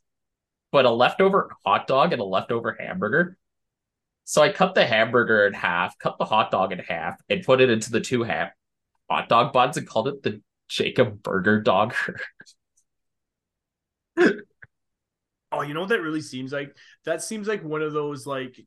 but 0.74 0.86
a 0.86 0.90
leftover 0.90 1.50
hot 1.64 1.86
dog 1.86 2.12
and 2.12 2.20
a 2.20 2.24
leftover 2.24 2.76
hamburger. 2.80 3.38
So 4.24 4.42
I 4.42 4.48
cut 4.50 4.74
the 4.74 4.84
hamburger 4.84 5.46
in 5.46 5.52
half, 5.52 5.96
cut 6.00 6.18
the 6.18 6.24
hot 6.24 6.50
dog 6.50 6.72
in 6.72 6.80
half, 6.80 7.20
and 7.30 7.44
put 7.44 7.60
it 7.60 7.70
into 7.70 7.92
the 7.92 8.00
two 8.00 8.24
half 8.24 8.50
hot 9.08 9.28
dog 9.28 9.52
buns 9.52 9.76
and 9.76 9.86
called 9.86 10.08
it 10.08 10.22
the 10.24 10.42
Jacob 10.68 11.22
Burger 11.22 11.60
Dogger. 11.60 12.20
oh, 14.16 15.62
you 15.62 15.74
know 15.74 15.80
what 15.80 15.88
that 15.90 16.00
really 16.00 16.20
seems 16.20 16.52
like? 16.52 16.76
That 17.04 17.22
seems 17.22 17.48
like 17.48 17.62
one 17.62 17.82
of 17.82 17.92
those 17.92 18.26
like 18.26 18.58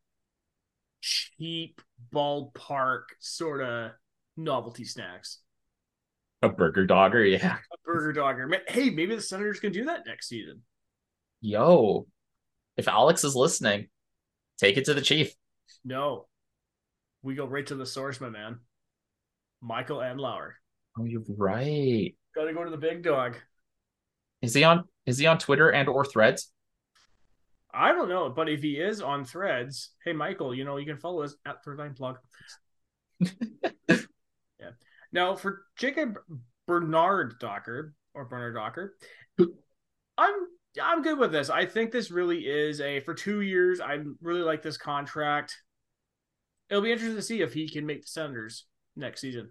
cheap 1.02 1.82
ballpark 2.14 3.04
sort 3.20 3.62
of 3.62 3.92
novelty 4.36 4.86
snacks. 4.86 5.40
A 6.44 6.50
burger 6.50 6.86
dogger, 6.86 7.26
yeah. 7.26 7.58
A 7.74 7.78
burger 7.84 8.14
dogger. 8.14 8.50
Hey, 8.68 8.90
maybe 8.90 9.16
the 9.16 9.22
Senators 9.22 9.60
can 9.60 9.72
do 9.72 9.86
that 9.86 10.04
next 10.06 10.28
season. 10.28 10.62
Yo, 11.42 12.08
if 12.78 12.88
Alex 12.88 13.24
is 13.24 13.36
listening, 13.36 13.88
take 14.60 14.78
it 14.78 14.86
to 14.86 14.94
the 14.94 15.02
chief. 15.02 15.34
No, 15.84 16.28
we 17.24 17.36
go 17.36 17.46
right 17.46 17.66
to 17.68 17.76
the 17.76 17.86
source, 17.86 18.22
my 18.22 18.30
man. 18.30 18.60
Michael 19.62 19.98
Andlauer. 19.98 20.52
Oh, 21.00 21.04
you're 21.04 21.22
right. 21.38 22.16
Got 22.36 22.46
to 22.46 22.54
go 22.54 22.64
to 22.64 22.72
the 22.72 22.78
big 22.78 23.04
dog. 23.04 23.38
Is 24.42 24.54
he 24.54 24.64
on? 24.64 24.86
Is 25.06 25.18
he 25.18 25.26
on 25.26 25.38
Twitter 25.38 25.70
and 25.70 25.88
or 25.90 26.06
Threads? 26.06 26.52
I 27.74 27.92
don't 27.92 28.10
know, 28.10 28.30
but 28.30 28.50
if 28.50 28.62
he 28.62 28.78
is 28.78 29.02
on 29.02 29.26
Threads, 29.26 29.92
hey 30.04 30.14
Michael, 30.14 30.54
you 30.54 30.64
know 30.64 30.78
you 30.78 30.86
can 30.86 30.98
follow 30.98 31.24
us 31.24 31.36
at 31.46 31.64
Third 31.64 31.78
Line 31.78 31.94
Plug. 31.94 32.18
yeah. 33.20 34.72
Now 35.12 35.36
for 35.36 35.64
Jacob 35.78 36.18
Bernard 36.66 37.40
Docker 37.40 37.94
or 38.14 38.26
Bernard 38.26 38.56
Docker, 38.56 38.96
I'm 40.18 40.34
I'm 40.82 41.02
good 41.02 41.20
with 41.20 41.32
this. 41.32 41.50
I 41.50 41.66
think 41.66 41.92
this 41.92 42.12
really 42.12 42.48
is 42.48 42.82
a 42.82 43.00
for 43.02 43.14
two 43.14 43.42
years. 43.42 43.80
I 43.80 44.00
really 44.22 44.42
like 44.42 44.62
this 44.62 44.78
contract. 44.78 45.56
It'll 46.70 46.84
be 46.84 46.92
interesting 46.92 47.16
to 47.16 47.22
see 47.22 47.42
if 47.42 47.54
he 47.54 47.70
can 47.70 47.86
make 47.86 48.02
the 48.02 48.08
Senators 48.08 48.66
next 48.96 49.22
season. 49.22 49.50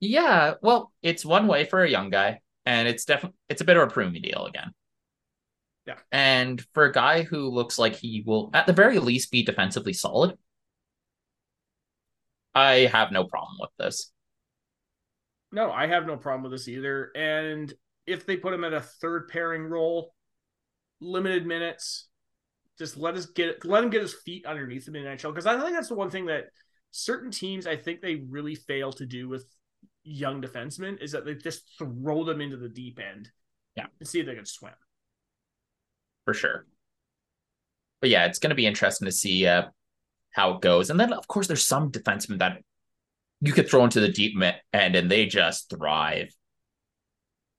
Yeah, 0.00 0.54
well, 0.62 0.92
it's 1.02 1.24
one 1.24 1.46
way 1.46 1.64
for 1.64 1.82
a 1.82 1.90
young 1.90 2.10
guy, 2.10 2.40
and 2.64 2.86
it's 2.86 3.04
definitely 3.04 3.36
it's 3.48 3.60
a 3.60 3.64
bit 3.64 3.76
of 3.76 3.82
a 3.82 3.90
premium 3.90 4.22
deal 4.22 4.46
again. 4.46 4.72
Yeah, 5.86 5.96
and 6.12 6.64
for 6.74 6.84
a 6.84 6.92
guy 6.92 7.22
who 7.22 7.48
looks 7.48 7.78
like 7.78 7.96
he 7.96 8.22
will, 8.24 8.50
at 8.54 8.66
the 8.66 8.72
very 8.72 8.98
least, 8.98 9.30
be 9.30 9.42
defensively 9.42 9.92
solid, 9.92 10.36
I 12.54 12.90
have 12.92 13.12
no 13.12 13.24
problem 13.24 13.56
with 13.60 13.70
this. 13.78 14.12
No, 15.50 15.70
I 15.72 15.86
have 15.86 16.06
no 16.06 16.16
problem 16.16 16.42
with 16.42 16.52
this 16.52 16.68
either. 16.68 17.10
And 17.16 17.72
if 18.06 18.26
they 18.26 18.36
put 18.36 18.52
him 18.52 18.64
at 18.64 18.74
a 18.74 18.80
third 18.80 19.28
pairing 19.28 19.64
role, 19.64 20.14
limited 21.00 21.46
minutes, 21.46 22.08
just 22.78 22.96
let 22.96 23.14
us 23.14 23.26
get 23.26 23.64
let 23.64 23.82
him 23.82 23.90
get 23.90 24.02
his 24.02 24.14
feet 24.14 24.46
underneath 24.46 24.86
him 24.86 24.96
in 24.96 25.04
the 25.04 25.10
NHL. 25.10 25.30
Because 25.30 25.46
I 25.46 25.58
think 25.58 25.74
that's 25.74 25.88
the 25.88 25.94
one 25.94 26.10
thing 26.10 26.26
that 26.26 26.46
certain 26.90 27.30
teams 27.30 27.66
I 27.66 27.76
think 27.76 28.00
they 28.00 28.16
really 28.28 28.54
fail 28.54 28.92
to 28.92 29.06
do 29.06 29.28
with 29.28 29.44
young 30.08 30.40
defensemen 30.42 31.00
is 31.02 31.12
that 31.12 31.24
they 31.24 31.34
just 31.34 31.62
throw 31.78 32.24
them 32.24 32.40
into 32.40 32.56
the 32.56 32.68
deep 32.68 32.98
end. 32.98 33.30
Yeah. 33.76 33.86
And 34.00 34.08
see 34.08 34.20
if 34.20 34.26
they 34.26 34.34
can 34.34 34.46
swim. 34.46 34.72
For 36.24 36.34
sure. 36.34 36.66
But 38.00 38.10
yeah, 38.10 38.26
it's 38.26 38.38
going 38.38 38.50
to 38.50 38.56
be 38.56 38.66
interesting 38.66 39.06
to 39.06 39.12
see 39.12 39.46
uh, 39.46 39.64
how 40.32 40.54
it 40.54 40.60
goes. 40.60 40.90
And 40.90 40.98
then, 40.98 41.12
of 41.12 41.28
course, 41.28 41.46
there's 41.46 41.66
some 41.66 41.90
defensemen 41.90 42.38
that 42.38 42.62
you 43.40 43.52
could 43.52 43.68
throw 43.68 43.84
into 43.84 44.00
the 44.00 44.08
deep 44.08 44.34
end 44.40 44.96
and 44.96 45.10
they 45.10 45.26
just 45.26 45.70
thrive. 45.70 46.28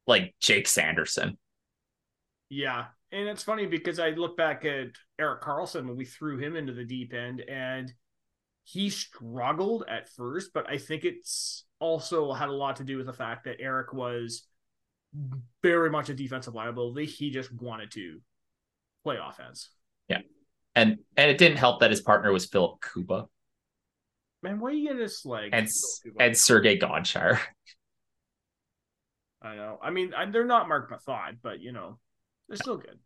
Like 0.08 0.34
Jake 0.40 0.68
Sanderson. 0.68 1.38
Yeah. 2.50 2.86
And 3.12 3.28
it's 3.28 3.44
funny 3.44 3.66
because 3.66 4.00
I 4.00 4.10
look 4.10 4.38
back 4.38 4.66
at 4.66 4.88
Erik 5.20 5.42
Karlsson 5.42 5.88
when 5.88 5.98
we 5.98 6.06
threw 6.06 6.38
him 6.38 6.56
into 6.56 6.74
the 6.74 6.84
deep 6.84 7.14
end 7.14 7.42
and 7.42 7.92
he 8.64 8.90
struggled 8.90 9.84
at 9.90 10.10
first, 10.10 10.52
but 10.54 10.70
I 10.70 10.78
think 10.78 11.04
it's 11.04 11.66
also 11.80 12.34
had 12.34 12.50
a 12.50 12.54
lot 12.54 12.78
to 12.78 12.84
do 12.84 12.98
with 12.98 13.06
the 13.06 13.14
fact 13.14 13.46
that 13.46 13.60
Erik 13.60 13.94
was 13.94 14.44
very 15.64 15.90
much 15.90 16.10
a 16.10 16.14
defensive 16.14 16.54
liability. 16.54 17.06
He 17.06 17.32
just 17.32 17.52
wanted 17.54 17.92
to 17.92 18.20
play 19.04 19.18
offense. 19.22 19.70
Yeah. 20.08 20.20
And 20.76 21.00
and 21.18 21.32
it 21.32 21.38
didn't 21.38 21.58
help 21.58 21.80
that 21.80 21.90
his 21.90 22.02
partner 22.02 22.32
was 22.32 22.46
Filip 22.46 22.84
Kuba. 22.94 23.26
Man, 24.42 24.60
why 24.60 24.70
are 24.70 24.74
you 24.74 24.98
this 24.98 25.26
like 25.26 25.50
and 25.52 25.68
and 26.20 26.38
Sergei 26.38 26.78
Gonchar? 26.78 27.40
I 29.42 29.56
know. 29.56 29.80
I 29.82 29.90
mean, 29.90 30.14
they're 30.32 30.46
not 30.46 30.68
Marc 30.68 30.92
Methot, 30.92 31.38
but 31.42 31.62
you 31.62 31.72
know, 31.72 31.98
they're 32.48 32.58
still 32.58 32.78
good. 32.78 33.00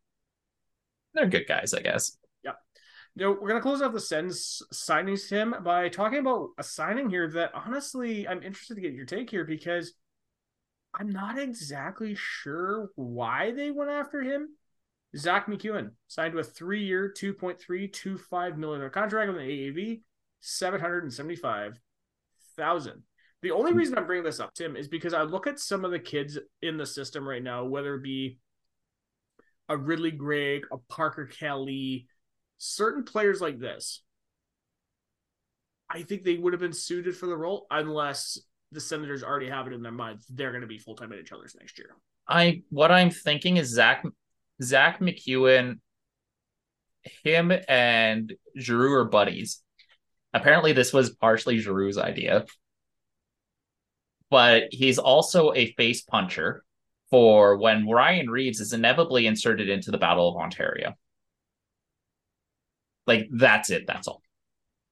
They're 1.14 1.28
good 1.28 1.48
guys, 1.48 1.74
I 1.76 1.82
guess. 1.82 2.18
You 3.16 3.26
know, 3.26 3.38
we're 3.40 3.48
gonna 3.48 3.62
close 3.62 3.82
out 3.82 3.94
the 3.94 4.00
Sens 4.00 4.62
signings, 4.74 5.30
Tim, 5.30 5.56
by 5.64 5.88
talking 5.90 6.20
about 6.20 6.50
a 6.58 6.64
signing 6.64 7.10
here 7.10 7.30
that 7.30 7.52
honestly 7.54 8.28
I'm 8.28 8.42
interested 8.42 8.76
to 8.76 8.82
get 8.82 8.94
your 8.94 9.06
take 9.06 9.30
here 9.30 9.46
because 9.46 9.94
I'm 10.96 11.10
not 11.10 11.38
exactly 11.38 12.16
sure 12.16 12.90
why 12.96 13.52
they 13.52 13.72
went 13.72 13.92
after 13.92 14.22
him. 14.22 14.50
Zach 15.16 15.48
MacEwen 15.48 15.92
signed 16.08 16.34
to 16.34 16.40
a 16.40 16.44
three-year, 16.44 17.14
$2.325 17.16 18.58
million 18.58 18.90
contract 18.90 19.32
with 19.32 19.38
the 19.38 19.44
AAV, 19.44 20.02
775000 20.42 23.04
The 23.44 23.52
only 23.52 23.72
hmm. 23.72 23.78
reason 23.78 23.96
I'm 23.98 24.08
bringing 24.08 24.26
this 24.26 24.40
up, 24.40 24.56
Tim, 24.56 24.76
is 24.76 24.88
because 24.88 25.14
I 25.14 25.22
look 25.22 25.46
at 25.46 25.60
some 25.60 25.86
of 25.86 25.92
the 25.92 26.00
kids 26.00 26.40
in 26.64 26.78
the 26.78 26.88
system 26.88 27.28
right 27.28 27.44
now, 27.44 27.66
whether 27.66 27.94
it 27.96 28.04
be 28.04 28.40
a 29.70 29.78
Ridly 29.78 30.12
Greig, 30.12 30.66
a 30.72 30.78
Parker 30.90 31.28
Kelly, 31.28 32.08
certain 32.64 33.04
players 33.04 33.42
like 33.42 33.60
this. 33.60 34.02
I 35.90 36.04
think 36.04 36.24
they 36.24 36.38
would 36.38 36.54
have 36.54 36.62
been 36.62 36.74
suited 36.74 37.16
for 37.16 37.28
the 37.28 37.38
role 37.38 37.68
unless 37.70 38.40
the 38.72 38.80
Senators 38.80 39.24
already 39.24 39.50
have 39.50 39.68
it 39.68 39.74
in 39.74 39.84
their 39.84 39.92
minds 39.92 40.26
they're 40.30 40.52
going 40.52 40.62
to 40.62 40.68
be 40.68 40.80
full 40.80 40.96
time 40.96 41.12
NHLers 41.12 41.56
next 41.60 41.78
year. 41.78 41.96
I 42.28 42.64
what 42.70 42.92
I'm 42.92 43.12
thinking 43.12 43.58
is 43.58 43.68
Zach 43.68 44.04
Zach 44.62 45.00
MacEwen, 45.00 45.80
him 47.24 47.52
and 47.68 48.34
Giroux 48.58 48.94
are 48.94 49.06
buddies. 49.06 49.62
Apparently, 50.34 50.72
this 50.72 50.94
was 50.94 51.12
partially 51.12 51.60
Giroux's 51.60 51.98
idea, 51.98 52.46
but 54.32 54.70
he's 54.72 54.98
also 54.98 55.54
a 55.54 55.74
face 55.74 56.02
puncher 56.02 56.64
for 57.12 57.58
when 57.58 57.88
Ryan 57.88 58.30
Reaves 58.30 58.60
is 58.60 58.74
inevitably 58.74 59.28
inserted 59.28 59.70
into 59.70 59.92
the 59.92 60.00
Battle 60.00 60.30
of 60.30 60.42
Ontario. 60.42 60.96
Like, 63.06 63.28
that's 63.32 63.70
it. 63.70 63.86
That's 63.88 64.08
all. 64.08 64.22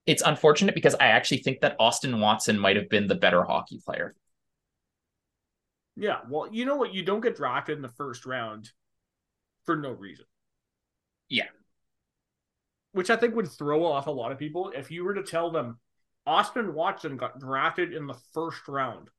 It's 0.06 0.24
unfortunate 0.24 0.76
because 0.76 0.96
I 0.96 1.08
actually 1.08 1.38
think 1.38 1.62
that 1.62 1.76
Austin 1.80 2.20
Watson 2.20 2.58
might 2.58 2.76
have 2.76 2.90
been 2.90 3.08
the 3.08 3.16
better 3.16 3.44
hockey 3.44 3.80
player. 3.86 4.16
Yeah. 5.96 6.20
Well, 6.30 6.50
you 6.52 6.66
know 6.66 6.76
what? 6.76 6.94
You 6.94 7.04
don't 7.04 7.22
get 7.22 7.36
drafted 7.36 7.76
in 7.76 7.82
the 7.82 7.90
first 7.90 8.26
round 8.26 8.72
for 9.66 9.76
no 9.76 9.92
reason. 9.92 10.26
Yeah. 11.30 11.48
Which 12.94 13.10
I 13.10 13.16
think 13.16 13.36
would 13.36 13.50
throw 13.50 13.86
off 13.86 14.08
a 14.08 14.12
lot 14.12 14.32
of 14.32 14.40
people 14.40 14.72
if 14.76 14.92
you 14.92 15.04
were 15.04 15.14
to 15.14 15.24
tell 15.24 15.52
them 15.52 15.80
Austin 16.26 16.74
Watson 16.74 17.18
got 17.18 17.40
drafted 17.40 17.94
in 17.94 18.08
the 18.08 18.18
first 18.34 18.68
round. 18.68 19.10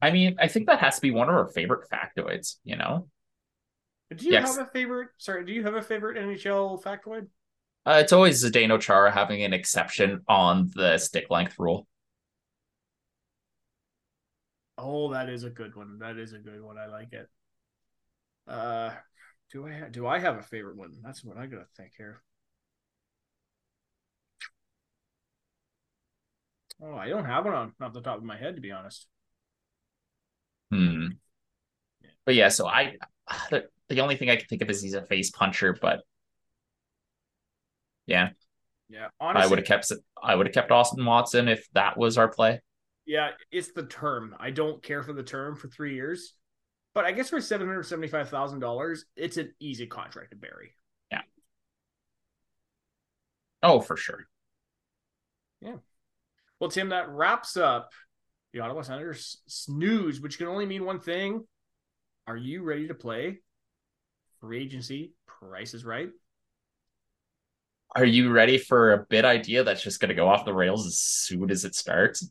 I 0.00 0.10
mean, 0.10 0.36
I 0.40 0.48
think 0.48 0.66
that 0.66 0.80
has 0.80 0.96
to 0.96 1.02
be 1.02 1.10
one 1.10 1.28
of 1.28 1.34
our 1.34 1.48
favorite 1.48 1.88
factoids, 1.88 2.56
you 2.64 2.76
know? 2.76 3.08
Do 4.16 4.26
you 4.26 4.32
yes. 4.32 4.56
have 4.56 4.66
a 4.66 4.70
favorite? 4.70 5.08
Sorry, 5.18 5.44
do 5.44 5.52
you 5.52 5.62
have 5.64 5.74
a 5.74 5.82
favorite 5.82 6.16
NHL 6.16 6.82
factoid? 6.82 7.28
Uh, 7.86 7.98
it's 8.02 8.12
always 8.12 8.42
Zdeno 8.42 8.80
Chara 8.80 9.10
having 9.10 9.42
an 9.42 9.52
exception 9.52 10.22
on 10.28 10.70
the 10.74 10.98
stick 10.98 11.26
length 11.30 11.58
rule. 11.58 11.86
Oh, 14.78 15.12
that 15.12 15.28
is 15.28 15.44
a 15.44 15.50
good 15.50 15.76
one. 15.76 15.98
That 15.98 16.16
is 16.18 16.32
a 16.32 16.38
good 16.38 16.62
one. 16.62 16.78
I 16.78 16.86
like 16.86 17.12
it. 17.12 17.28
Uh, 18.48 18.90
do 19.52 19.66
I 19.66 19.72
ha- 19.72 19.88
do 19.90 20.06
I 20.06 20.18
have 20.18 20.36
a 20.36 20.42
favorite 20.42 20.76
one? 20.76 20.94
That's 21.02 21.24
what 21.24 21.36
I 21.36 21.46
gotta 21.46 21.66
think 21.76 21.92
here. 21.96 22.22
Oh, 26.82 26.94
I 26.94 27.08
don't 27.08 27.24
have 27.24 27.44
one 27.44 27.54
on 27.54 27.72
off 27.80 27.92
the 27.92 28.00
top 28.00 28.18
of 28.18 28.24
my 28.24 28.36
head, 28.36 28.56
to 28.56 28.60
be 28.60 28.72
honest. 28.72 29.06
Hmm. 30.70 31.06
But 32.24 32.34
yeah, 32.34 32.48
so 32.48 32.66
I 32.66 32.96
the, 33.88 34.00
only 34.00 34.16
thing 34.16 34.30
I 34.30 34.36
can 34.36 34.46
think 34.46 34.62
of 34.62 34.70
is 34.70 34.82
he's 34.82 34.94
a 34.94 35.02
face 35.02 35.30
puncher, 35.30 35.76
but 35.80 36.00
yeah. 38.06 38.30
Yeah, 38.88 39.08
honestly, 39.18 39.46
I 39.46 39.48
would 39.48 39.58
have 39.58 39.66
kept 39.66 39.90
I 40.22 40.34
would 40.34 40.46
have 40.46 40.54
kept 40.54 40.70
Austin 40.70 41.04
Watson 41.04 41.48
if 41.48 41.66
that 41.72 41.96
was 41.96 42.18
our 42.18 42.28
play. 42.28 42.60
Yeah, 43.06 43.30
it's 43.50 43.72
the 43.72 43.86
term. 43.86 44.36
I 44.38 44.50
don't 44.50 44.82
care 44.82 45.02
for 45.02 45.12
the 45.12 45.22
term 45.22 45.56
for 45.56 45.68
three 45.68 45.94
years. 45.94 46.34
But 46.94 47.04
I 47.04 47.12
guess 47.12 47.30
for 47.30 47.40
seven 47.40 47.66
hundred 47.66 47.84
seventy-five 47.84 48.28
thousand 48.28 48.60
dollars, 48.60 49.04
it's 49.16 49.36
an 49.36 49.52
easy 49.58 49.86
contract 49.86 50.30
to 50.30 50.36
bury. 50.36 50.74
Yeah. 51.10 51.22
Oh, 53.62 53.80
for 53.80 53.96
sure. 53.96 54.26
Yeah. 55.60 55.76
Well, 56.60 56.70
Tim, 56.70 56.90
that 56.90 57.08
wraps 57.08 57.56
up 57.56 57.90
the 58.52 58.60
Ottawa 58.60 58.82
Senators 58.82 59.38
snooze, 59.48 60.20
which 60.20 60.38
can 60.38 60.46
only 60.46 60.66
mean 60.66 60.84
one 60.84 61.00
thing. 61.00 61.44
Are 62.26 62.36
you 62.36 62.62
ready 62.62 62.86
to 62.88 62.94
play 62.94 63.40
free 64.44 64.62
agency, 64.62 65.12
price 65.26 65.72
is 65.72 65.86
right. 65.86 66.10
Are 67.96 68.04
you 68.04 68.30
ready 68.30 68.58
for 68.58 68.92
a 68.92 69.06
bid 69.08 69.24
idea 69.24 69.64
that's 69.64 69.82
just 69.82 70.00
going 70.00 70.10
to 70.10 70.14
go 70.14 70.28
off 70.28 70.44
the 70.44 70.52
rails 70.52 70.86
as 70.86 70.98
soon 70.98 71.50
as 71.50 71.64
it 71.64 71.74
starts? 71.74 72.28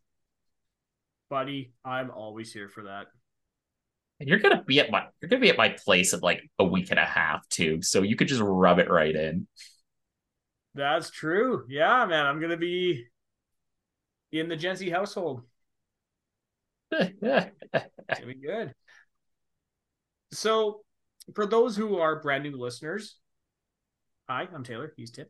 Buddy, 1.29 1.73
I'm 1.83 2.11
always 2.11 2.53
here 2.53 2.69
for 2.69 2.83
that. 2.83 3.07
You're 4.19 4.39
gonna 4.39 4.63
be 4.63 4.79
at 4.79 4.91
my 4.91 5.05
you're 5.19 5.27
gonna 5.27 5.41
be 5.41 5.49
at 5.49 5.57
my 5.57 5.69
place 5.69 6.13
in 6.13 6.19
like 6.19 6.47
a 6.59 6.63
week 6.63 6.91
and 6.91 6.99
a 6.99 7.03
half 7.03 7.45
too, 7.49 7.81
so 7.81 8.03
you 8.03 8.15
could 8.15 8.27
just 8.27 8.41
rub 8.41 8.77
it 8.77 8.89
right 8.89 9.13
in. 9.13 9.47
That's 10.75 11.09
true. 11.09 11.65
Yeah, 11.67 12.05
man, 12.05 12.25
I'm 12.27 12.39
gonna 12.39 12.55
be 12.55 13.05
in 14.31 14.47
the 14.47 14.55
Gen 14.55 14.75
Z 14.75 14.89
household. 14.91 15.41
it's 16.91 17.19
gonna 17.19 18.27
be 18.27 18.35
good. 18.35 18.73
So, 20.31 20.82
for 21.35 21.45
those 21.45 21.75
who 21.75 21.97
are 21.97 22.21
brand 22.21 22.43
new 22.43 22.57
listeners, 22.57 23.17
hi, 24.29 24.47
I'm 24.53 24.63
Taylor. 24.63 24.93
He's 24.97 25.11
Tim. 25.11 25.27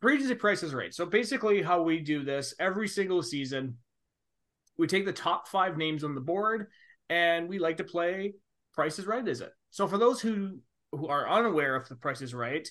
Free 0.00 0.14
agency 0.14 0.34
price 0.34 0.62
is 0.62 0.74
right. 0.74 0.92
So 0.92 1.06
basically, 1.06 1.62
how 1.62 1.82
we 1.82 2.00
do 2.00 2.22
this 2.22 2.54
every 2.60 2.88
single 2.88 3.22
season, 3.22 3.78
we 4.76 4.86
take 4.86 5.06
the 5.06 5.12
top 5.12 5.48
five 5.48 5.76
names 5.76 6.04
on 6.04 6.14
the 6.14 6.20
board 6.20 6.66
and 7.08 7.48
we 7.48 7.58
like 7.58 7.78
to 7.78 7.84
play 7.84 8.34
Price 8.74 8.98
is 8.98 9.06
Right, 9.06 9.26
is 9.26 9.40
it? 9.40 9.52
So 9.70 9.88
for 9.88 9.98
those 9.98 10.20
who 10.20 10.58
who 10.92 11.08
are 11.08 11.28
unaware 11.28 11.74
of 11.74 11.88
the 11.88 11.96
Price 11.96 12.20
is 12.20 12.34
Right, 12.34 12.68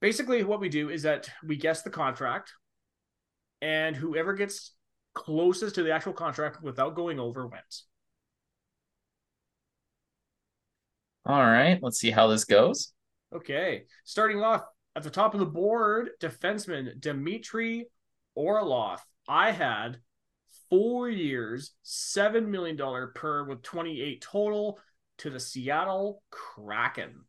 basically 0.00 0.44
what 0.44 0.60
we 0.60 0.68
do 0.68 0.90
is 0.90 1.02
that 1.02 1.30
we 1.44 1.56
guess 1.56 1.82
the 1.82 1.90
contract, 1.90 2.52
and 3.62 3.96
whoever 3.96 4.34
gets 4.34 4.74
closest 5.14 5.76
to 5.76 5.82
the 5.82 5.92
actual 5.92 6.12
contract 6.12 6.62
without 6.62 6.94
going 6.94 7.18
over 7.18 7.46
wins. 7.46 7.86
All 11.26 11.40
right, 11.40 11.78
let's 11.82 11.98
see 11.98 12.10
how 12.10 12.26
this 12.26 12.44
goes. 12.44 12.92
Okay, 13.34 13.84
starting 14.04 14.42
off 14.42 14.64
at 14.94 15.02
the 15.02 15.10
top 15.10 15.34
of 15.34 15.40
the 15.40 15.46
board, 15.46 16.10
defenseman 16.20 17.00
Dmitry 17.00 17.86
Orlov. 18.34 19.00
I 19.26 19.50
had 19.50 19.98
four 20.68 21.08
years, 21.08 21.72
$7 21.84 22.46
million 22.46 22.76
per 23.14 23.44
with 23.44 23.62
28 23.62 24.20
total 24.20 24.78
to 25.18 25.30
the 25.30 25.40
Seattle 25.40 26.22
Kraken. 26.30 27.24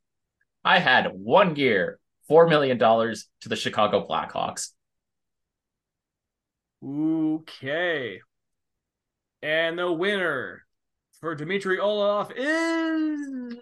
I 0.63 0.79
had 0.79 1.11
one 1.13 1.55
year, 1.55 1.99
$4 2.29 2.49
million 2.49 2.77
to 2.79 3.49
the 3.49 3.55
Chicago 3.55 4.05
Blackhawks. 4.07 4.71
Okay. 6.83 8.19
And 9.41 9.77
the 9.77 9.91
winner 9.91 10.64
for 11.21 11.35
Dmitry 11.35 11.79
Orlov 11.79 12.31
is 12.35 13.57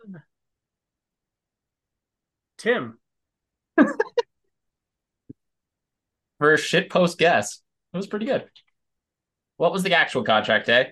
Tim. 2.58 2.98
for 6.38 6.54
a 6.54 6.58
shit 6.58 6.90
post 6.90 7.18
guess. 7.18 7.62
It 7.94 7.98
was 7.98 8.08
pretty 8.08 8.26
good. 8.26 8.46
What 9.58 9.72
was 9.72 9.84
the 9.84 9.94
actual 9.94 10.24
contract, 10.24 10.68
eh? 10.70 10.86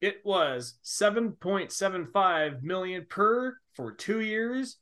It 0.00 0.22
was 0.24 0.78
7.75 0.84 2.62
million 2.62 3.06
per 3.08 3.58
for 3.74 3.92
two 3.92 4.20
years 4.20 4.76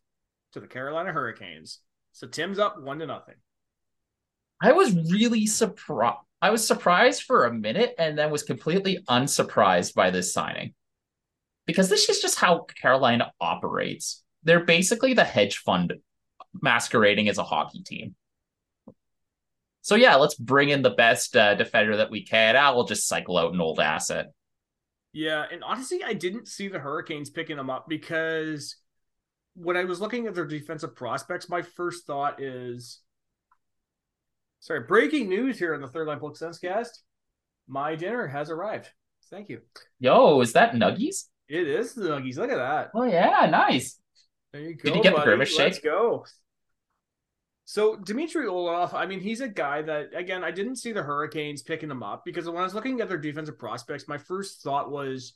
to 0.53 0.61
the 0.61 0.69
Carolina 0.69 1.13
Hurricanes. 1.13 1.81
So 2.13 2.27
Tim's 2.27 2.59
up 2.59 2.81
one 2.81 3.01
to 3.01 3.07
nothing. 3.07 3.35
I 4.61 4.73
was 4.73 4.95
really 5.11 5.47
surprised. 5.47 6.19
I 6.41 6.51
was 6.51 6.67
surprised 6.67 7.23
for 7.23 7.45
a 7.45 7.53
minute 7.53 7.95
and 7.99 8.17
then 8.17 8.31
was 8.31 8.43
completely 8.43 9.05
unsurprised 9.09 9.95
by 9.95 10.11
this 10.11 10.33
signing. 10.33 10.75
Because 11.67 11.89
this 11.89 12.09
is 12.09 12.21
just 12.21 12.39
how 12.39 12.67
Carolina 12.81 13.33
operates. 13.41 14.23
They're 14.45 14.65
basically 14.65 15.15
the 15.15 15.25
hedge 15.25 15.59
fund 15.59 15.95
masquerading 16.63 17.29
as 17.29 17.39
a 17.39 17.45
hockey 17.45 17.83
team. 17.83 18.15
So 19.83 19.95
yeah, 19.95 20.17
let's 20.17 20.35
bring 20.35 20.69
in 20.69 20.83
the 20.83 20.91
best 20.91 21.37
uh, 21.37 21.55
defender 21.55 21.97
that 21.97 22.11
we 22.11 22.25
can. 22.25 22.57
I 22.57 22.71
will 22.71 22.85
just 22.85 23.09
cycle 23.09 23.37
out 23.37 23.53
an 23.53 23.61
old 23.61 23.81
asset. 23.81 24.27
Yeah, 25.13 25.45
and 25.51 25.65
honestly, 25.65 26.05
I 26.05 26.13
didn't 26.13 26.49
see 26.49 26.69
the 26.69 26.79
Hurricanes 26.79 27.31
picking 27.31 27.57
them 27.57 27.71
up 27.71 27.89
because 27.89 28.77
when 29.55 29.77
I 29.77 29.85
was 29.85 30.01
looking 30.01 30.27
at 30.27 30.35
their 30.35 30.47
defensive 30.47 30.95
prospects, 30.95 31.49
my 31.49 31.63
first 31.63 32.07
thought 32.07 32.41
is 32.41 33.01
sorry, 34.61 34.81
breaking 34.81 35.29
news 35.29 35.59
here 35.59 35.75
on 35.75 35.81
the 35.81 35.89
Third 35.89 36.07
Line 36.07 36.19
Book 36.19 36.39
cast. 36.61 37.03
My 37.67 37.95
dinner 37.95 38.27
has 38.27 38.51
arrived. 38.51 38.89
Thank 39.31 39.49
you. 39.49 39.61
Yo, 40.01 40.41
is 40.41 40.55
that 40.55 40.73
Nuggies? 40.73 41.25
It 41.49 41.67
is 41.67 41.95
the 41.95 42.09
Nuggies. 42.09 42.37
Look 42.37 42.51
at 42.51 42.57
that. 42.57 42.91
Oh 42.95 43.05
yeah, 43.05 43.47
nice. 43.51 43.99
There 44.53 44.63
you 44.63 44.75
go. 44.75 44.85
Did 44.85 44.97
you 44.97 45.03
get 45.03 45.13
buddy. 45.13 45.25
the 45.25 45.31
grimace 45.31 45.51
shake? 45.51 45.59
Let's 45.59 45.79
go. 45.81 46.25
So 47.65 47.97
Dmitry 47.97 48.47
Orlov, 48.47 48.95
I 48.95 49.05
mean, 49.05 49.21
he's 49.21 49.43
a 49.43 49.49
guy 49.49 49.83
that 49.83 50.17
again, 50.17 50.43
I 50.43 50.51
didn't 50.51 50.77
see 50.77 50.93
the 50.93 51.03
Hurricanes 51.03 51.63
picking 51.63 51.91
him 51.91 52.03
up 52.03 52.23
because 52.25 52.47
when 52.47 52.57
I 52.57 52.63
was 52.63 52.75
looking 52.75 53.01
at 53.01 53.09
their 53.09 53.19
defensive 53.19 53.59
prospects, 53.59 54.09
my 54.09 54.17
first 54.17 54.63
thought 54.63 54.91
was 54.91 55.35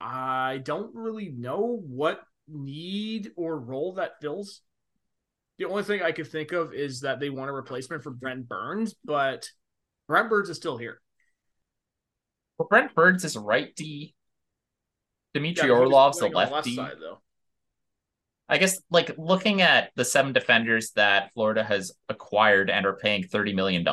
I 0.00 0.60
don't 0.64 0.94
really 0.94 1.30
know 1.30 1.82
what 1.86 2.20
need 2.46 3.32
or 3.36 3.58
role 3.58 3.94
that 3.94 4.20
fills. 4.20 4.60
The 5.58 5.64
only 5.64 5.82
thing 5.82 6.02
I 6.02 6.12
could 6.12 6.28
think 6.28 6.52
of 6.52 6.72
is 6.72 7.00
that 7.00 7.18
they 7.18 7.30
want 7.30 7.50
a 7.50 7.52
replacement 7.52 8.02
for 8.02 8.10
Brent 8.10 8.48
Burns, 8.48 8.94
but 9.04 9.50
Brent 10.06 10.30
Burns 10.30 10.48
is 10.48 10.56
still 10.56 10.78
here. 10.78 11.00
Well, 12.56 12.68
Brent 12.68 12.94
Burns 12.94 13.24
is 13.24 13.36
right 13.36 13.74
D. 13.74 14.14
Dmitry 15.34 15.68
Yeah, 15.68 15.74
but 15.74 15.80
he 15.80 15.80
was 15.80 15.92
Orlov's 15.92 16.18
the 16.18 16.30
playing 16.30 16.46
on 16.46 16.52
left 16.52 16.64
D. 16.64 16.76
side, 16.76 16.96
though. 17.00 17.18
I 18.48 18.58
guess 18.58 18.80
like 18.90 19.10
looking 19.18 19.60
at 19.60 19.90
the 19.94 20.04
seven 20.04 20.32
defenders 20.32 20.92
that 20.92 21.32
Florida 21.34 21.62
has 21.62 21.92
acquired 22.08 22.70
and 22.70 22.86
are 22.86 22.96
paying 22.96 23.24
$30 23.24 23.54
million, 23.54 23.86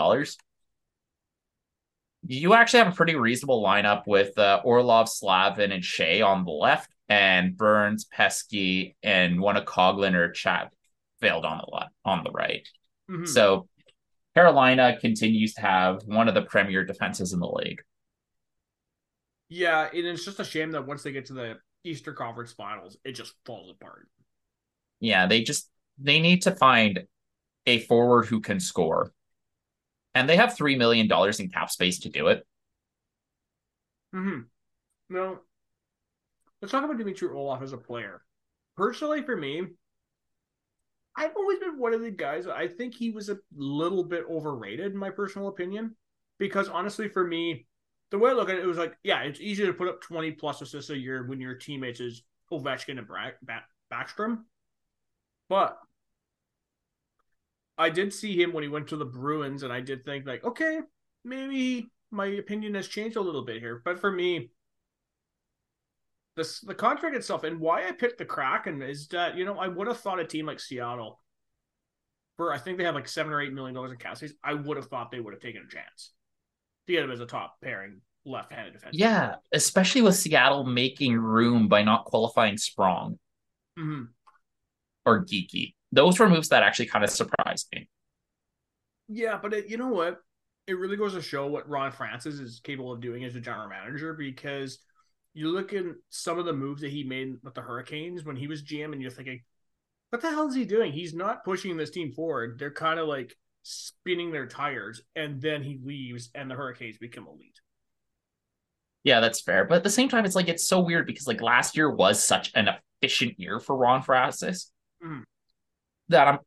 you 2.27 2.53
actually 2.53 2.79
have 2.79 2.93
a 2.93 2.95
pretty 2.95 3.15
reasonable 3.15 3.63
lineup 3.63 4.03
with 4.07 4.37
uh, 4.37 4.61
Orlov, 4.63 5.09
Slavin, 5.09 5.71
and 5.71 5.83
Skjei 5.83 6.25
on 6.25 6.45
the 6.45 6.51
left, 6.51 6.89
and 7.09 7.57
Burns, 7.57 8.05
Pesce, 8.05 8.95
and 9.03 9.41
one 9.41 9.57
of 9.57 9.65
Coghlan 9.65 10.15
or 10.15 10.31
Chat 10.31 10.71
failed 11.21 11.45
on 11.45 11.57
the 11.57 11.75
left 11.75 11.93
on 12.03 12.23
the 12.23 12.31
right. 12.31 12.67
Mhm. 13.09 13.27
So 13.27 13.67
Carolina 14.35 14.97
continues 14.99 15.53
to 15.55 15.61
have 15.61 16.01
one 16.05 16.27
of 16.27 16.33
the 16.33 16.41
premier 16.41 16.83
defenses 16.83 17.33
in 17.33 17.39
the 17.39 17.47
league. 17.47 17.81
Yeah, 19.47 19.87
and 19.87 20.05
it's 20.05 20.25
just 20.25 20.39
a 20.39 20.43
shame 20.43 20.71
that 20.71 20.87
once 20.87 21.03
they 21.03 21.11
get 21.11 21.27
to 21.27 21.33
the 21.33 21.59
Eastern 21.83 22.15
Conference 22.15 22.51
Finals, 22.51 22.97
it 23.05 23.13
just 23.13 23.33
falls 23.45 23.69
apart. 23.69 24.07
Yeah, 24.99 25.27
they 25.27 25.43
just 25.43 25.69
they 25.97 26.19
need 26.19 26.41
to 26.43 26.51
find 26.51 27.05
a 27.65 27.79
forward 27.79 28.25
who 28.25 28.41
can 28.41 28.59
score. 28.59 29.13
And 30.13 30.27
they 30.27 30.37
have 30.37 30.55
three 30.55 30.75
million 30.77 31.07
dollars 31.07 31.39
in 31.39 31.49
cap 31.49 31.69
space 31.69 31.99
to 31.99 32.09
do 32.09 32.27
it. 32.27 32.45
Mm-hmm. 34.13 34.41
No. 35.09 35.39
Let's 36.61 36.71
talk 36.71 36.83
about 36.83 36.97
Dimitri 36.97 37.27
Orlov 37.27 37.61
as 37.61 37.73
a 37.73 37.77
player. 37.77 38.21
Personally, 38.77 39.21
for 39.21 39.35
me, 39.35 39.67
I've 41.17 41.35
always 41.35 41.59
been 41.59 41.79
one 41.79 41.93
of 41.93 42.01
the 42.01 42.11
guys. 42.11 42.47
I 42.47 42.67
think 42.67 42.93
he 42.93 43.11
was 43.11 43.29
a 43.29 43.37
little 43.55 44.03
bit 44.03 44.25
overrated, 44.29 44.91
in 44.91 44.97
my 44.97 45.09
personal 45.09 45.47
opinion. 45.47 45.95
Because 46.37 46.67
honestly, 46.67 47.07
for 47.07 47.25
me, 47.25 47.65
the 48.11 48.17
way 48.17 48.31
I 48.31 48.33
look 48.33 48.49
at 48.49 48.57
it, 48.57 48.63
it 48.63 48.67
was 48.67 48.77
like, 48.77 48.97
yeah, 49.03 49.21
it's 49.21 49.39
easy 49.39 49.65
to 49.65 49.73
put 49.73 49.87
up 49.87 50.01
20 50.01 50.31
plus 50.31 50.61
assists 50.61 50.89
a 50.89 50.97
year 50.97 51.25
when 51.25 51.39
your 51.39 51.55
teammates 51.55 52.01
is 52.01 52.23
Ovechkin 52.51 52.97
and 52.97 53.07
Bra- 53.07 53.31
ba- 53.41 53.63
Backstrom. 53.91 54.43
But 55.47 55.77
I 57.77 57.89
did 57.89 58.13
see 58.13 58.41
him 58.41 58.53
when 58.53 58.63
he 58.63 58.69
went 58.69 58.89
to 58.89 58.97
the 58.97 59.05
Bruins, 59.05 59.63
and 59.63 59.71
I 59.71 59.81
did 59.81 60.03
think, 60.03 60.25
like, 60.25 60.43
okay, 60.43 60.81
maybe 61.23 61.89
my 62.11 62.25
opinion 62.25 62.75
has 62.75 62.87
changed 62.87 63.17
a 63.17 63.21
little 63.21 63.43
bit 63.43 63.61
here. 63.61 63.81
But 63.83 63.99
for 63.99 64.11
me, 64.11 64.49
this 66.35 66.59
the 66.61 66.75
contract 66.75 67.15
itself 67.15 67.43
and 67.43 67.59
why 67.59 67.87
I 67.87 67.91
picked 67.91 68.17
the 68.17 68.25
Kraken 68.25 68.81
is 68.81 69.07
that 69.09 69.35
you 69.37 69.45
know 69.45 69.57
I 69.57 69.67
would 69.67 69.87
have 69.87 69.99
thought 69.99 70.19
a 70.19 70.25
team 70.25 70.45
like 70.45 70.59
Seattle, 70.59 71.21
for 72.37 72.53
I 72.53 72.57
think 72.57 72.77
they 72.77 72.83
have 72.83 72.95
like 72.95 73.07
seven 73.07 73.31
or 73.33 73.41
eight 73.41 73.53
million 73.53 73.73
dollars 73.75 73.91
in 73.91 73.97
cap 73.97 74.17
space. 74.17 74.33
I 74.43 74.53
would 74.53 74.77
have 74.77 74.87
thought 74.87 75.11
they 75.11 75.19
would 75.19 75.33
have 75.33 75.41
taken 75.41 75.63
a 75.67 75.73
chance 75.73 76.11
to 76.87 76.93
get 76.93 77.03
him 77.03 77.11
as 77.11 77.21
a 77.21 77.25
top 77.25 77.57
pairing 77.61 78.01
left-handed 78.25 78.73
defense. 78.73 78.95
Yeah, 78.97 79.35
especially 79.51 80.01
with 80.01 80.15
Seattle 80.15 80.65
making 80.65 81.17
room 81.17 81.67
by 81.67 81.83
not 81.83 82.05
qualifying 82.05 82.57
Sprong 82.57 83.17
hmm 83.77 84.15
or 85.05 85.23
Geekie. 85.25 85.73
Those 85.91 86.19
were 86.19 86.29
moves 86.29 86.49
that 86.49 86.63
actually 86.63 86.87
kind 86.87 87.03
of 87.03 87.09
surprised 87.09 87.67
me. 87.73 87.89
Yeah, 89.07 89.37
but 89.41 89.53
it, 89.53 89.67
you 89.67 89.77
know 89.77 89.89
what? 89.89 90.21
It 90.67 90.77
really 90.77 90.97
goes 90.97 91.13
to 91.13 91.21
show 91.21 91.45
what 91.47 91.69
Ron 91.69 91.91
Francis 91.91 92.39
is 92.39 92.59
capable 92.59 92.91
of 92.91 93.01
doing 93.01 93.23
as 93.23 93.35
a 93.35 93.39
general 93.39 93.69
manager 93.69 94.13
because 94.13 94.79
you 95.35 95.49
look 95.49 95.73
at 95.73 95.85
some 96.09 96.39
of 96.39 96.45
the 96.45 96.53
moves 96.53 96.81
that 96.81 96.91
he 96.91 97.03
made 97.03 97.35
with 97.43 97.53
the 97.53 97.61
Hurricanes 97.61 98.25
when 98.25 98.37
he 98.37 98.47
was 98.47 98.63
GM, 98.63 98.93
and 98.93 99.01
you're 99.01 99.11
thinking, 99.11 99.43
what 100.09 100.21
the 100.23 100.29
hell 100.31 100.47
is 100.47 100.55
he 100.55 100.65
doing? 100.65 100.91
He's 100.91 101.13
not 101.13 101.43
pushing 101.43 101.77
this 101.77 101.91
team 101.91 102.11
forward. 102.13 102.57
They're 102.57 102.71
kind 102.71 102.99
of 102.99 103.07
like 103.07 103.37
spinning 103.63 104.31
their 104.31 104.47
tires, 104.47 105.01
and 105.15 105.41
then 105.41 105.61
he 105.61 105.79
leaves, 105.83 106.31
and 106.33 106.49
the 106.49 106.55
Hurricanes 106.55 106.97
become 106.97 107.27
elite. 107.27 107.59
Yeah, 109.03 109.19
that's 109.19 109.41
fair. 109.41 109.65
But 109.65 109.75
at 109.75 109.83
the 109.83 109.89
same 109.91 110.09
time, 110.09 110.25
it's 110.25 110.35
like 110.35 110.47
it's 110.47 110.67
so 110.67 110.79
weird 110.79 111.05
because 111.05 111.27
like 111.27 111.41
last 111.41 111.77
year 111.77 111.91
was 111.91 112.23
such 112.23 112.51
an 112.55 112.69
efficient 113.01 113.39
year 113.39 113.59
for 113.59 113.75
Ron 113.75 114.01
Francis 114.01 114.71
Mhm. 115.01 115.23
that 116.09 116.27
I'm 116.27 116.39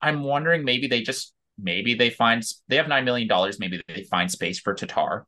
I'm 0.00 0.22
wondering 0.22 0.64
maybe 0.64 0.86
they 0.88 1.02
just 1.02 1.34
maybe 1.58 1.94
they 1.94 2.10
find 2.10 2.42
they 2.68 2.76
have 2.76 2.88
nine 2.88 3.04
million 3.04 3.28
dollars, 3.28 3.58
maybe 3.58 3.80
they 3.88 4.04
find 4.04 4.30
space 4.30 4.60
for 4.60 4.74
Tatar. 4.74 5.26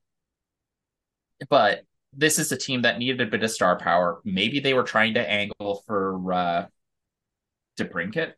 But 1.48 1.84
this 2.12 2.38
is 2.38 2.52
a 2.52 2.56
team 2.56 2.82
that 2.82 2.98
needed 2.98 3.20
a 3.20 3.30
bit 3.30 3.42
of 3.42 3.50
star 3.50 3.78
power. 3.78 4.20
Maybe 4.24 4.60
they 4.60 4.74
were 4.74 4.82
trying 4.82 5.14
to 5.14 5.30
angle 5.30 5.82
for 5.86 6.32
uh 6.32 6.66
DeBrincat. 7.76 8.36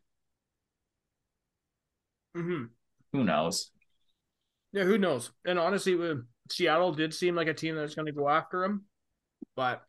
hmm 2.35 2.65
Who 3.13 3.23
knows? 3.23 3.71
Yeah, 4.71 4.83
who 4.83 4.97
knows? 4.97 5.31
And 5.45 5.59
honestly, 5.59 5.93
uh, 5.95 6.15
Seattle 6.49 6.93
did 6.93 7.13
seem 7.13 7.35
like 7.35 7.47
a 7.47 7.53
team 7.53 7.75
that's 7.75 7.95
going 7.95 8.07
to 8.07 8.11
go 8.11 8.27
after 8.29 8.63
him, 8.63 8.85
but 9.55 9.83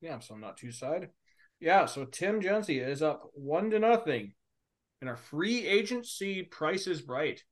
yeah, 0.00 0.18
so 0.18 0.34
I'm 0.34 0.40
not 0.40 0.56
too 0.56 0.72
sad. 0.72 1.10
Yeah, 1.60 1.86
so 1.86 2.04
Tim 2.04 2.40
Jency 2.40 2.84
is 2.84 3.02
up 3.02 3.30
one 3.34 3.70
to 3.70 3.78
nothing, 3.78 4.32
and 5.00 5.10
our 5.10 5.16
free 5.16 5.66
agency 5.66 6.42
price 6.44 6.86
is 6.86 7.04
right. 7.04 7.42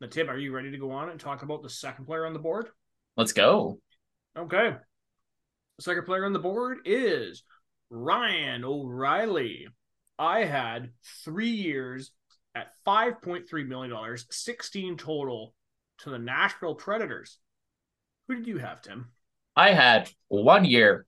Now, 0.00 0.08
Tim, 0.08 0.30
are 0.30 0.38
you 0.38 0.54
ready 0.54 0.70
to 0.72 0.78
go 0.78 0.92
on 0.92 1.10
and 1.10 1.20
talk 1.20 1.42
about 1.42 1.62
the 1.62 1.70
second 1.70 2.06
player 2.06 2.26
on 2.26 2.34
the 2.34 2.38
board? 2.40 2.68
Let's 3.18 3.32
go. 3.32 3.80
Okay. 4.38 4.76
Second 5.80 6.06
player 6.06 6.24
on 6.24 6.32
the 6.32 6.38
board 6.38 6.78
is 6.84 7.42
Ryan 7.90 8.64
O'Reilly. 8.64 9.66
I 10.20 10.44
had 10.44 10.92
three 11.24 11.50
years 11.50 12.12
at 12.54 12.68
$5.3 12.86 13.66
million, 13.66 14.16
16 14.30 14.96
total 14.96 15.52
to 15.98 16.10
the 16.10 16.18
Nashville 16.18 16.76
Predators. 16.76 17.38
Who 18.28 18.36
did 18.36 18.46
you 18.46 18.58
have, 18.58 18.82
Tim? 18.82 19.06
I 19.56 19.70
had 19.72 20.08
one 20.28 20.64
year, 20.64 21.04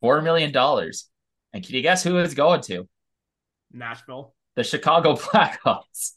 four 0.00 0.22
million 0.22 0.52
dollars. 0.52 1.08
And 1.52 1.66
can 1.66 1.74
you 1.74 1.82
guess 1.82 2.04
who 2.04 2.18
it's 2.18 2.34
going 2.34 2.60
to? 2.62 2.88
Nashville. 3.72 4.36
The 4.54 4.62
Chicago 4.62 5.14
Blackhawks. 5.16 6.12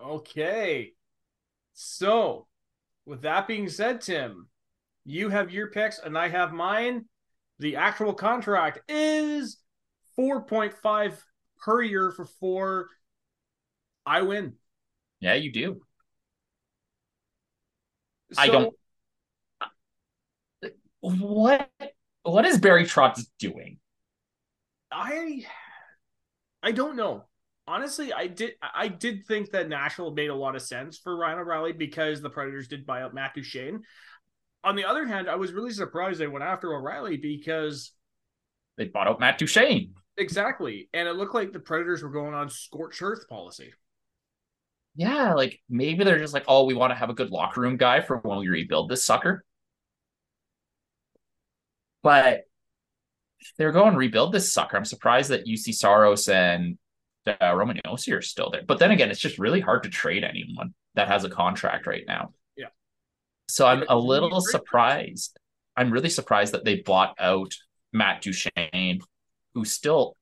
Okay. 0.00 0.94
So, 1.78 2.46
with 3.04 3.20
that 3.22 3.46
being 3.46 3.68
said, 3.68 4.00
Tim, 4.00 4.48
you 5.04 5.28
have 5.28 5.52
your 5.52 5.70
picks 5.70 5.98
and 5.98 6.16
I 6.16 6.28
have 6.28 6.54
mine. 6.54 7.04
The 7.58 7.76
actual 7.76 8.14
contract 8.14 8.78
is 8.90 9.58
4.5 10.18 11.18
per 11.58 11.82
year 11.82 12.12
for 12.12 12.24
four. 12.24 12.88
I 14.06 14.22
win. 14.22 14.54
Yeah, 15.20 15.34
you 15.34 15.52
do. 15.52 15.82
So, 18.32 18.40
I 18.40 18.46
don't. 18.46 18.74
What 21.00 21.70
what 22.22 22.46
is 22.46 22.58
Barry 22.58 22.84
Trotz 22.84 23.26
doing? 23.38 23.78
I 24.90 25.44
I 26.62 26.72
don't 26.72 26.96
know. 26.96 27.26
Honestly, 27.68 28.12
I 28.12 28.28
did 28.28 28.52
I 28.62 28.86
did 28.88 29.26
think 29.26 29.50
that 29.50 29.68
Nashville 29.68 30.12
made 30.12 30.30
a 30.30 30.34
lot 30.34 30.54
of 30.54 30.62
sense 30.62 30.98
for 30.98 31.16
Ryan 31.16 31.40
O'Reilly 31.40 31.72
because 31.72 32.20
the 32.22 32.30
Predators 32.30 32.68
did 32.68 32.86
buy 32.86 33.02
out 33.02 33.12
Matt 33.14 33.34
Duchene. 33.34 33.82
On 34.64 34.76
the 34.76 34.84
other 34.84 35.06
hand, 35.06 35.28
I 35.28 35.36
was 35.36 35.52
really 35.52 35.72
surprised 35.72 36.20
they 36.20 36.26
went 36.28 36.44
after 36.44 36.74
O'Reilly 36.74 37.16
because 37.16 37.92
They 38.78 38.86
bought 38.86 39.06
out 39.06 39.20
Matt 39.20 39.36
Duchene. 39.38 39.94
exactly, 40.16 40.88
and 40.92 41.08
it 41.08 41.16
looked 41.16 41.34
like 41.34 41.52
the 41.52 41.60
Predators 41.60 42.02
were 42.02 42.10
going 42.10 42.34
on 42.34 42.48
scorched 42.50 43.02
earth 43.02 43.28
policy. 43.28 43.72
Yeah, 44.94 45.34
like 45.34 45.60
maybe 45.68 46.04
they're 46.04 46.18
just 46.18 46.32
like, 46.34 46.44
oh, 46.48 46.64
we 46.64 46.74
want 46.74 46.90
to 46.90 46.94
have 46.96 47.10
a 47.10 47.14
good 47.14 47.30
locker 47.30 47.60
room 47.60 47.76
guy 47.76 48.00
for 48.00 48.16
when 48.18 48.38
we 48.38 48.48
rebuild 48.48 48.88
this 48.88 49.04
sucker. 49.04 49.44
But 52.02 52.44
they're 53.58 53.72
going 53.72 53.92
to 53.92 53.98
rebuild 53.98 54.32
this 54.32 54.52
sucker. 54.52 54.76
I'm 54.76 54.84
surprised 54.84 55.30
that 55.30 55.46
Juuse 55.46 55.74
Saros 55.74 56.28
and 56.28 56.78
uh, 57.26 57.54
Roman 57.54 57.80
Josi 57.84 58.16
are 58.16 58.22
still 58.22 58.50
there. 58.50 58.62
But 58.66 58.78
then 58.78 58.90
again, 58.90 59.10
it's 59.10 59.20
just 59.20 59.38
really 59.38 59.60
hard 59.60 59.82
to 59.84 59.88
trade 59.88 60.24
anyone 60.24 60.74
that 60.94 61.08
has 61.08 61.24
a 61.24 61.30
contract 61.30 61.86
right 61.86 62.04
now. 62.06 62.32
Yeah. 62.56 62.68
So 63.48 63.66
I'm 63.66 63.84
a 63.88 63.96
little 63.96 64.40
surprised. 64.40 65.38
I'm 65.76 65.90
really 65.90 66.08
surprised 66.08 66.54
that 66.54 66.64
they 66.64 66.76
bought 66.76 67.14
out 67.18 67.54
Matt 67.92 68.22
Duchene, 68.22 69.00
who 69.54 69.64
still, 69.64 70.16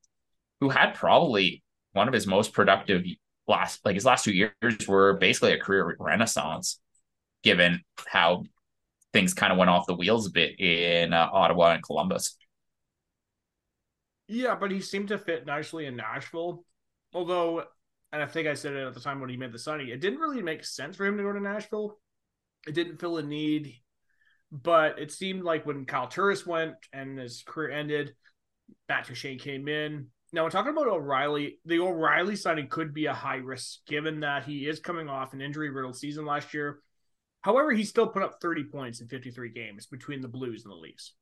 who 0.59 0.69
had 0.69 0.93
probably 0.93 1.63
one 1.93 2.07
of 2.07 2.13
his 2.13 2.27
most 2.27 2.53
productive 2.53 3.03
last, 3.47 3.85
like 3.85 3.95
his 3.95 4.05
last 4.05 4.25
two 4.25 4.33
years 4.33 4.87
were 4.87 5.13
basically 5.13 5.53
a 5.53 5.59
career 5.59 5.95
renaissance, 5.99 6.79
given 7.43 7.81
how 8.07 8.43
things 9.13 9.33
kind 9.33 9.53
of 9.53 9.57
went 9.57 9.69
off 9.69 9.87
the 9.87 9.95
wheels 9.95 10.27
a 10.27 10.31
bit 10.31 10.59
in 10.59 11.13
uh, 11.13 11.29
Ottawa 11.31 11.71
and 11.71 11.83
Columbus. 11.83 12.37
Yeah, 14.27 14.55
but 14.55 14.71
he 14.71 14.81
seemed 14.81 15.09
to 15.09 15.17
fit 15.17 15.45
nicely 15.45 15.85
in 15.85 15.95
Nashville. 15.95 16.65
Although, 17.15 17.63
and 18.11 18.21
I 18.21 18.25
think 18.25 18.47
I 18.47 18.53
said 18.53 18.73
it 18.73 18.85
at 18.85 18.93
the 18.93 18.99
time 18.99 19.21
when 19.21 19.29
he 19.29 19.37
made 19.37 19.53
the 19.53 19.57
signing, 19.57 19.87
it 19.87 20.01
didn't 20.01 20.19
really 20.19 20.41
make 20.41 20.65
sense 20.65 20.97
for 20.97 21.05
him 21.05 21.15
to 21.17 21.23
go 21.23 21.31
to 21.31 21.39
Nashville. 21.39 21.97
It 22.67 22.73
didn't 22.73 22.99
fill 22.99 23.17
a 23.17 23.23
need. 23.23 23.73
But 24.51 24.99
it 24.99 25.11
seemed 25.11 25.43
like 25.43 25.65
when 25.65 25.85
Kyle 25.85 26.07
Turris 26.07 26.45
went 26.45 26.75
and 26.91 27.17
his 27.17 27.43
career 27.47 27.71
ended, 27.71 28.13
Matt 28.89 29.07
Duchene 29.07 29.39
came 29.39 29.67
in. 29.67 30.07
Now, 30.33 30.43
we're 30.43 30.49
talking 30.49 30.73
about 30.73 30.87
O'Reilly. 30.87 31.59
The 31.65 31.79
O'Reilly 31.79 32.35
signing 32.35 32.67
could 32.67 32.93
be 32.93 33.05
a 33.05 33.13
high 33.13 33.37
risk 33.37 33.79
given 33.87 34.19
that 34.19 34.43
he 34.43 34.67
is 34.67 34.81
coming 34.81 35.07
off 35.07 35.33
an 35.33 35.41
injury 35.41 35.69
riddled 35.69 35.95
season 35.95 36.25
last 36.25 36.53
year. 36.53 36.79
However, 37.41 37.71
he 37.71 37.85
still 37.85 38.07
put 38.07 38.23
up 38.23 38.41
30 38.41 38.65
points 38.65 38.99
in 38.99 39.07
53 39.07 39.49
games 39.51 39.85
between 39.85 40.21
the 40.21 40.27
Blues 40.27 40.65
and 40.65 40.71
the 40.71 40.77
Leafs. 40.77 41.13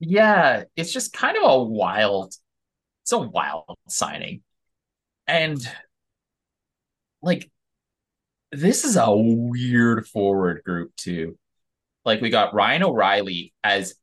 Yeah, 0.00 0.64
it's 0.76 0.92
just 0.92 1.14
kind 1.14 1.38
of 1.38 1.44
a 1.44 1.62
wild, 1.62 2.34
it's 3.04 3.12
a 3.12 3.18
wild 3.18 3.76
signing. 3.88 4.42
And 5.26 5.58
like 7.22 7.50
this 8.52 8.84
is 8.84 8.96
a 8.96 9.10
weird 9.10 10.06
forward 10.06 10.62
group 10.64 10.94
too. 10.96 11.36
Like 12.04 12.20
we 12.20 12.30
got 12.30 12.54
Ryan 12.54 12.84
O'Reilly 12.84 13.52
as 13.64 13.94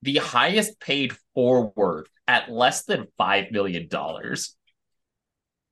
the 0.00 0.16
highest 0.16 0.80
paid 0.80 1.12
forward 1.34 2.08
at 2.26 2.50
less 2.50 2.84
than 2.84 3.06
five 3.18 3.50
million 3.50 3.88
dollars. 3.88 4.56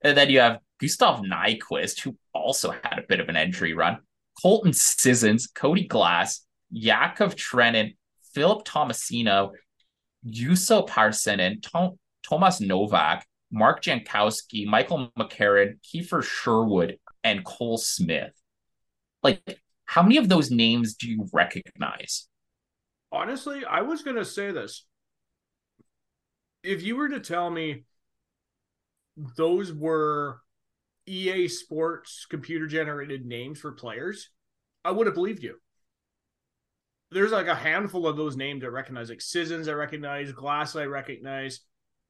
And 0.02 0.16
then 0.16 0.30
you 0.30 0.40
have 0.40 0.60
Gustav 0.78 1.20
Nyquist, 1.20 2.00
who 2.00 2.16
also 2.32 2.70
had 2.70 2.98
a 2.98 3.06
bit 3.06 3.20
of 3.20 3.28
an 3.28 3.36
entry 3.36 3.74
run. 3.74 3.98
Colton 4.40 4.72
Sissons, 4.72 5.46
Cody 5.46 5.86
Glass, 5.86 6.46
Yakov 6.70 7.36
Trenin, 7.36 7.96
Philip 8.34 8.64
Tomasino, 8.64 9.50
Juuso 10.26 10.88
Parssinen, 10.88 11.60
Tom, 11.62 11.98
Thomas 12.22 12.60
Novak, 12.60 13.26
Mark 13.50 13.82
Jankowski, 13.82 14.66
Michael 14.66 15.10
McCarron, 15.18 15.78
Kiefer 15.82 16.22
Sherwood, 16.22 16.98
and 17.24 17.44
Cole 17.44 17.78
Smith. 17.78 18.32
Like, 19.22 19.60
how 19.84 20.02
many 20.02 20.16
of 20.16 20.28
those 20.28 20.50
names 20.50 20.94
do 20.94 21.08
you 21.08 21.26
recognize? 21.32 22.28
Honestly, 23.12 23.64
I 23.64 23.82
was 23.82 24.02
going 24.02 24.16
to 24.16 24.24
say 24.24 24.52
this. 24.52 24.86
If 26.62 26.82
you 26.82 26.96
were 26.96 27.08
to 27.08 27.20
tell 27.20 27.50
me 27.50 27.84
those 29.36 29.72
were 29.72 30.40
EA 31.06 31.48
Sports 31.48 32.26
computer 32.30 32.66
generated 32.66 33.26
names 33.26 33.58
for 33.58 33.72
players, 33.72 34.30
I 34.84 34.92
would 34.92 35.06
have 35.06 35.14
believed 35.14 35.42
you. 35.42 35.56
There's 37.10 37.32
like 37.32 37.48
a 37.48 37.54
handful 37.54 38.06
of 38.06 38.16
those 38.16 38.36
names 38.36 38.62
I 38.62 38.68
recognize, 38.68 39.10
like 39.10 39.20
Sissons 39.20 39.66
I 39.66 39.72
recognize, 39.72 40.30
Glass 40.30 40.76
I 40.76 40.84
recognize. 40.84 41.60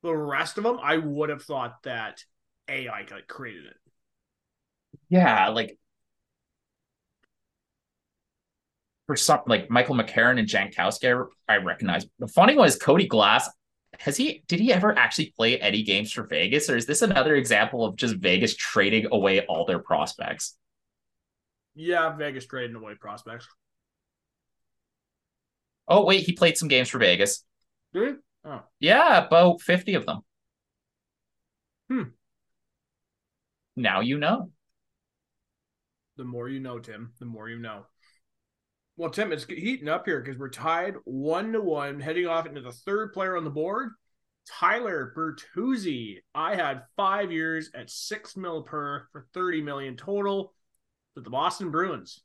The 0.02 0.14
rest 0.14 0.58
of 0.58 0.64
them, 0.64 0.78
I 0.82 0.96
would 0.96 1.28
have 1.28 1.42
thought 1.42 1.82
that 1.82 2.24
AI 2.68 3.06
like 3.10 3.28
created 3.28 3.66
it. 3.66 3.76
Yeah, 5.08 5.48
like 5.48 5.78
for 9.06 9.16
some, 9.16 9.40
like 9.46 9.68
Michael 9.68 9.96
McCarron 9.96 10.38
and 10.38 10.48
Jankowski, 10.48 11.26
I, 11.48 11.54
I 11.54 11.56
recognize. 11.58 12.06
The 12.18 12.28
funny 12.28 12.56
one 12.56 12.68
is 12.68 12.76
Cody 12.76 13.06
Glass. 13.06 13.50
Has 13.98 14.16
he? 14.16 14.44
Did 14.46 14.60
he 14.60 14.72
ever 14.72 14.96
actually 14.96 15.34
play 15.36 15.60
any 15.60 15.82
games 15.82 16.12
for 16.12 16.22
Vegas, 16.26 16.70
or 16.70 16.76
is 16.76 16.86
this 16.86 17.02
another 17.02 17.34
example 17.34 17.84
of 17.84 17.96
just 17.96 18.16
Vegas 18.16 18.54
trading 18.54 19.08
away 19.10 19.44
all 19.46 19.66
their 19.66 19.80
prospects? 19.80 20.56
Yeah, 21.74 22.16
Vegas 22.16 22.46
trading 22.46 22.76
away 22.76 22.94
prospects. 22.94 23.48
Oh 25.88 26.04
wait, 26.04 26.24
he 26.24 26.32
played 26.32 26.56
some 26.56 26.68
games 26.68 26.88
for 26.88 26.98
Vegas. 26.98 27.44
Did? 27.92 28.18
Oh, 28.44 28.62
Yeah, 28.78 29.26
about 29.26 29.60
fifty 29.60 29.94
of 29.94 30.06
them. 30.06 30.20
Hmm. 31.88 32.02
Now 33.76 34.00
you 34.00 34.18
know. 34.18 34.50
the 36.16 36.24
more 36.24 36.48
you 36.48 36.60
know, 36.60 36.78
Tim, 36.78 37.12
the 37.18 37.26
more 37.26 37.48
you 37.48 37.58
know. 37.58 37.86
Well, 38.96 39.10
Tim, 39.10 39.32
it's 39.32 39.46
heating 39.46 39.88
up 39.88 40.04
here 40.04 40.20
because 40.20 40.38
we're 40.38 40.50
tied 40.50 40.94
one 41.04 41.52
to 41.52 41.60
one, 41.60 42.00
heading 42.00 42.26
off 42.26 42.46
into 42.46 42.60
the 42.60 42.72
third 42.72 43.12
player 43.14 43.36
on 43.36 43.44
the 43.44 43.50
board. 43.50 43.92
Tyler 44.46 45.12
Bertuzzi. 45.16 46.18
I 46.34 46.54
had 46.54 46.82
five 46.96 47.32
years 47.32 47.70
at 47.74 47.90
six 47.90 48.36
mil 48.36 48.62
per 48.62 49.06
for 49.12 49.26
30 49.32 49.62
million 49.62 49.96
total. 49.96 50.52
But 51.14 51.24
the 51.24 51.30
Boston 51.30 51.70
Bruins. 51.70 52.20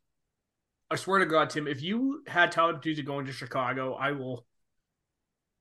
I 0.92 0.96
swear 0.96 1.20
to 1.20 1.26
God, 1.26 1.50
Tim, 1.50 1.68
if 1.68 1.82
you 1.82 2.24
had 2.28 2.52
Tyler 2.52 2.74
Bertuzzi 2.74 3.06
going 3.06 3.26
to 3.26 3.32
Chicago, 3.32 3.94
I 3.94 4.12
will 4.12 4.46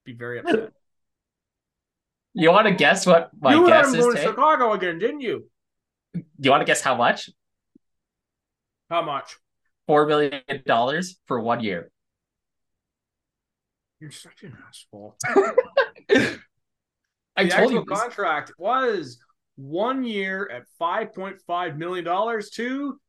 be 0.05 0.13
very 0.13 0.39
upset. 0.41 0.71
You 2.35 2.51
want 2.51 2.67
to 2.67 2.75
guess 2.75 3.07
what 3.07 3.31
my 3.41 3.55
you 3.55 3.67
guess 3.67 3.89
is? 3.89 3.97
going 3.97 4.17
to? 4.17 4.23
Chicago 4.23 4.73
again, 4.73 4.99
didn't 4.99 5.21
you? 5.21 5.49
You 6.39 6.51
want 6.51 6.61
to 6.61 6.65
guess 6.65 6.81
how 6.81 6.97
much? 6.97 7.31
How 8.91 9.03
much? 9.03 9.37
Four 9.87 10.07
million 10.07 10.43
dollars 10.67 11.19
for 11.27 11.41
one 11.41 11.61
year. 11.61 11.91
You're 14.01 14.11
such 14.11 14.43
an 14.43 14.57
asshole. 14.69 15.17
I 17.37 17.45
the 17.45 17.49
told 17.51 17.73
you. 17.73 17.81
actual 17.81 17.85
contract 17.85 18.53
was 18.59 19.19
one 19.57 20.05
year 20.05 20.49
at 20.53 20.65
five 20.79 21.15
point 21.15 21.41
five 21.47 21.77
million 21.79 22.05
dollars 22.05 22.51
to 22.51 23.01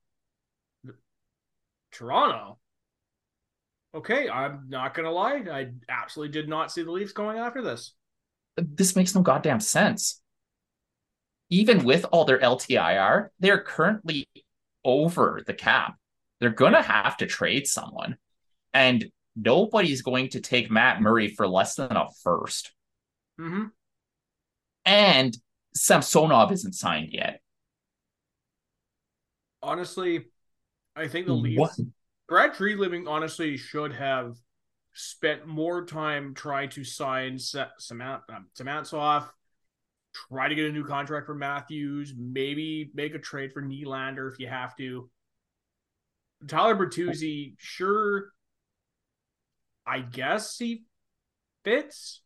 Toronto. 1.91 2.59
Okay, 3.95 4.27
I'm 4.29 4.65
not 4.67 4.93
gonna 4.93 5.11
lie. 5.11 5.41
I 5.49 5.69
absolutely 5.87 6.33
did 6.33 6.49
not 6.49 6.69
see 6.69 6.83
the 6.83 6.91
Leafs 6.91 7.13
going 7.13 7.37
after 7.37 7.61
this. 7.61 7.93
this 8.57 8.95
makes 8.95 9.15
no 9.15 9.21
goddamn 9.21 9.61
sense. 9.61 10.21
Even 11.49 11.85
with 11.85 12.05
all 12.11 12.25
their 12.25 12.39
LTIR, 12.39 13.29
they're 13.39 13.63
currently 13.63 14.27
over 14.83 15.41
the 15.47 15.53
cap. 15.53 15.95
They're 16.39 16.49
gonna 16.49 16.81
have 16.81 17.15
to 17.17 17.25
trade 17.25 17.67
someone, 17.67 18.17
and 18.73 19.05
nobody's 19.35 20.01
going 20.01 20.29
to 20.29 20.41
take 20.41 20.69
Matt 20.69 21.01
Murray 21.01 21.29
for 21.29 21.47
less 21.47 21.75
than 21.75 21.95
a 21.95 22.07
first. 22.21 22.73
Mm-hmm. 23.39 23.65
And 24.85 25.37
Samsonov 25.73 26.51
isn't 26.51 26.73
signed 26.73 27.09
yet. 27.11 27.41
Honestly, 29.61 30.25
I 30.95 31.07
think 31.07 31.27
the 31.27 31.33
Leafs. 31.33 31.59
What? 31.59 31.71
Brad 32.27 32.53
Treliving 32.53 33.07
honestly 33.07 33.57
should 33.57 33.93
have 33.93 34.35
spent 34.93 35.45
more 35.45 35.85
time 35.85 36.33
trying 36.33 36.69
to 36.69 36.83
sign 36.83 37.37
Sa- 37.37 37.69
Samant- 37.79 38.21
um, 38.29 38.47
try 40.29 40.47
to 40.47 40.55
get 40.55 40.65
a 40.65 40.71
new 40.71 40.85
contract 40.85 41.25
for 41.25 41.35
Matthews, 41.35 42.13
maybe 42.17 42.89
make 42.93 43.13
a 43.13 43.19
trade 43.19 43.51
for 43.53 43.61
Nylander 43.61 44.31
if 44.31 44.39
you 44.39 44.47
have 44.47 44.75
to. 44.77 45.09
Tyler 46.47 46.75
Bertuzzi, 46.75 47.53
sure, 47.57 48.31
I 49.85 49.99
guess 49.99 50.57
he 50.57 50.83
fits. 51.63 52.21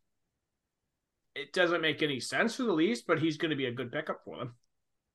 It 1.36 1.54
doesn't 1.54 1.82
make 1.82 2.02
any 2.02 2.20
sense 2.20 2.56
for 2.56 2.64
the 2.64 2.74
Leafs, 2.74 3.02
but 3.02 3.20
he's 3.20 3.38
going 3.38 3.52
to 3.52 3.56
be 3.56 3.66
a 3.66 3.72
good 3.72 3.92
pickup 3.92 4.22
for 4.24 4.38
them. 4.38 4.56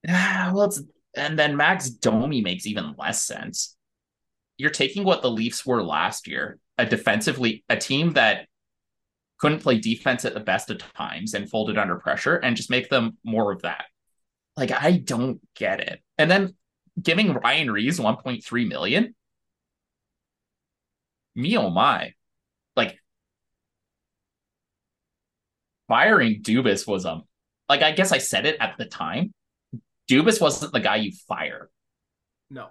Ah, 0.09 0.51
well, 0.55 0.65
it's 0.65 0.83
and 1.17 1.39
then 1.39 1.57
Max 1.57 1.91
Domi 1.91 2.41
makes 2.41 2.67
even 2.67 2.95
less 2.99 3.23
sense. 3.23 3.74
You're 4.57 4.71
taking 4.71 5.05
what 5.05 5.23
the 5.23 5.31
Leafs 5.31 5.67
were 5.67 5.83
last 5.83 6.29
year, 6.29 6.59
a 6.79 6.87
defensively 6.87 7.65
a 7.69 7.77
team 7.77 8.13
that 8.13 8.47
couldn't 9.39 9.63
play 9.63 9.79
defense 9.79 10.25
at 10.25 10.35
the 10.35 10.41
best 10.41 10.71
of 10.71 10.79
times 10.79 11.35
and 11.35 11.51
folded 11.51 11.77
under 11.77 11.97
pressure, 11.97 12.37
and 12.37 12.57
just 12.57 12.71
make 12.71 12.89
them 12.89 13.19
more 13.25 13.53
of 13.53 13.63
that. 13.63 13.87
Like 14.57 14.71
I 14.71 14.93
don't 14.93 15.41
get 15.55 15.81
it. 15.81 16.01
And 16.19 16.31
then 16.31 16.55
giving 17.01 17.35
Ryan 17.35 17.71
Reaves 17.71 17.99
1.3 17.99 18.69
million. 18.69 19.15
Me 21.35 21.59
oh 21.59 21.71
my. 21.71 22.13
Like 22.77 22.99
firing 25.89 26.43
Dubas 26.43 26.87
was 26.87 27.05
a 27.05 27.23
like 27.69 27.83
I 27.83 27.93
guess 27.93 28.13
I 28.13 28.19
said 28.19 28.47
it 28.47 28.57
at 28.61 28.77
the 28.79 28.85
time. 28.85 29.33
Dubas 30.09 30.41
wasn't 30.41 30.73
the 30.73 30.81
guy 30.81 30.97
you 30.97 31.13
fire. 31.27 31.71
No. 32.51 32.69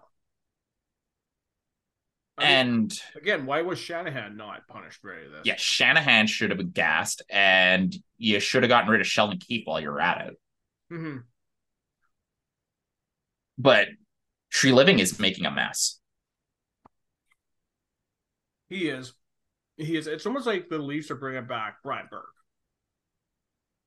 I 2.38 2.46
mean, 2.46 2.58
And 2.58 3.02
again, 3.16 3.46
why 3.46 3.62
was 3.62 3.80
Shanahan 3.80 4.36
not 4.38 4.68
punished 4.68 5.02
for 5.02 5.14
any 5.14 5.26
of 5.26 5.32
this? 5.32 5.42
yeah, 5.46 5.56
Shanahan 5.58 6.28
should 6.28 6.50
have 6.50 6.58
been 6.58 6.72
gassed, 6.72 7.22
and 7.30 7.96
you 8.18 8.40
should 8.40 8.64
have 8.64 8.70
gotten 8.70 8.90
rid 8.90 9.02
of 9.02 9.08
Sheldon 9.08 9.38
Keefe 9.40 9.66
while 9.66 9.80
you're 9.80 10.00
at 10.00 10.28
it. 10.28 10.40
hmm 10.90 11.18
But 13.58 13.90
Treliving 14.52 15.00
is 15.00 15.20
making 15.20 15.46
a 15.46 15.52
mess. 15.52 16.00
He 18.70 18.90
is. 18.90 19.14
He 19.78 19.96
is. 19.98 20.08
It's 20.08 20.26
almost 20.26 20.48
like 20.48 20.70
the 20.70 20.78
Leafs 20.80 21.12
are 21.12 21.16
bringing 21.16 21.46
back 21.48 21.78
Brian 21.84 22.08
Burke. 22.10 22.26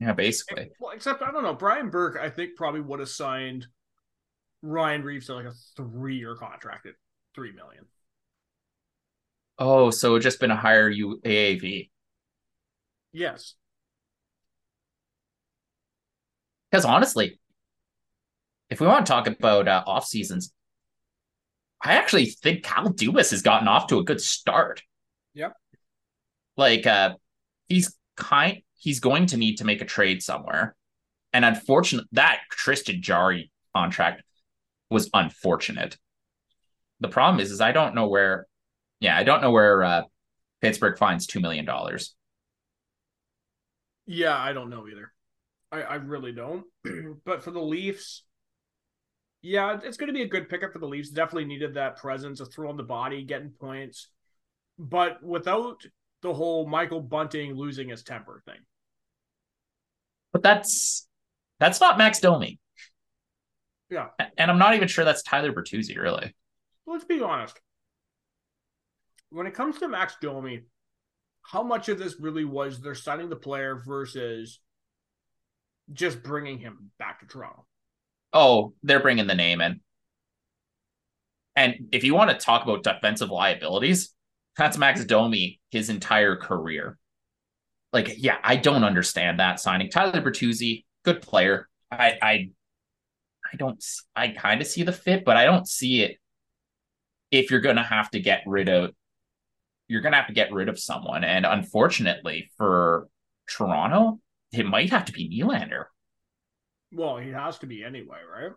Yeah, 0.01 0.13
basically. 0.13 0.71
Well, 0.79 0.93
except 0.93 1.23
I 1.23 1.31
don't 1.31 1.43
know. 1.43 1.55
Brian 1.55 1.91
Burke, 1.91 2.19
I 2.21 2.29
think, 2.31 2.57
probably 2.57 2.81
would 2.81 3.01
have 3.01 3.09
signed 3.09 3.67
Ryan 4.63 5.03
Reaves 5.03 5.27
to 5.27 5.35
like 5.35 5.47
a 5.47 5.53
three-year 5.77 6.37
contract 6.37 6.87
at 6.87 6.95
three 7.35 7.53
million. 7.53 7.87
Oh, 9.59 9.91
so 9.91 10.17
it 10.17 10.21
just 10.21 10.41
been 10.41 10.51
a 10.51 10.57
higher 10.57 10.91
UAAV. 10.93 11.91
Yes. 13.13 13.55
Because 16.71 16.85
honestly, 16.85 17.39
if 18.69 18.81
we 18.81 18.87
want 18.87 19.07
to 19.07 19.11
talk 19.11 19.27
about 19.27 19.69
uh, 19.69 19.83
off 19.87 20.05
seasons, 20.05 20.53
I 21.83 21.95
actually 21.95 22.27
think 22.27 22.65
Cal 22.65 22.89
Dubas 22.89 23.31
has 23.31 23.43
gotten 23.43 23.69
off 23.69 23.87
to 23.89 23.99
a 23.99 24.05
good 24.05 24.21
start. 24.21 24.83
Yep. 25.35 25.55
Like 26.57 26.87
uh 26.87 27.15
he's 27.69 27.97
kind 28.17 28.63
he's 28.75 29.01
going 29.01 29.27
to 29.27 29.37
need 29.37 29.57
to 29.59 29.65
make 29.65 29.83
a 29.83 29.87
trade 29.87 30.23
somewhere. 30.23 30.75
And 31.33 31.45
unfortunately 31.45 32.09
that 32.13 32.41
Tristan 32.51 33.03
Jarry 33.03 33.53
contract 33.75 34.23
was 34.91 35.11
unfortunate. 35.13 35.97
The 37.01 37.09
problem 37.09 37.41
is 37.41 37.51
is 37.51 37.61
I 37.61 37.73
don't 37.73 37.95
know 37.95 38.09
where 38.09 38.47
yeah, 39.01 39.17
I 39.17 39.25
don't 39.25 39.43
know 39.43 39.51
where 39.51 39.83
uh 39.83 40.03
Pittsburgh 40.61 40.99
finds 40.99 41.27
two 41.27 41.41
million 41.41 41.65
dollars. 41.65 42.15
Yeah, 44.07 44.37
I 44.37 44.53
don't 44.53 44.71
know 44.71 44.87
either. 44.89 45.13
I, 45.73 45.83
I 45.83 45.95
really 45.97 46.33
don't. 46.33 46.65
but 47.25 47.43
for 47.43 47.51
the 47.51 47.61
Leafs, 47.61 48.23
yeah, 49.43 49.79
it's 49.83 49.97
going 49.97 50.09
to 50.09 50.13
be 50.13 50.23
a 50.23 50.29
good 50.29 50.49
pickup 50.49 50.73
for 50.73 50.79
the 50.79 50.87
Leafs. 50.87 51.11
Definitely 51.11 51.47
needed 51.47 51.75
that 51.75 51.97
presence, 51.97 52.41
a 52.41 52.47
throw 52.47 52.69
on 52.69 52.77
the 52.77 52.83
body, 52.83 53.25
getting 53.25 53.51
points, 53.51 54.09
but 54.79 55.23
without 55.23 55.83
the 56.23 56.33
whole 56.33 56.67
Michael 56.67 57.01
Bunting 57.01 57.55
losing 57.55 57.89
his 57.89 58.03
temper 58.03 58.43
thing. 58.45 58.61
But 60.33 60.43
that's 60.43 61.07
that's 61.59 61.81
not 61.81 61.99
Max 61.99 62.21
Domi. 62.21 62.59
Yeah. 63.91 64.09
And 64.37 64.51
I'm 64.51 64.59
not 64.59 64.75
even 64.75 64.89
sure 64.89 65.05
that's 65.05 65.23
Tyler 65.23 65.53
Bertuzzi, 65.53 65.97
really. 65.97 66.35
Let's 66.87 67.05
be 67.05 67.21
honest. 67.21 67.59
When 69.37 69.47
it 69.47 69.53
comes 69.53 69.79
to 69.81 69.89
Max 69.89 70.17
Domi, 70.19 70.63
how 71.43 71.63
much 71.63 71.91
of 71.91 71.99
this 71.99 72.19
really 72.19 72.47
was 72.47 72.81
they're 72.81 72.95
signing 72.95 73.29
the 73.29 73.37
player 73.37 73.83
versus 73.87 74.61
just 75.93 76.23
bringing 76.23 76.59
him 76.59 76.91
back 76.99 77.21
to 77.21 77.27
Toronto? 77.27 77.67
Oh, 78.33 78.73
they're 78.83 79.01
bringing 79.01 79.27
the 79.27 79.35
name 79.35 79.61
in. 79.61 79.81
And 81.55 81.89
if 81.93 82.03
you 82.03 82.15
want 82.15 82.31
to 82.31 82.37
talk 82.39 82.65
about 82.65 82.83
defensive 82.83 83.29
liabilities, 83.29 84.15
that's 84.57 84.79
Max 84.79 85.05
Domi 85.05 85.61
his 85.71 85.91
entire 85.91 86.37
career. 86.37 86.97
Like, 87.93 88.15
yeah, 88.17 88.39
I 88.43 88.57
don't 88.57 88.85
understand 88.85 89.39
that 89.39 89.61
signing. 89.61 89.91
Tyler 89.91 90.23
Bertuzzi, 90.23 90.87
good 91.05 91.21
player. 91.21 91.69
I, 91.91 92.15
I, 92.23 92.51
I 93.53 93.57
don't. 93.59 93.85
I 94.17 94.29
kind 94.29 94.63
of 94.63 94.67
see 94.67 94.83
the 94.83 94.93
fit, 94.93 95.27
but 95.27 95.37
I 95.37 95.45
don't 95.45 95.69
see 95.69 96.05
it. 96.05 96.17
If 97.31 97.51
you're 97.51 97.61
gonna 97.61 97.85
have 97.85 98.11
to 98.13 98.21
get 98.21 98.43
rid 98.47 98.71
of, 98.71 98.93
you're 99.89 100.01
gonna 100.01 100.17
have 100.17 100.27
to 100.29 100.33
get 100.33 100.53
rid 100.53 100.69
of 100.69 100.79
someone, 100.79 101.25
and 101.25 101.47
unfortunately 101.47 102.51
for 102.57 103.09
Toronto, 103.49 104.21
it 104.53 104.67
might 104.67 104.91
have 104.91 105.07
to 105.07 105.13
be 105.13 105.29
Nylander. 105.29 105.85
Well, 106.93 107.19
he 107.19 107.31
has 107.31 107.59
to 107.59 107.67
be 107.67 107.85
anyway, 107.85 108.19
right? 108.31 108.53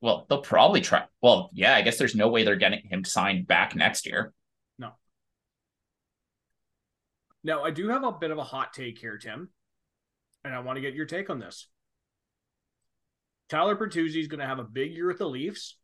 Well, 0.00 0.26
they'll 0.28 0.42
probably 0.42 0.80
try. 0.80 1.04
Well, 1.20 1.50
yeah, 1.52 1.74
I 1.74 1.82
guess 1.82 1.98
there's 1.98 2.14
no 2.14 2.28
way 2.28 2.44
they're 2.44 2.56
getting 2.56 2.86
him 2.88 3.04
signed 3.04 3.46
back 3.46 3.74
next 3.74 4.06
year. 4.06 4.32
No. 4.78 4.90
Now, 7.42 7.64
I 7.64 7.70
do 7.70 7.88
have 7.88 8.04
a 8.04 8.12
bit 8.12 8.30
of 8.30 8.38
a 8.38 8.44
hot 8.44 8.72
take 8.72 8.98
here, 8.98 9.18
Tim, 9.18 9.48
and 10.44 10.54
I 10.54 10.60
want 10.60 10.76
to 10.76 10.82
get 10.82 10.94
your 10.94 11.06
take 11.06 11.30
on 11.30 11.38
this. 11.38 11.68
Tyler 13.48 13.76
Bertuzzi 13.76 14.20
is 14.20 14.28
going 14.28 14.40
to 14.40 14.46
have 14.46 14.58
a 14.58 14.64
big 14.64 14.92
year 14.92 15.06
with 15.06 15.18
the 15.18 15.28
Leafs. 15.28 15.78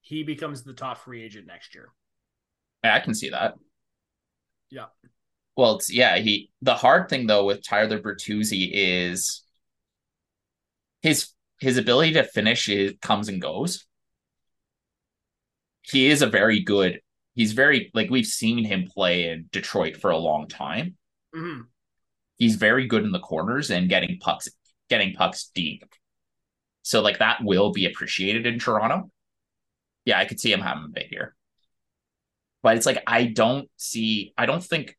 He 0.00 0.22
becomes 0.22 0.62
the 0.62 0.72
top 0.72 0.98
free 0.98 1.22
agent 1.22 1.46
next 1.46 1.74
year. 1.74 1.92
I 2.92 3.00
can 3.00 3.14
see 3.14 3.30
that. 3.30 3.54
Yeah. 4.70 4.86
Well, 5.56 5.76
it's 5.76 5.92
yeah. 5.92 6.16
He 6.18 6.50
the 6.62 6.74
hard 6.74 7.08
thing 7.08 7.26
though 7.26 7.44
with 7.44 7.64
Tyler 7.64 8.00
Bertuzzi 8.00 8.70
is 8.72 9.42
his 11.02 11.28
his 11.60 11.78
ability 11.78 12.14
to 12.14 12.24
finish 12.24 12.68
it 12.68 13.00
comes 13.00 13.28
and 13.28 13.40
goes. 13.40 13.86
He 15.82 16.08
is 16.08 16.22
a 16.22 16.26
very 16.26 16.60
good. 16.60 17.00
He's 17.34 17.52
very 17.52 17.90
like 17.94 18.10
we've 18.10 18.26
seen 18.26 18.64
him 18.64 18.88
play 18.92 19.28
in 19.28 19.48
Detroit 19.52 19.96
for 19.96 20.10
a 20.10 20.18
long 20.18 20.48
time. 20.48 20.96
Mm-hmm. 21.34 21.62
He's 22.36 22.56
very 22.56 22.86
good 22.86 23.04
in 23.04 23.12
the 23.12 23.20
corners 23.20 23.70
and 23.70 23.88
getting 23.88 24.18
pucks 24.18 24.48
getting 24.88 25.14
pucks 25.14 25.50
deep. 25.54 25.84
So 26.82 27.00
like 27.00 27.18
that 27.18 27.42
will 27.42 27.72
be 27.72 27.86
appreciated 27.86 28.46
in 28.46 28.58
Toronto. 28.58 29.10
Yeah, 30.04 30.18
I 30.18 30.26
could 30.26 30.40
see 30.40 30.52
him 30.52 30.60
having 30.60 30.84
a 30.84 30.88
big 30.88 31.10
year. 31.10 31.34
But 32.64 32.78
it's 32.78 32.86
like 32.86 33.02
I 33.06 33.26
don't 33.26 33.68
see 33.76 34.32
I 34.38 34.46
don't 34.46 34.64
think 34.64 34.96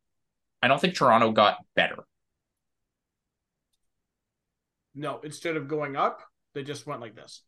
I 0.62 0.68
don't 0.68 0.80
think 0.80 0.94
Toronto 0.94 1.32
got 1.32 1.58
better. 1.76 2.06
No, 4.94 5.20
instead 5.24 5.58
of 5.58 5.68
going 5.68 5.96
up, 5.96 6.22
they 6.54 6.62
just 6.62 6.86
went 6.86 7.02
like 7.02 7.16
this. 7.16 7.42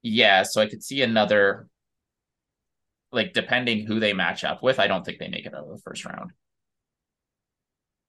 Yeah, 0.00 0.44
so 0.44 0.62
I 0.62 0.66
could 0.66 0.82
see 0.82 1.02
another 1.02 1.68
like 3.12 3.34
depending 3.34 3.86
who 3.86 4.00
they 4.00 4.14
match 4.14 4.44
up 4.44 4.62
with, 4.62 4.80
I 4.80 4.86
don't 4.86 5.04
think 5.04 5.18
they 5.18 5.28
make 5.28 5.44
it 5.44 5.54
out 5.54 5.64
of 5.64 5.70
the 5.70 5.82
first 5.84 6.06
round. 6.06 6.30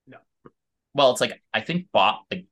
No. 0.08 0.20
Well, 0.94 1.12
it's 1.12 1.20
like 1.20 1.44
I 1.54 1.60
think 1.60 1.88
Bo- 1.92 2.20
like 2.32 2.46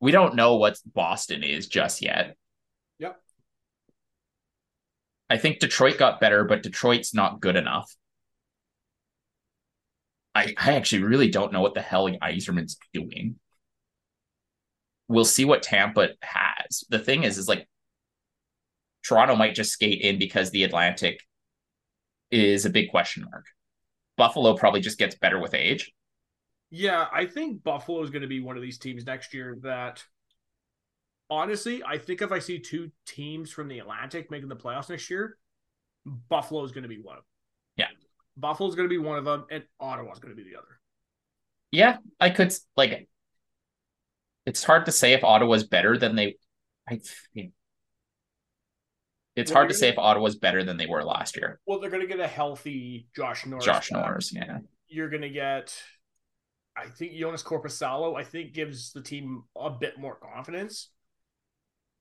we 0.00 0.10
don't 0.10 0.34
know 0.34 0.56
what 0.56 0.76
Boston 0.92 1.44
is 1.44 1.68
just 1.68 2.02
yet. 2.02 2.36
I 5.28 5.38
think 5.38 5.58
Detroit 5.58 5.98
got 5.98 6.20
better, 6.20 6.44
but 6.44 6.62
Detroit's 6.62 7.14
not 7.14 7.40
good 7.40 7.56
enough. 7.56 7.92
I, 10.34 10.54
I 10.58 10.74
actually 10.74 11.02
really 11.02 11.30
don't 11.30 11.52
know 11.52 11.62
what 11.62 11.74
the 11.74 11.80
hell 11.80 12.08
Yzerman's 12.08 12.76
doing. 12.92 13.36
We'll 15.08 15.24
see 15.24 15.44
what 15.44 15.62
Tampa 15.62 16.10
has. 16.20 16.84
The 16.90 16.98
thing 16.98 17.24
is, 17.24 17.38
is 17.38 17.48
like 17.48 17.66
Toronto 19.06 19.34
might 19.34 19.54
just 19.54 19.72
skate 19.72 20.02
in 20.02 20.18
because 20.18 20.50
the 20.50 20.64
Atlantic 20.64 21.20
is 22.30 22.66
a 22.66 22.70
big 22.70 22.90
question 22.90 23.24
mark. 23.30 23.46
Buffalo 24.16 24.54
probably 24.54 24.80
just 24.80 24.98
gets 24.98 25.14
better 25.14 25.40
with 25.40 25.54
age. 25.54 25.92
Yeah, 26.70 27.06
I 27.12 27.26
think 27.26 27.62
Buffalo 27.62 28.02
is 28.02 28.10
going 28.10 28.22
to 28.22 28.28
be 28.28 28.40
one 28.40 28.56
of 28.56 28.62
these 28.62 28.78
teams 28.78 29.06
next 29.06 29.32
year 29.32 29.56
that 29.62 30.04
honestly, 31.30 31.82
I 31.84 31.98
think 31.98 32.22
if 32.22 32.32
I 32.32 32.38
see 32.38 32.58
two 32.58 32.90
teams 33.06 33.50
from 33.50 33.68
the 33.68 33.78
Atlantic 33.78 34.30
making 34.30 34.48
the 34.48 34.56
playoffs 34.56 34.90
next 34.90 35.10
year, 35.10 35.36
Buffalo 36.28 36.64
is 36.64 36.72
going 36.72 36.82
to 36.82 36.88
be 36.88 37.00
one 37.00 37.16
of 37.16 37.22
them. 37.22 37.26
Yeah. 37.76 37.86
Buffalo 38.36 38.68
is 38.68 38.74
going 38.74 38.88
to 38.88 38.90
be 38.90 38.98
one 38.98 39.18
of 39.18 39.24
them, 39.24 39.44
and 39.50 39.64
Ottawa 39.80 40.12
is 40.12 40.18
going 40.18 40.36
to 40.36 40.42
be 40.42 40.48
the 40.48 40.58
other. 40.58 40.80
Yeah, 41.72 41.96
I 42.20 42.30
could 42.30 42.54
like. 42.76 43.08
It's 44.44 44.62
hard 44.62 44.86
to 44.86 44.92
say 44.92 45.14
if 45.14 45.24
Ottawa's 45.24 45.64
better 45.64 45.98
than 45.98 46.14
they. 46.14 46.36
I 46.88 47.00
think 47.34 47.52
it's 49.34 49.50
well, 49.50 49.56
hard 49.56 49.68
to 49.70 49.74
say 49.74 49.88
if 49.88 49.98
Ottawa's 49.98 50.36
better 50.36 50.62
than 50.62 50.76
they 50.76 50.86
were 50.86 51.02
last 51.02 51.36
year. 51.36 51.60
Well, 51.66 51.80
they're 51.80 51.90
going 51.90 52.02
to 52.02 52.08
get 52.08 52.20
a 52.20 52.28
healthy 52.28 53.08
Josh 53.16 53.44
Norris. 53.44 53.64
Josh 53.64 53.90
back. 53.90 54.04
Norris, 54.04 54.32
yeah. 54.32 54.58
You're 54.86 55.10
going 55.10 55.22
to 55.22 55.28
get, 55.28 55.76
I 56.76 56.88
think 56.88 57.12
Joonas 57.12 57.44
Korpisalo. 57.44 58.16
I 58.16 58.22
think 58.22 58.54
gives 58.54 58.92
the 58.92 59.02
team 59.02 59.42
a 59.58 59.70
bit 59.70 59.98
more 59.98 60.14
confidence 60.14 60.90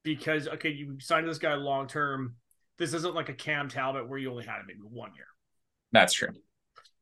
because 0.06 0.48
okay, 0.48 0.70
you 0.70 0.98
signed 1.02 1.28
this 1.28 1.40
guy 1.40 1.56
long 1.56 1.88
term. 1.88 2.36
This 2.78 2.94
isn't 2.94 3.16
like 3.16 3.28
a 3.28 3.34
Cam 3.34 3.68
Talbot 3.68 4.08
where 4.08 4.20
you 4.20 4.32
only 4.32 4.46
had 4.46 4.60
him 4.60 4.68
maybe 4.68 4.80
one 4.82 5.14
year. 5.16 5.26
That's 5.92 6.14
true. 6.14 6.30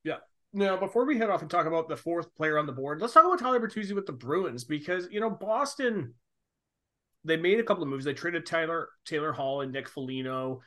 Yeah. 0.03 0.17
Now, 0.53 0.77
before 0.77 1.05
we 1.05 1.17
head 1.17 1.29
off 1.29 1.41
and 1.41 1.49
talk 1.49 1.65
about 1.65 1.89
the 1.89 1.97
fourth 1.97 2.33
player 2.35 2.57
on 2.57 2.65
the 2.65 2.71
board, 2.71 3.01
let's 3.01 3.13
talk 3.13 3.25
about 3.25 3.39
Tyler 3.39 3.59
Bertuzzi 3.59 3.93
with 3.93 4.05
the 4.05 4.13
Bruins 4.13 4.63
because 4.63 5.07
you 5.11 5.19
know 5.19 5.29
Boston 5.29 6.13
they 7.25 7.37
made 7.37 7.59
a 7.59 7.63
couple 7.63 7.83
of 7.83 7.89
moves. 7.89 8.05
They 8.05 8.13
traded 8.13 8.45
Tyler 8.45 8.89
Taylor 9.05 9.33
Hall 9.33 9.61
and 9.61 9.71
Nick 9.71 9.89
Foligno. 9.89 10.61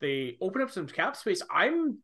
They 0.00 0.36
opened 0.40 0.64
up 0.64 0.70
some 0.70 0.86
cap 0.86 1.16
space. 1.16 1.42
I'm 1.50 1.98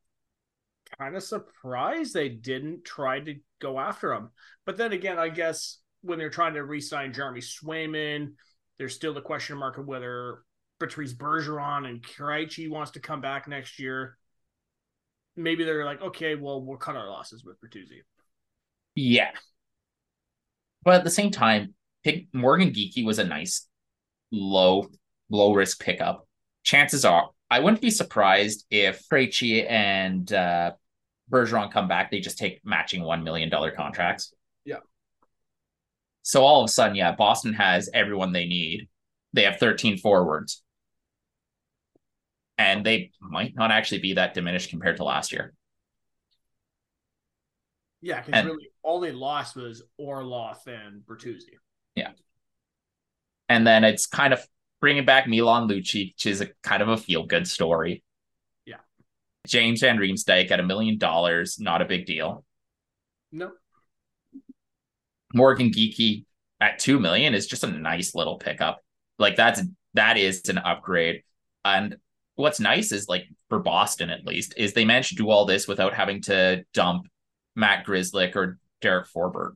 kind 0.99 1.17
of 1.17 1.23
surprised 1.23 2.15
they 2.15 2.29
didn't 2.29 2.85
try 2.85 3.21
to 3.21 3.37
go 3.61 3.79
after 3.79 4.13
him. 4.13 4.31
But 4.67 4.77
then 4.77 4.93
again, 4.93 5.19
I 5.19 5.29
guess 5.29 5.79
when 6.03 6.19
they're 6.19 6.31
trying 6.31 6.55
to 6.55 6.65
re-sign 6.65 7.13
Jeremy 7.13 7.41
Swayman, 7.41 8.33
there's 8.79 8.95
still 8.95 9.15
the 9.15 9.21
question 9.21 9.57
mark 9.57 9.79
of 9.79 9.87
whether 9.87 10.43
Patrice 10.81 11.15
Bergeron 11.15 11.89
and 11.89 12.03
Krejci 12.03 12.69
wants 12.69 12.93
to 12.93 13.01
come 13.01 13.21
back 13.21 13.49
next 13.49 13.79
year. 13.79 14.17
Maybe 15.37 15.65
they're 15.65 15.85
like, 15.85 16.03
okay, 16.03 16.35
well, 16.35 16.63
we'll 16.63 16.79
cut 16.79 16.97
our 16.97 17.09
losses 17.09 17.45
with 17.45 17.57
Bertuzzi. 17.61 18.01
Yeah. 18.95 19.31
But 20.85 20.95
at 20.95 21.05
the 21.05 21.11
same 21.11 21.31
time, 21.31 21.75
pick, 22.05 22.27
Morgan 22.33 22.71
Geekie 22.71 23.05
was 23.05 23.19
a 23.19 23.25
nice 23.25 23.67
low 24.31 24.89
low 25.31 25.55
risk 25.55 25.83
pickup. 25.83 26.27
Chances 26.63 27.05
are, 27.05 27.31
I 27.51 27.61
wouldn't 27.61 27.83
be 27.83 27.91
surprised 27.91 28.67
if 28.71 29.03
Krejci 29.09 29.69
and 29.69 30.31
uh, 30.33 30.73
Bergeron 31.31 31.73
come 31.73 31.89
back. 31.89 32.11
They 32.11 32.21
just 32.21 32.39
take 32.39 32.61
matching 32.65 33.03
one 33.03 33.25
million 33.25 33.49
dollar 33.49 33.71
contracts. 33.71 34.33
So 36.25 36.43
all 36.43 36.61
of 36.63 36.65
a 36.65 36.73
sudden, 36.73 36.97
yeah, 36.97 37.13
Boston 37.13 37.53
has 37.53 37.89
everyone 37.95 38.33
they 38.33 38.47
need. 38.47 38.89
They 39.33 39.45
have 39.45 39.59
13 39.59 39.99
forwards. 39.99 40.63
And 42.59 42.85
they 42.85 43.13
might 43.21 43.55
not 43.55 43.71
actually 43.71 44.01
be 44.01 44.15
that 44.15 44.35
diminished 44.35 44.71
compared 44.71 44.97
to 44.97 45.05
last 45.05 45.31
year. 45.33 45.55
Yeah, 48.01 48.21
because 48.21 48.45
really 48.45 48.69
all 48.83 48.99
they 49.01 49.13
lost 49.13 49.55
was 49.55 49.83
Orlov 49.97 50.59
and 50.67 51.03
Bertuzzi. 51.07 51.55
Yeah 51.95 52.11
and 53.49 53.67
then 53.67 53.85
it's 53.85 54.07
kind 54.07 54.33
of 54.33 54.45
bringing 54.81 55.05
back 55.05 55.27
Milan 55.27 55.69
Lucic, 55.69 56.15
which 56.15 56.27
is 56.27 56.41
a 56.41 56.49
kind 56.63 56.83
of 56.83 56.89
a 56.89 56.97
feel 56.97 57.25
good 57.25 57.47
story. 57.47 58.03
Yeah. 58.67 58.79
James 59.47 59.81
Van 59.81 59.99
Riemsdyk 59.99 60.51
at 60.51 60.61
a 60.61 60.65
million 60.65 60.99
dollars, 60.99 61.59
not 61.61 61.83
a 61.83 61.85
big 61.85 62.07
deal. 62.07 62.45
No. 63.33 63.53
Morgan 65.35 65.71
Geekie 65.71 66.25
at 66.61 66.79
two 66.79 66.99
million 66.99 67.35
is 67.35 67.47
just 67.47 67.65
a 67.65 67.69
nice 67.69 68.15
little 68.15 68.39
pickup. 68.39 68.81
Like 69.19 69.37
that's 69.37 69.63
that 69.95 70.17
is 70.17 70.49
an 70.49 70.59
upgrade. 70.59 71.23
And 71.65 71.97
what's 72.37 72.61
nice 72.61 72.93
is 72.93 73.09
like 73.09 73.25
for 73.49 73.59
Boston 73.59 74.11
at 74.11 74.25
least 74.25 74.55
is 74.57 74.73
they 74.73 74.85
managed 74.85 75.11
to 75.11 75.15
do 75.17 75.31
all 75.31 75.45
this 75.45 75.69
without 75.69 75.95
having 75.95 76.21
to 76.23 76.65
dump 76.73 77.09
Matt 77.57 77.87
Grzelcyk 77.87 78.35
or 78.37 78.59
Derek 78.81 79.07
Forbort. 79.09 79.53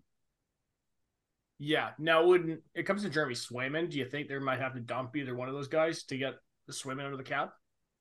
Yeah. 1.59 1.91
Now, 1.99 2.27
when 2.27 2.61
it 2.75 2.85
comes 2.85 3.03
to 3.03 3.11
Jeremy 3.11 3.35
Swayman, 3.35 3.91
do 3.91 3.99
you 3.99 4.05
think 4.05 4.29
they 4.29 4.39
might 4.39 4.61
have 4.61 4.75
to 4.75 4.81
dump 4.81 5.17
either 5.17 5.35
one 5.35 5.49
of 5.49 5.55
those 5.55 5.69
guys 5.69 6.05
to 6.05 6.17
get 6.17 6.35
the 6.67 6.73
Swayman 6.73 7.05
under 7.05 7.17
the 7.17 7.25
cap? 7.25 7.53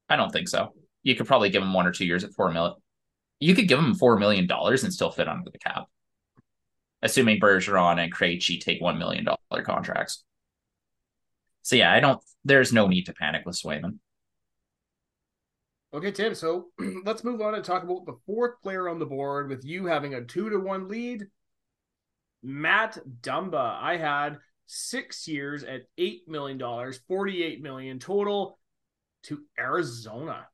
I 0.09 0.15
don't 0.15 0.31
think 0.31 0.47
so. 0.47 0.73
You 1.03 1.15
could 1.15 1.27
probably 1.27 1.49
give 1.49 1.63
him 1.63 1.73
one 1.73 1.87
or 1.87 1.91
two 1.91 2.05
years 2.05 2.23
at 2.23 2.33
four 2.33 2.51
million. 2.51 2.75
You 3.39 3.55
could 3.55 3.67
give 3.67 3.79
him 3.79 3.95
four 3.95 4.17
million 4.17 4.47
dollars 4.47 4.83
and 4.83 4.93
still 4.93 5.11
fit 5.11 5.27
under 5.27 5.49
the 5.49 5.57
cap, 5.57 5.85
assuming 7.01 7.39
Bergeron 7.39 8.01
and 8.03 8.13
Krejci 8.13 8.59
take 8.59 8.81
one 8.81 8.97
million 8.97 9.25
dollar 9.25 9.63
contracts. 9.63 10.23
So 11.61 11.75
yeah, 11.75 11.91
I 11.93 11.99
don't. 11.99 12.21
There's 12.43 12.71
no 12.71 12.87
need 12.87 13.05
to 13.05 13.13
panic 13.13 13.43
with 13.45 13.55
Swayman. 13.61 13.99
Okay, 15.93 16.11
Tim. 16.11 16.35
So 16.35 16.67
let's 17.05 17.23
move 17.23 17.41
on 17.41 17.55
and 17.55 17.63
talk 17.63 17.83
about 17.83 18.05
the 18.05 18.17
fourth 18.25 18.61
player 18.61 18.89
on 18.89 18.99
the 18.99 19.05
board 19.05 19.49
with 19.49 19.63
you 19.65 19.85
having 19.85 20.13
a 20.13 20.23
two 20.23 20.49
to 20.49 20.59
one 20.59 20.87
lead 20.87 21.25
Matt 22.43 22.97
Dumba. 23.21 23.77
I 23.81 23.97
had 23.97 24.37
six 24.67 25.27
years 25.27 25.63
at 25.63 25.83
$8 25.97 26.27
million, 26.27 26.93
48 27.07 27.61
million 27.61 27.99
total 27.99 28.59
to 29.23 29.41
Arizona. 29.57 30.47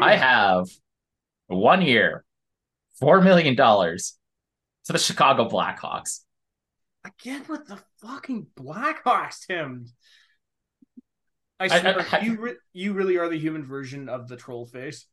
I 0.00 0.16
have? 0.16 0.20
have 0.20 0.68
one 1.46 1.82
year, 1.82 2.24
$4 3.02 3.22
million 3.22 3.56
to 4.88 4.94
the 4.94 4.98
Chicago 4.98 5.48
Blackhawks. 5.48 6.20
Again 7.04 7.44
with 7.46 7.66
the 7.66 7.78
fucking 8.00 8.46
Blackhawks, 8.58 9.46
Tim. 9.46 9.86
I 11.60 11.68
swear, 11.68 12.00
I, 12.00 12.16
I, 12.16 12.20
you, 12.22 12.40
re- 12.40 12.56
you 12.72 12.94
really 12.94 13.18
are 13.18 13.28
the 13.28 13.38
human 13.38 13.64
version 13.64 14.08
of 14.08 14.28
the 14.28 14.36
troll 14.36 14.64
face. 14.64 15.06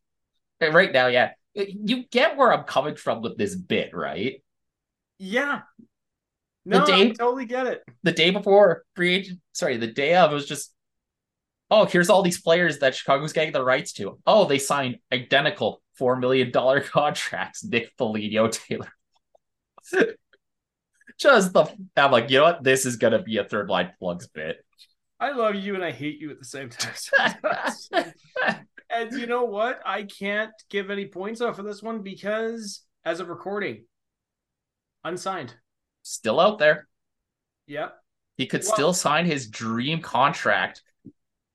Right 0.61 0.93
now, 0.93 1.07
yeah. 1.07 1.31
You 1.53 2.05
get 2.09 2.37
where 2.37 2.53
I'm 2.53 2.63
coming 2.63 2.95
from 2.95 3.21
with 3.21 3.37
this 3.37 3.53
bit, 3.53 3.93
right? 3.93 4.41
Yeah. 5.19 5.61
No, 6.63 6.79
the 6.79 6.85
day, 6.85 7.01
I 7.01 7.09
totally 7.09 7.45
get 7.45 7.67
it. 7.67 7.83
The 8.03 8.13
day 8.13 8.29
before 8.29 8.85
free 8.95 9.15
agent, 9.15 9.39
sorry, 9.51 9.75
the 9.75 9.87
day 9.87 10.15
of 10.15 10.31
was 10.31 10.45
just, 10.45 10.73
oh, 11.69 11.85
here's 11.85 12.09
all 12.09 12.21
these 12.21 12.41
players 12.41 12.79
that 12.79 12.95
Chicago's 12.95 13.33
getting 13.33 13.51
the 13.51 13.63
rights 13.63 13.91
to. 13.93 14.19
Oh, 14.25 14.45
they 14.45 14.57
signed 14.57 14.99
identical 15.11 15.81
four 15.95 16.15
million 16.15 16.51
dollar 16.51 16.79
contracts. 16.81 17.65
Nick 17.65 17.91
Foligno, 17.97 18.47
Taylor. 18.47 18.91
just 21.19 21.53
the 21.53 21.65
I'm 21.95 22.11
like, 22.11 22.29
you 22.29 22.39
know 22.39 22.45
what? 22.45 22.63
This 22.63 22.85
is 22.85 22.97
gonna 22.97 23.21
be 23.21 23.37
a 23.37 23.43
third 23.43 23.69
line 23.69 23.91
plugs 23.99 24.27
bit. 24.27 24.57
I 25.19 25.31
love 25.31 25.55
you 25.55 25.75
and 25.75 25.83
I 25.83 25.91
hate 25.91 26.19
you 26.19 26.29
at 26.31 26.39
the 26.39 26.45
same 26.45 26.69
time. 26.69 27.35
and 28.89 29.11
you 29.13 29.27
know 29.27 29.45
what? 29.45 29.79
I 29.85 30.03
can't 30.03 30.51
give 30.69 30.91
any 30.91 31.05
points 31.07 31.41
off 31.41 31.59
of 31.59 31.65
this 31.65 31.81
one 31.81 32.01
because 32.01 32.83
as 33.05 33.19
of 33.19 33.29
recording, 33.29 33.85
unsigned. 35.03 35.55
Still 36.03 36.39
out 36.39 36.59
there. 36.59 36.87
Yep. 37.67 37.95
He 38.37 38.45
could 38.47 38.63
well, 38.63 38.73
still 38.73 38.93
sign 38.93 39.25
his 39.25 39.47
dream 39.47 40.01
contract. 40.01 40.81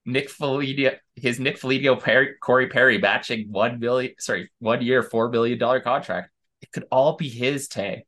Nick 0.07 0.31
Foligno, 0.31 0.93
his 1.15 1.39
Nick 1.39 1.59
Foligno, 1.59 1.95
Perry, 1.97 2.35
Corey 2.41 2.69
Perry 2.69 2.99
matching 2.99 3.53
one 3.53 3.79
million, 3.79 4.15
sorry, 4.19 4.51
one 4.59 4.81
year, 4.81 5.03
four 5.03 5.29
million 5.29 5.59
dollar 5.59 5.81
contract. 5.81 6.31
It 6.63 6.73
could 6.73 6.85
all 6.91 7.17
be 7.17 7.29
his, 7.29 7.69
Tay. 7.69 8.05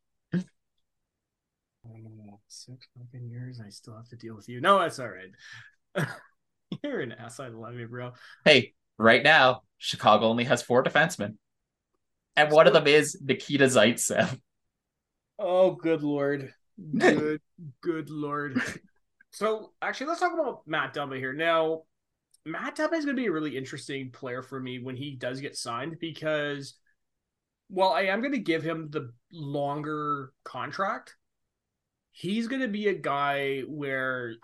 Six 2.66 2.86
fucking 2.96 3.28
years, 3.28 3.60
I 3.64 3.70
still 3.70 3.96
have 3.96 4.08
to 4.10 4.16
deal 4.16 4.36
with 4.36 4.48
you. 4.48 4.60
No, 4.60 4.78
that's 4.78 5.00
all 5.00 5.08
right. 5.08 6.06
You're 6.84 7.00
an 7.00 7.12
ass. 7.12 7.40
I 7.40 7.48
love 7.48 7.74
you, 7.74 7.88
bro. 7.88 8.12
Hey, 8.44 8.74
right 8.98 9.22
now, 9.22 9.62
Chicago 9.78 10.26
only 10.26 10.44
has 10.44 10.62
four 10.62 10.84
defensemen. 10.84 11.34
And 12.36 12.52
one 12.52 12.68
of 12.68 12.72
them 12.72 12.86
is 12.86 13.18
Nikita 13.20 13.64
Zaitsev. 13.64 14.38
Oh, 15.38 15.72
good 15.72 16.02
lord. 16.02 16.52
Good, 16.98 17.40
good 17.82 18.10
lord. 18.10 18.60
So, 19.30 19.72
actually, 19.82 20.06
let's 20.06 20.20
talk 20.20 20.32
about 20.32 20.62
Matt 20.66 20.94
Dumba 20.94 21.18
here. 21.18 21.34
Now, 21.34 21.82
Matt 22.46 22.76
Dumba 22.76 22.94
is 22.94 23.04
going 23.04 23.16
to 23.16 23.22
be 23.22 23.26
a 23.26 23.32
really 23.32 23.56
interesting 23.56 24.10
player 24.10 24.42
for 24.42 24.58
me 24.58 24.78
when 24.78 24.96
he 24.96 25.14
does 25.14 25.40
get 25.40 25.56
signed 25.56 25.98
because, 26.00 26.74
well, 27.68 27.92
I 27.92 28.04
am 28.04 28.20
going 28.20 28.32
to 28.32 28.38
give 28.38 28.62
him 28.62 28.88
the 28.90 29.12
longer 29.30 30.32
contract, 30.44 31.14
he's 32.12 32.46
going 32.46 32.62
to 32.62 32.68
be 32.68 32.88
a 32.88 32.94
guy 32.94 33.60
where, 33.62 34.34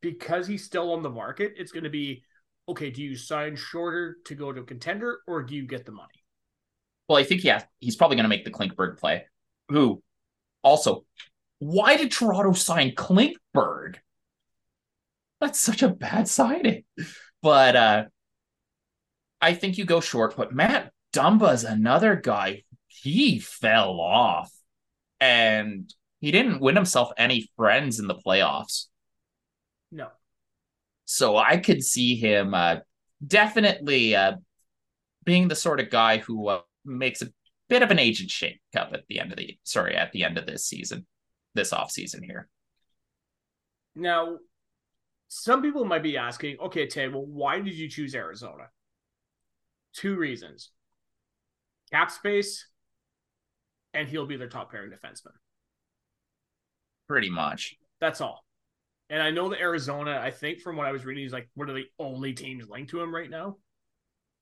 because 0.00 0.46
he's 0.46 0.64
still 0.64 0.92
on 0.92 1.02
the 1.02 1.10
market, 1.10 1.54
it's 1.56 1.72
going 1.72 1.84
to 1.84 1.90
be 1.90 2.22
okay, 2.68 2.90
do 2.90 3.02
you 3.02 3.16
sign 3.16 3.56
shorter 3.56 4.16
to 4.24 4.34
go 4.34 4.52
to 4.52 4.60
a 4.60 4.64
contender 4.64 5.20
or 5.26 5.42
do 5.42 5.54
you 5.54 5.66
get 5.66 5.86
the 5.86 5.92
money? 5.92 6.24
Well, 7.08 7.16
I 7.16 7.22
think 7.22 7.42
he 7.42 7.48
has, 7.48 7.64
he's 7.78 7.96
probably 7.96 8.16
going 8.16 8.24
to 8.24 8.28
make 8.28 8.44
the 8.44 8.50
Klingberg 8.50 8.98
play. 8.98 9.24
Who 9.68 10.02
also, 10.62 11.04
why 11.58 11.96
did 11.96 12.10
Toronto 12.10 12.52
sign 12.52 12.92
Klingberg? 12.92 13.96
That's 15.40 15.60
such 15.60 15.82
a 15.82 15.88
bad 15.88 16.28
signing. 16.28 16.84
But 17.42 17.76
uh 17.76 18.04
I 19.40 19.54
think 19.54 19.78
you 19.78 19.84
go 19.84 20.00
short. 20.00 20.36
But 20.36 20.54
Matt 20.54 20.92
Dumba's 21.12 21.64
another 21.64 22.16
guy. 22.16 22.62
He 22.88 23.38
fell 23.38 24.00
off. 24.00 24.50
And 25.20 25.92
he 26.26 26.32
didn't 26.32 26.58
win 26.58 26.74
himself 26.74 27.12
any 27.16 27.48
friends 27.54 28.00
in 28.00 28.08
the 28.08 28.16
playoffs. 28.16 28.86
No. 29.92 30.08
So 31.04 31.36
I 31.36 31.58
could 31.58 31.84
see 31.84 32.16
him 32.16 32.52
uh, 32.52 32.78
definitely 33.24 34.16
uh, 34.16 34.32
being 35.22 35.46
the 35.46 35.54
sort 35.54 35.78
of 35.78 35.88
guy 35.88 36.18
who 36.18 36.48
uh, 36.48 36.62
makes 36.84 37.22
a 37.22 37.28
bit 37.68 37.84
of 37.84 37.92
an 37.92 38.00
agent 38.00 38.32
shake 38.32 38.60
up 38.76 38.90
at 38.92 39.04
the 39.08 39.20
end 39.20 39.30
of 39.30 39.38
the 39.38 39.56
sorry 39.62 39.94
at 39.94 40.10
the 40.10 40.24
end 40.24 40.36
of 40.36 40.46
this 40.46 40.66
season, 40.66 41.06
this 41.54 41.72
off 41.72 41.92
season 41.92 42.24
here. 42.24 42.48
Now, 43.94 44.38
some 45.28 45.62
people 45.62 45.84
might 45.84 46.02
be 46.02 46.16
asking, 46.16 46.56
okay, 46.58 46.88
Tay, 46.88 47.06
well, 47.06 47.24
why 47.24 47.60
did 47.60 47.74
you 47.74 47.88
choose 47.88 48.16
Arizona? 48.16 48.64
Two 49.92 50.16
reasons: 50.16 50.72
cap 51.92 52.10
space, 52.10 52.66
and 53.94 54.08
he'll 54.08 54.26
be 54.26 54.36
their 54.36 54.48
top 54.48 54.72
pairing 54.72 54.90
defenseman. 54.90 55.30
Pretty 57.08 57.30
much. 57.30 57.76
That's 58.00 58.20
all. 58.20 58.44
And 59.08 59.22
I 59.22 59.30
know 59.30 59.48
that 59.50 59.60
Arizona, 59.60 60.20
I 60.22 60.30
think 60.30 60.60
from 60.60 60.76
what 60.76 60.86
I 60.86 60.92
was 60.92 61.04
reading, 61.04 61.24
is 61.24 61.32
like 61.32 61.48
one 61.54 61.68
of 61.68 61.76
the 61.76 61.86
only 61.98 62.32
teams 62.32 62.68
linked 62.68 62.90
to 62.90 63.00
him 63.00 63.14
right 63.14 63.30
now. 63.30 63.56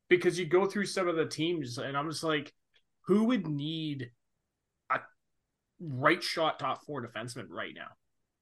Because 0.08 0.38
you 0.38 0.46
go 0.46 0.66
through 0.66 0.86
some 0.86 1.08
of 1.08 1.16
the 1.16 1.26
teams, 1.26 1.78
and 1.78 1.96
I'm 1.96 2.10
just 2.10 2.24
like, 2.24 2.52
who 3.06 3.24
would 3.24 3.46
need 3.46 4.10
a 4.90 5.00
right 5.80 6.22
shot 6.22 6.58
top 6.58 6.84
four 6.84 7.06
defenseman 7.06 7.46
right 7.48 7.74
now? 7.74 7.88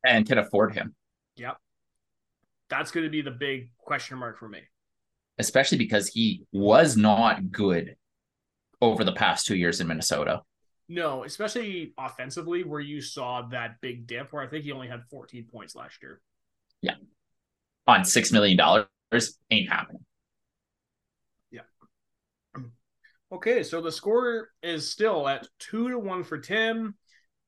And 0.04 0.26
can 0.26 0.38
afford 0.38 0.74
him. 0.74 0.94
Yep. 1.36 1.56
That's 2.68 2.90
going 2.90 3.04
to 3.04 3.10
be 3.10 3.22
the 3.22 3.30
big 3.30 3.70
question 3.78 4.18
mark 4.18 4.38
for 4.38 4.48
me. 4.48 4.60
Especially 5.38 5.78
because 5.78 6.08
he 6.08 6.42
was 6.52 6.96
not 6.96 7.50
good 7.50 7.96
over 8.80 9.04
the 9.04 9.12
past 9.12 9.46
two 9.46 9.56
years 9.56 9.80
in 9.80 9.86
Minnesota. 9.86 10.42
No, 10.93 11.24
especially 11.24 11.95
offensively, 11.97 12.64
where 12.64 12.78
you 12.80 13.01
saw 13.01 13.49
that 13.49 13.80
big 13.80 14.07
dip 14.07 14.30
where 14.30 14.43
I 14.43 14.47
think 14.47 14.64
he 14.64 14.72
only 14.72 14.88
had 14.88 15.05
14 15.11 15.47
points 15.51 15.74
last 15.74 16.03
year. 16.03 16.20
Yeah. 16.82 16.97
On 17.86 18.03
$6 18.03 18.32
million 18.32 18.61
ain't 19.51 19.68
happening. 19.70 20.05
Yeah. 21.51 21.62
Okay, 23.32 23.62
so 23.62 23.80
the 23.80 23.90
score 23.90 24.51
is 24.62 24.90
still 24.90 25.26
at 25.26 25.49
two 25.59 25.88
to 25.88 25.99
one 25.99 26.22
for 26.22 26.36
Tim. 26.36 26.95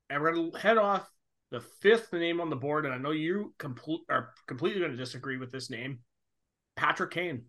And 0.09 0.23
we're 0.23 0.33
going 0.33 0.53
to 0.53 0.59
head 0.59 0.79
off 0.79 1.07
the 1.51 1.61
fifth 1.61 2.11
name 2.15 2.41
on 2.41 2.49
the 2.49 2.57
board. 2.57 2.87
And 2.87 2.95
I 2.95 2.97
know 2.97 3.11
you 3.11 3.53
complete 3.59 4.01
are 4.09 4.31
completely 4.47 4.81
going 4.81 4.93
to 4.93 4.97
disagree 4.97 5.37
with 5.37 5.53
this 5.53 5.69
name 5.69 5.99
Patrick 6.75 7.11
Kane. 7.11 7.45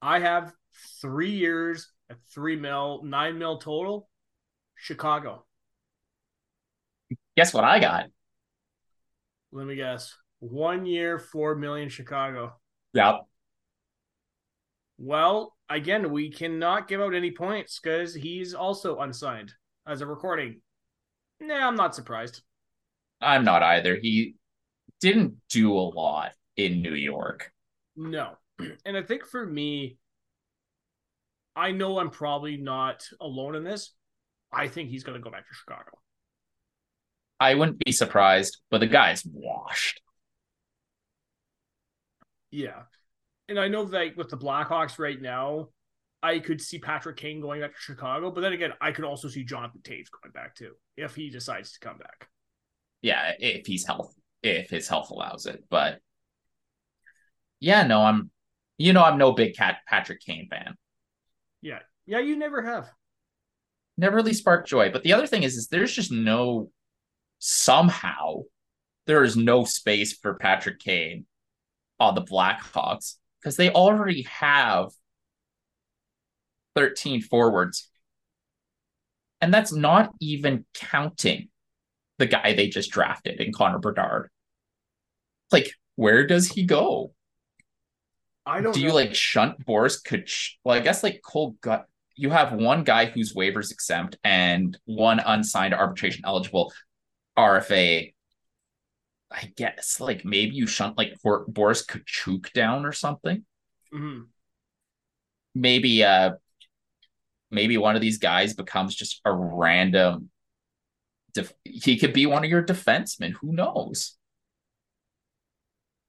I 0.00 0.20
have 0.20 0.52
three 1.00 1.32
years 1.32 1.90
at 2.08 2.18
three 2.32 2.54
mil, 2.54 3.02
nine 3.02 3.40
mil 3.40 3.58
total. 3.58 4.08
Chicago. 4.78 5.44
Guess 7.36 7.52
what 7.52 7.64
I 7.64 7.78
got? 7.80 8.06
Let 9.52 9.66
me 9.66 9.76
guess. 9.76 10.14
One 10.40 10.86
year, 10.86 11.18
four 11.18 11.54
million 11.54 11.88
Chicago. 11.88 12.54
Yep. 12.94 13.26
Well, 14.98 15.54
again, 15.68 16.10
we 16.10 16.30
cannot 16.30 16.88
give 16.88 17.00
out 17.00 17.14
any 17.14 17.30
points 17.30 17.80
because 17.80 18.14
he's 18.14 18.54
also 18.54 18.98
unsigned 18.98 19.52
as 19.86 20.00
a 20.00 20.06
recording. 20.06 20.60
Nah, 21.40 21.66
I'm 21.66 21.76
not 21.76 21.94
surprised. 21.94 22.42
I'm 23.20 23.44
not 23.44 23.62
either. 23.62 23.96
He 23.96 24.34
didn't 25.00 25.36
do 25.50 25.72
a 25.72 25.78
lot 25.78 26.32
in 26.56 26.82
New 26.82 26.94
York. 26.94 27.52
No. 27.96 28.32
And 28.84 28.96
I 28.96 29.02
think 29.02 29.24
for 29.24 29.46
me, 29.46 29.98
I 31.54 31.70
know 31.70 32.00
I'm 32.00 32.10
probably 32.10 32.56
not 32.56 33.04
alone 33.20 33.54
in 33.54 33.62
this. 33.62 33.92
I 34.52 34.68
think 34.68 34.90
he's 34.90 35.04
going 35.04 35.18
to 35.18 35.22
go 35.22 35.30
back 35.30 35.46
to 35.48 35.54
Chicago. 35.54 35.98
I 37.40 37.54
wouldn't 37.54 37.78
be 37.84 37.92
surprised, 37.92 38.58
but 38.70 38.78
the 38.78 38.86
guy's 38.86 39.24
washed. 39.24 40.00
Yeah. 42.50 42.82
And 43.48 43.58
I 43.58 43.68
know 43.68 43.84
that 43.86 44.16
with 44.16 44.30
the 44.30 44.36
Blackhawks 44.36 44.98
right 44.98 45.20
now, 45.20 45.68
I 46.22 46.40
could 46.40 46.60
see 46.60 46.78
Patrick 46.78 47.16
Kane 47.16 47.40
going 47.40 47.60
back 47.60 47.74
to 47.74 47.80
Chicago, 47.80 48.30
but 48.30 48.40
then 48.40 48.52
again, 48.52 48.72
I 48.80 48.90
could 48.90 49.04
also 49.04 49.28
see 49.28 49.44
Jonathan 49.44 49.80
Toews 49.84 50.06
going 50.10 50.32
back 50.34 50.56
too 50.56 50.72
if 50.96 51.14
he 51.14 51.30
decides 51.30 51.72
to 51.72 51.80
come 51.80 51.98
back. 51.98 52.28
Yeah, 53.02 53.32
if 53.38 53.66
he's 53.66 53.86
health, 53.86 54.12
if 54.42 54.68
his 54.70 54.88
health 54.88 55.10
allows 55.10 55.46
it. 55.46 55.62
But 55.70 56.00
yeah, 57.60 57.86
no, 57.86 58.02
I'm, 58.02 58.30
you 58.78 58.92
know, 58.92 59.04
I'm 59.04 59.18
no 59.18 59.32
big 59.32 59.54
cat 59.54 59.78
Patrick 59.86 60.20
Kane 60.20 60.48
fan. 60.50 60.74
Yeah, 61.62 61.78
yeah, 62.06 62.18
you 62.18 62.36
never 62.36 62.62
have 62.62 62.90
never 63.98 64.16
really 64.16 64.32
sparked 64.32 64.68
joy. 64.68 64.90
But 64.90 65.02
the 65.02 65.12
other 65.12 65.26
thing 65.26 65.42
is, 65.42 65.56
is 65.56 65.68
there's 65.68 65.92
just 65.92 66.12
no 66.12 66.70
somehow 67.38 68.42
there 69.06 69.24
is 69.24 69.36
no 69.36 69.64
space 69.64 70.12
for 70.12 70.34
Patrick 70.34 70.78
Kane 70.78 71.26
on 71.98 72.14
the 72.14 72.22
Blackhawks 72.22 73.14
because 73.40 73.56
they 73.56 73.70
already 73.70 74.22
have 74.22 74.90
13 76.76 77.22
forwards. 77.22 77.88
And 79.40 79.52
that's 79.52 79.72
not 79.72 80.12
even 80.20 80.64
counting 80.74 81.48
the 82.18 82.26
guy 82.26 82.54
they 82.54 82.68
just 82.68 82.90
drafted 82.90 83.40
in 83.40 83.52
Connor 83.52 83.78
Bedard. 83.78 84.30
Like, 85.52 85.70
where 85.96 86.26
does 86.26 86.48
he 86.48 86.64
go? 86.64 87.14
I 88.44 88.60
don't. 88.60 88.74
Do 88.74 88.80
know. 88.80 88.86
you 88.86 88.92
like 88.92 89.14
shunt 89.14 89.64
Boris 89.64 90.00
Kach? 90.02 90.50
Well, 90.64 90.76
I 90.76 90.80
guess 90.80 91.02
like 91.02 91.20
Cole 91.24 91.56
Gut 91.60 91.86
you 92.18 92.30
have 92.30 92.52
one 92.52 92.82
guy 92.82 93.06
who's 93.06 93.32
waivers 93.32 93.70
exempt 93.70 94.18
and 94.24 94.76
one 94.86 95.20
unsigned 95.20 95.72
arbitration 95.72 96.24
eligible 96.26 96.72
RFA. 97.38 98.12
I 99.30 99.52
guess 99.56 100.00
like 100.00 100.24
maybe 100.24 100.56
you 100.56 100.66
shunt 100.66 100.98
like 100.98 101.14
Boris 101.22 101.86
Katchouk 101.86 102.52
down 102.52 102.84
or 102.84 102.92
something. 102.92 103.44
Mm-hmm. 103.94 104.22
Maybe 105.54 106.02
uh 106.02 106.32
maybe 107.52 107.78
one 107.78 107.94
of 107.94 108.02
these 108.02 108.18
guys 108.18 108.52
becomes 108.52 108.96
just 108.96 109.20
a 109.24 109.32
random 109.32 110.28
def- 111.34 111.54
he 111.62 111.98
could 111.98 112.12
be 112.12 112.26
one 112.26 112.42
of 112.42 112.50
your 112.50 112.64
defensemen. 112.64 113.34
Who 113.40 113.52
knows? 113.52 114.16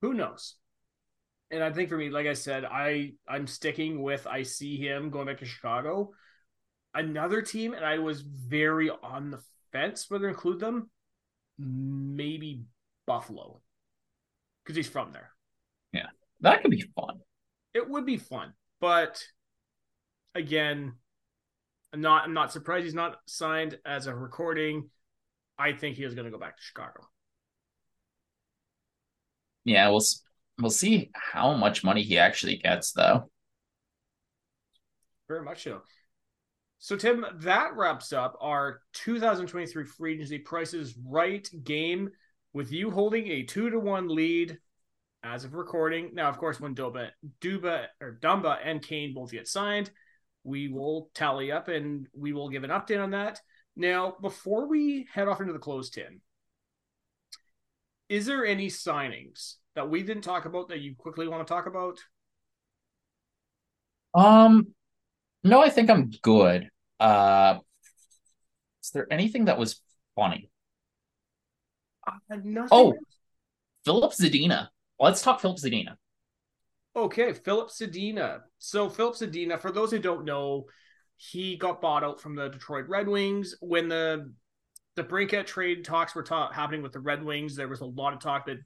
Who 0.01 0.14
knows? 0.16 0.55
And 1.52 1.64
I 1.64 1.72
think 1.72 1.89
for 1.89 1.97
me, 1.97 2.10
like 2.10 2.28
I 2.28 2.34
said, 2.34 2.66
I 2.66 3.14
I'm 3.28 3.47
sticking 3.47 4.02
with 4.02 4.28
I 4.28 4.43
see 4.43 4.78
him 4.78 5.10
going 5.10 5.26
back 5.26 5.39
to 5.39 5.45
Chicago. 5.45 6.12
Another 6.93 7.41
team, 7.41 7.74
and 7.74 7.86
I 7.86 8.00
was 8.00 8.22
very 8.22 8.89
on 8.89 9.32
the 9.32 9.41
fence 9.72 10.06
whether 10.10 10.28
to 10.28 10.30
include 10.30 10.60
them. 10.60 10.89
Maybe 11.58 12.64
Buffalo, 13.06 13.62
because 14.64 14.76
he's 14.76 14.88
from 14.88 15.12
there. 15.12 15.32
Yeah, 15.91 16.08
that 16.41 16.62
could 16.62 16.72
be 16.72 16.86
fun. 16.95 17.20
It 17.74 17.89
would 17.89 18.06
be 18.06 18.18
fun, 18.18 18.54
but 18.80 19.22
again, 20.36 20.93
I'm 21.93 22.02
not 22.02 22.24
I'm 22.26 22.34
not 22.34 22.52
surprised 22.52 22.86
he's 22.86 22.93
not 22.93 23.18
signed 23.26 23.78
as 23.86 24.08
a 24.08 24.16
recording. 24.16 24.89
I 25.58 25.74
think 25.74 25.97
he 25.97 26.04
is 26.04 26.16
going 26.16 26.26
to 26.26 26.32
go 26.32 26.39
back 26.39 26.56
to 26.56 26.64
Chicago. 26.64 27.08
Yeah, 29.66 29.89
we'll 29.89 30.00
We'll 30.60 30.72
see 30.72 31.10
how 31.14 31.53
much 31.55 31.84
money 31.84 32.03
he 32.03 32.18
actually 32.20 32.57
gets, 32.57 32.91
though. 32.91 33.30
Very 35.28 35.43
much 35.43 35.64
so. 35.64 35.82
So, 36.80 36.95
Tim, 36.95 37.26
that 37.36 37.76
wraps 37.76 38.14
up 38.14 38.38
our 38.41 38.82
2023 38.93 39.86
free 39.86 40.14
agency 40.14 40.39
prices 40.39 40.95
right 41.05 41.47
game 41.64 42.10
with 42.53 42.72
you 42.72 42.89
holding 42.91 43.28
a 43.28 43.43
two 43.43 43.70
to 43.70 43.80
one 43.80 44.07
lead. 44.07 44.57
as 45.24 45.43
of 45.43 45.53
recording. 45.53 46.12
Now, 46.14 46.30
of 46.30 46.38
course, 46.38 46.60
when 46.60 46.76
Doba, 46.76 47.10
Duba 47.41 47.88
or 48.01 48.18
Dumba 48.22 48.57
and 48.64 48.82
Kane 48.82 49.14
both 49.14 49.32
get 49.32 49.47
signed, 49.47 49.91
we 50.43 50.70
will 50.70 51.10
tally 51.14 51.51
up 51.51 51.68
and 51.68 52.07
we 52.14 52.32
will 52.32 52.49
give 52.49 52.64
an 52.64 52.70
update 52.70 53.03
on 53.03 53.12
that. 53.12 53.39
Now, 53.76 54.16
before 54.22 54.68
we 54.68 55.07
head 55.14 55.28
off 55.28 55.41
into 55.41 55.53
the 55.53 55.60
closed 55.60 55.93
tin, 55.93 56.22
is 58.10 58.26
there 58.26 58.45
any 58.45 58.68
signings 58.68 59.55
that 59.76 59.89
we 59.89 60.03
didn't 60.03 60.24
talk 60.24 60.45
about 60.45 60.70
that 60.70 60.80
you 60.80 60.95
quickly 60.97 61.28
want 61.28 61.47
to 61.47 61.53
talk 61.53 61.68
about? 61.68 61.99
Um, 64.14 64.68
no, 65.43 65.62
I 65.62 65.70
think 65.70 65.89
I'm 65.89 66.12
good. 66.22 66.70
Uh, 66.99 67.60
is 68.84 68.89
there 68.91 69.07
anything 69.12 69.45
that 69.45 69.60
was 69.60 69.82
funny? 70.16 70.49
Uh, 72.07 72.38
nothing. 72.43 72.68
Oh, 72.72 72.93
Philip 73.86 74.12
Zadina. 74.14 74.70
Let's 74.99 75.22
talk 75.22 75.39
Philip 75.39 75.57
Zadina. 75.57 75.95
Okay, 76.95 77.34
Philip 77.34 77.70
Zadina. 77.70 78.41
So 78.57 78.89
Philip 78.89 79.16
Zadina, 79.16 79.60
for 79.60 79.72
those 79.72 79.91
who 79.91 79.99
don't 79.99 80.26
know, 80.26 80.66
he 81.16 81.55
got 81.55 81.82
bought 81.82 82.03
out 82.03 82.20
from 82.20 82.36
the 82.36 82.49
Detroit 82.49 82.88
Red 82.88 83.07
Wings 83.07 83.55
when 83.62 83.88
the 83.88 84.34
DeBrincat 85.04 85.45
trade 85.45 85.86
talks 85.86 86.16
were 86.16 86.24
ta- 86.24 86.52
happening 86.52 86.82
with 86.82 86.93
the 86.93 87.00
Red 87.00 87.24
Wings. 87.24 87.56
There 87.56 87.68
was 87.68 87.82
a 87.82 87.86
lot 87.86 88.14
of 88.14 88.20
talk 88.20 88.45
that 88.45 88.58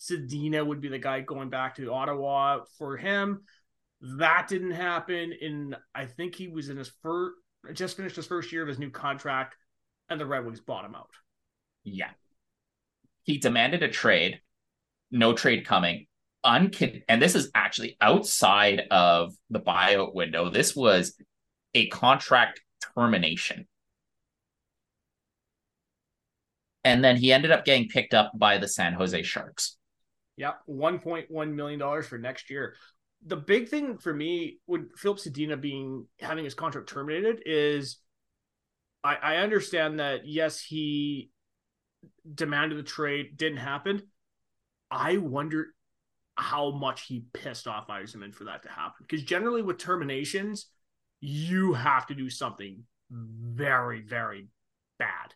Zadina 0.00 0.64
would 0.64 0.80
be 0.80 0.88
the 0.88 0.98
guy 0.98 1.20
going 1.20 1.48
back 1.48 1.76
to 1.76 1.92
Ottawa 1.92 2.60
for 2.78 2.96
him. 2.96 3.42
That 4.00 4.46
didn't 4.48 4.72
happen. 4.72 5.32
And 5.40 5.76
I 5.94 6.06
think 6.06 6.34
he 6.34 6.48
was 6.48 6.68
in 6.68 6.76
his 6.76 6.92
first, 7.02 7.34
just 7.72 7.96
finished 7.96 8.16
his 8.16 8.26
first 8.26 8.52
year 8.52 8.62
of 8.62 8.68
his 8.68 8.78
new 8.78 8.90
contract, 8.90 9.56
and 10.08 10.20
the 10.20 10.26
Red 10.26 10.44
Wings 10.44 10.60
bought 10.60 10.84
him 10.84 10.94
out. 10.94 11.10
Yeah. 11.84 12.10
He 13.22 13.38
demanded 13.38 13.82
a 13.82 13.88
trade. 13.88 14.40
No 15.10 15.32
trade 15.32 15.66
coming. 15.66 16.06
Uncon- 16.44 17.02
and 17.08 17.20
this 17.20 17.34
is 17.34 17.50
actually 17.54 17.96
outside 18.00 18.82
of 18.90 19.34
the 19.50 19.60
buyout 19.60 20.14
window. 20.14 20.50
This 20.50 20.76
was 20.76 21.16
a 21.74 21.88
contract 21.88 22.60
termination. 22.94 23.66
And 26.86 27.02
then 27.02 27.16
he 27.16 27.32
ended 27.32 27.50
up 27.50 27.64
getting 27.64 27.88
picked 27.88 28.14
up 28.14 28.30
by 28.36 28.58
the 28.58 28.68
San 28.68 28.92
Jose 28.92 29.20
Sharks. 29.24 29.76
Yeah, 30.36 30.52
$1.1 30.68 31.52
million 31.52 32.02
for 32.02 32.16
next 32.16 32.48
year. 32.48 32.76
The 33.26 33.36
big 33.36 33.68
thing 33.68 33.98
for 33.98 34.14
me 34.14 34.58
with 34.68 34.96
Philip 34.96 35.18
Zadina 35.18 35.60
being 35.60 36.06
having 36.20 36.44
his 36.44 36.54
contract 36.54 36.88
terminated 36.88 37.42
is 37.44 37.98
I, 39.02 39.16
I 39.16 39.36
understand 39.38 39.98
that 39.98 40.28
yes, 40.28 40.60
he 40.60 41.30
demanded 42.32 42.78
the 42.78 42.84
trade, 42.84 43.36
didn't 43.36 43.58
happen. 43.58 44.02
I 44.88 45.16
wonder 45.16 45.74
how 46.36 46.70
much 46.70 47.06
he 47.06 47.24
pissed 47.32 47.66
off 47.66 47.88
Yzerman 47.88 48.32
for 48.32 48.44
that 48.44 48.62
to 48.62 48.68
happen. 48.68 49.04
Because 49.08 49.24
generally 49.24 49.62
with 49.62 49.78
terminations, 49.78 50.66
you 51.20 51.72
have 51.72 52.06
to 52.06 52.14
do 52.14 52.30
something 52.30 52.84
very, 53.10 54.02
very 54.02 54.46
bad 55.00 55.34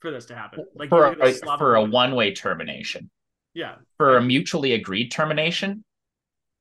for 0.00 0.10
this 0.10 0.26
to 0.26 0.34
happen. 0.34 0.64
Like 0.74 0.88
for 0.88 1.06
a, 1.06 1.32
for 1.58 1.76
a 1.76 1.84
one 1.84 2.14
way 2.14 2.34
termination. 2.34 3.10
Yeah. 3.54 3.76
For 3.96 4.16
a 4.16 4.22
mutually 4.22 4.72
agreed 4.72 5.10
termination, 5.10 5.84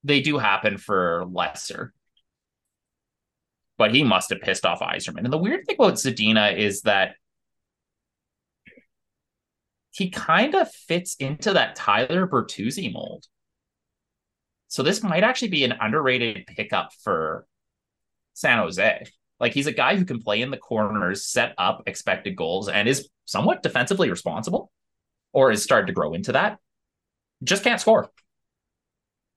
they 0.03 0.21
do 0.21 0.37
happen 0.37 0.77
for 0.77 1.25
lesser. 1.31 1.93
But 3.77 3.93
he 3.93 4.03
must 4.03 4.29
have 4.29 4.41
pissed 4.41 4.65
off 4.65 4.79
Yzerman. 4.79 5.25
And 5.25 5.33
the 5.33 5.37
weird 5.37 5.65
thing 5.65 5.75
about 5.77 5.95
Zadina 5.95 6.57
is 6.57 6.83
that 6.83 7.15
he 9.91 10.09
kind 10.09 10.55
of 10.55 10.71
fits 10.71 11.15
into 11.15 11.53
that 11.53 11.75
Tyler 11.75 12.27
Bertuzzi 12.27 12.91
mold. 12.91 13.25
So 14.67 14.83
this 14.83 15.03
might 15.03 15.23
actually 15.23 15.49
be 15.49 15.63
an 15.63 15.73
underrated 15.79 16.47
pickup 16.47 16.91
for 17.03 17.45
San 18.33 18.59
Jose. 18.59 19.05
Like 19.39 19.53
he's 19.53 19.67
a 19.67 19.73
guy 19.73 19.95
who 19.95 20.05
can 20.05 20.21
play 20.21 20.41
in 20.41 20.51
the 20.51 20.57
corners, 20.57 21.25
set 21.25 21.53
up 21.57 21.83
expected 21.87 22.35
goals, 22.35 22.69
and 22.69 22.87
is 22.87 23.09
somewhat 23.25 23.63
defensively 23.63 24.09
responsible, 24.09 24.71
or 25.33 25.51
is 25.51 25.63
starting 25.63 25.87
to 25.87 25.93
grow 25.93 26.13
into 26.13 26.31
that. 26.33 26.59
Just 27.43 27.63
can't 27.63 27.81
score. 27.81 28.09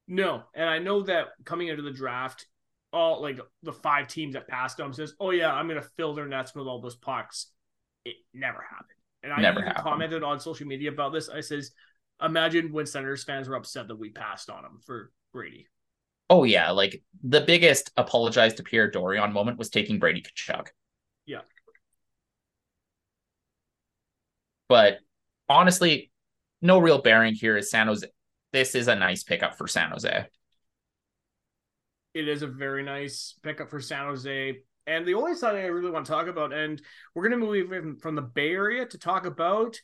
No, 0.07 0.43
and 0.55 0.69
I 0.69 0.79
know 0.79 1.03
that 1.03 1.29
coming 1.45 1.69
into 1.69 1.83
the 1.83 1.91
draft, 1.91 2.47
all 2.93 3.21
like 3.21 3.41
the 3.63 3.73
five 3.73 4.09
teams 4.09 4.35
that 4.35 4.49
passed 4.49 4.79
him 4.79 4.93
says, 4.93 5.15
"Oh 5.21 5.31
yeah, 5.31 5.53
I'm 5.53 5.69
going 5.69 5.81
to 5.81 5.89
fill 5.97 6.15
their 6.15 6.27
nets 6.27 6.55
with 6.55 6.67
all 6.67 6.81
those 6.81 6.97
pucks." 6.97 7.51
It 8.05 8.17
never 8.33 8.63
happened, 8.63 8.99
and 9.23 9.33
I 9.33 9.41
Never 9.43 9.71
commented 9.77 10.23
on 10.23 10.41
social 10.41 10.67
media 10.67 10.91
about 10.91 11.13
this. 11.13 11.29
I 11.29 11.41
says, 11.41 11.73
"Imagine 12.23 12.73
when 12.73 12.87
Senators 12.87 13.25
fans 13.25 13.49
were 13.49 13.57
upset 13.57 13.89
that 13.89 13.99
we 13.99 14.11
passed 14.11 14.49
on 14.49 14.65
him 14.65 14.81
for 14.87 15.13
Brady." 15.33 15.67
Oh 16.31 16.45
yeah, 16.45 16.71
like 16.71 17.03
the 17.23 17.41
biggest 17.41 17.91
apologize 17.97 18.55
to 18.55 18.63
Pierre 18.63 18.91
Dorion 18.91 19.33
moment 19.33 19.59
was 19.59 19.71
taking 19.71 19.99
Brady 19.99 20.23
Tkachuk. 20.23 20.69
Yeah. 21.27 21.41
But 24.69 24.99
honestly, 25.49 26.11
no 26.61 26.79
real 26.79 27.01
bearing 27.01 27.35
here 27.35 27.57
is 27.57 27.71
San 27.71 27.87
Jose. 27.87 28.07
This 28.53 28.75
is 28.75 28.89
a 28.89 28.95
nice 28.95 29.23
pickup 29.23 29.57
for 29.57 29.67
San 29.67 29.91
Jose. 29.91 30.27
It 32.15 32.29
is 32.29 32.43
a 32.43 32.47
very 32.47 32.83
nice 32.83 33.35
pickup 33.43 33.71
for 33.71 33.81
San 33.81 34.07
Jose. 34.07 34.59
And 34.87 35.07
the 35.07 35.15
only 35.15 35.35
side 35.35 35.55
I 35.55 35.67
really 35.67 35.91
want 35.91 36.07
to 36.07 36.13
talk 36.13 36.29
about, 36.29 36.53
and 36.53 36.81
we're 37.15 37.29
going 37.29 37.41
to 37.41 37.47
move 37.47 38.01
from 38.01 38.15
the 38.15 38.23
Bay 38.23 38.53
Area 38.53 38.87
to 38.87 38.99
talk 38.99 39.27
about 39.27 39.79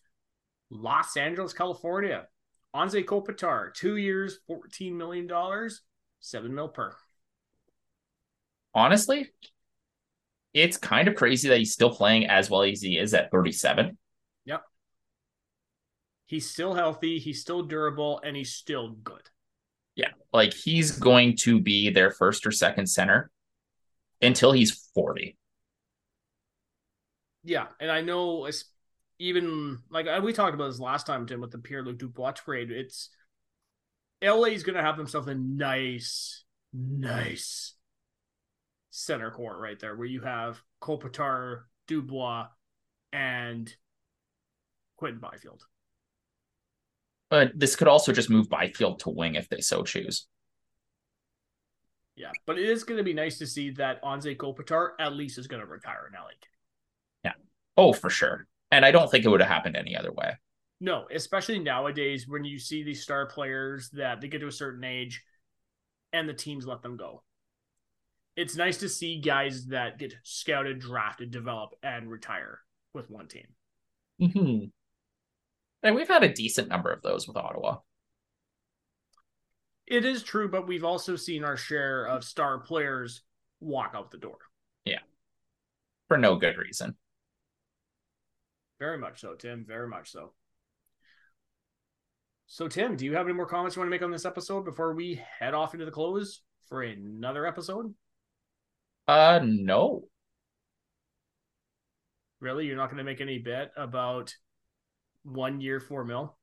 Los 0.70 1.16
Angeles, 1.16 1.52
California. 1.52 2.26
Anze 2.74 3.04
Kopitar, 3.04 3.72
two 3.72 3.96
years, 3.96 4.40
$14 4.50 4.94
million, 4.94 5.28
seven 6.24 6.54
mil 6.54 6.68
per. 6.68 6.94
Honestly, 8.74 9.30
it's 10.52 10.76
kind 10.76 11.06
of 11.06 11.14
crazy 11.14 11.48
that 11.48 11.58
he's 11.58 11.72
still 11.72 11.90
playing 11.90 12.26
as 12.26 12.50
well 12.50 12.62
as 12.62 12.80
he 12.80 12.98
is 12.98 13.14
at 13.14 13.30
37. 13.30 13.96
Yep. 14.46 14.62
He's 16.26 16.50
still 16.50 16.74
healthy, 16.74 17.18
he's 17.18 17.40
still 17.40 17.62
durable, 17.62 18.20
and 18.24 18.36
he's 18.36 18.52
still 18.52 18.90
good. 18.90 19.28
Yeah, 19.94 20.10
like 20.32 20.54
he's 20.54 20.92
going 20.98 21.36
to 21.42 21.60
be 21.60 21.90
their 21.90 22.10
first 22.10 22.46
or 22.46 22.50
second 22.50 22.86
center 22.86 23.30
until 24.20 24.50
he's 24.50 24.90
40. 24.94 25.36
Yeah, 27.44 27.66
and 27.78 27.90
I 27.90 28.00
know 28.00 28.46
it's 28.46 28.64
even 29.18 29.78
like 29.90 30.06
uh, 30.06 30.20
we 30.24 30.32
talked 30.32 30.54
about 30.54 30.68
this 30.68 30.80
last 30.80 31.06
time, 31.06 31.26
Tim, 31.26 31.40
with 31.40 31.52
the 31.52 31.58
Pierre 31.58 31.84
Luc 31.84 31.98
Dubois 31.98 32.32
trade. 32.32 32.70
It's 32.72 33.10
LA's 34.24 34.62
going 34.62 34.76
to 34.76 34.82
have 34.82 34.96
themselves 34.96 35.28
a 35.28 35.34
nice, 35.34 36.44
nice 36.72 37.74
center 38.90 39.30
court 39.30 39.58
right 39.58 39.78
there, 39.78 39.94
where 39.96 40.06
you 40.06 40.20
have 40.22 40.62
Kopitar, 40.80 41.62
Dubois, 41.86 42.46
and 43.12 43.74
Quinton 44.96 45.20
Byfield. 45.20 45.62
But 47.30 47.52
this 47.58 47.76
could 47.76 47.88
also 47.88 48.12
just 48.12 48.30
move 48.30 48.48
Byfield 48.48 49.00
to 49.00 49.10
wing 49.10 49.34
if 49.34 49.48
they 49.48 49.60
so 49.60 49.82
choose. 49.82 50.26
Yeah, 52.16 52.30
but 52.46 52.58
it 52.58 52.68
is 52.68 52.84
going 52.84 52.98
to 52.98 53.04
be 53.04 53.12
nice 53.12 53.38
to 53.38 53.46
see 53.46 53.70
that 53.70 54.02
Anze 54.02 54.36
Kopitar 54.36 54.90
at 55.00 55.14
least 55.14 55.36
is 55.38 55.48
going 55.48 55.60
to 55.60 55.66
retire 55.66 56.08
in 56.08 56.14
LA. 56.14 56.28
Yeah. 57.24 57.32
Oh, 57.76 57.92
for 57.92 58.08
sure. 58.08 58.46
And 58.70 58.84
I 58.84 58.92
don't 58.92 59.10
think 59.10 59.24
it 59.24 59.28
would 59.28 59.40
have 59.40 59.50
happened 59.50 59.76
any 59.76 59.96
other 59.96 60.12
way. 60.12 60.36
No, 60.80 61.06
especially 61.12 61.58
nowadays 61.58 62.26
when 62.28 62.44
you 62.44 62.58
see 62.58 62.82
these 62.82 63.02
star 63.02 63.26
players 63.26 63.90
that 63.90 64.20
they 64.20 64.28
get 64.28 64.40
to 64.40 64.48
a 64.48 64.52
certain 64.52 64.84
age 64.84 65.22
and 66.12 66.28
the 66.28 66.34
teams 66.34 66.66
let 66.66 66.82
them 66.82 66.96
go. 66.96 67.22
It's 68.36 68.56
nice 68.56 68.78
to 68.78 68.88
see 68.88 69.20
guys 69.20 69.66
that 69.66 69.98
get 69.98 70.14
scouted, 70.24 70.80
drafted, 70.80 71.30
develop, 71.30 71.70
and 71.82 72.10
retire 72.10 72.60
with 72.92 73.08
one 73.10 73.28
team. 73.28 73.46
Mm-hmm. 74.20 74.64
And 75.82 75.94
we've 75.94 76.08
had 76.08 76.24
a 76.24 76.32
decent 76.32 76.68
number 76.68 76.90
of 76.90 77.02
those 77.02 77.28
with 77.28 77.36
Ottawa. 77.36 77.78
It 79.86 80.04
is 80.04 80.22
true, 80.22 80.48
but 80.48 80.66
we've 80.66 80.84
also 80.84 81.14
seen 81.14 81.44
our 81.44 81.56
share 81.56 82.06
of 82.06 82.24
star 82.24 82.58
players 82.58 83.22
walk 83.60 83.92
out 83.94 84.10
the 84.10 84.18
door. 84.18 84.38
Yeah. 84.84 85.00
For 86.08 86.16
no 86.16 86.36
good 86.36 86.56
reason. 86.56 86.96
Very 88.78 88.98
much 88.98 89.20
so, 89.20 89.34
Tim. 89.34 89.64
Very 89.66 89.88
much 89.88 90.10
so. 90.10 90.32
So, 92.46 92.68
Tim, 92.68 92.96
do 92.96 93.04
you 93.04 93.14
have 93.14 93.26
any 93.26 93.34
more 93.34 93.46
comments 93.46 93.74
you 93.74 93.80
want 93.80 93.88
to 93.88 93.90
make 93.90 94.02
on 94.02 94.10
this 94.10 94.26
episode 94.26 94.64
before 94.64 94.94
we 94.94 95.20
head 95.38 95.54
off 95.54 95.74
into 95.74 95.86
the 95.86 95.90
close 95.90 96.42
for 96.68 96.82
another 96.82 97.46
episode? 97.46 97.94
Uh, 99.08 99.40
no. 99.42 100.04
Really? 102.40 102.66
You're 102.66 102.76
not 102.76 102.86
going 102.86 102.98
to 102.98 103.04
make 103.04 103.20
any 103.20 103.38
bet 103.38 103.72
about 103.76 104.34
one 105.22 105.60
year, 105.60 105.80
four 105.80 106.04
mil? 106.04 106.36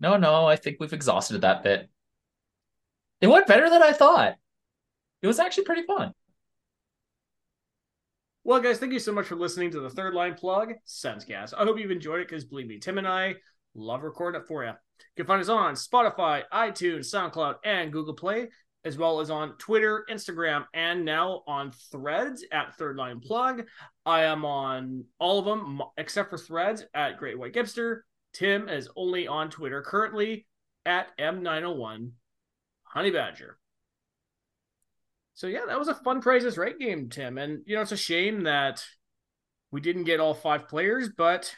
No, 0.00 0.16
no, 0.16 0.46
I 0.46 0.56
think 0.56 0.78
we've 0.80 0.92
exhausted 0.92 1.42
that 1.42 1.62
bit. 1.62 1.88
It 3.20 3.26
went 3.26 3.46
better 3.46 3.68
than 3.68 3.82
I 3.82 3.92
thought. 3.92 4.36
It 5.22 5.26
was 5.26 5.38
actually 5.38 5.64
pretty 5.64 5.82
fun. 5.82 6.14
Well, 8.42 8.60
guys, 8.60 8.78
thank 8.78 8.92
you 8.92 8.98
so 8.98 9.12
much 9.12 9.26
for 9.26 9.36
listening 9.36 9.70
to 9.72 9.80
the 9.80 9.90
third 9.90 10.14
line 10.14 10.34
plug, 10.34 10.72
Senscast. 10.86 11.52
I 11.56 11.64
hope 11.64 11.78
you've 11.78 11.90
enjoyed 11.90 12.20
it 12.20 12.28
because 12.28 12.44
believe 12.44 12.66
me, 12.66 12.78
Tim 12.78 12.96
and 12.96 13.06
I 13.06 13.34
Love 13.74 14.02
recording 14.02 14.40
it 14.40 14.46
for 14.46 14.64
you. 14.64 14.70
You 14.70 15.24
can 15.24 15.26
find 15.26 15.40
us 15.40 15.48
on 15.48 15.74
Spotify, 15.74 16.42
iTunes, 16.52 17.12
SoundCloud, 17.12 17.56
and 17.64 17.92
Google 17.92 18.14
Play, 18.14 18.48
as 18.84 18.96
well 18.96 19.20
as 19.20 19.30
on 19.30 19.56
Twitter, 19.58 20.04
Instagram, 20.10 20.64
and 20.74 21.04
now 21.04 21.42
on 21.46 21.72
Threads 21.92 22.44
at 22.52 22.76
Third 22.76 22.96
Line 22.96 23.20
Plug. 23.20 23.64
I 24.04 24.24
am 24.24 24.44
on 24.44 25.04
all 25.18 25.38
of 25.38 25.44
them 25.44 25.82
except 25.96 26.30
for 26.30 26.38
Threads 26.38 26.84
at 26.94 27.18
Great 27.18 27.38
White 27.38 27.54
Gipster. 27.54 28.00
Tim 28.32 28.68
is 28.68 28.88
only 28.96 29.26
on 29.26 29.50
Twitter 29.50 29.82
currently 29.82 30.46
at 30.86 31.16
M901 31.18 32.10
Honey 32.84 33.10
Badger. 33.10 33.58
So 35.34 35.46
yeah, 35.46 35.64
that 35.66 35.78
was 35.78 35.88
a 35.88 35.94
fun 35.94 36.20
Prices 36.20 36.58
Right 36.58 36.78
game, 36.78 37.08
Tim. 37.08 37.38
And 37.38 37.62
you 37.66 37.76
know, 37.76 37.82
it's 37.82 37.92
a 37.92 37.96
shame 37.96 38.44
that 38.44 38.84
we 39.70 39.80
didn't 39.80 40.04
get 40.04 40.20
all 40.20 40.34
five 40.34 40.68
players, 40.68 41.08
but 41.16 41.54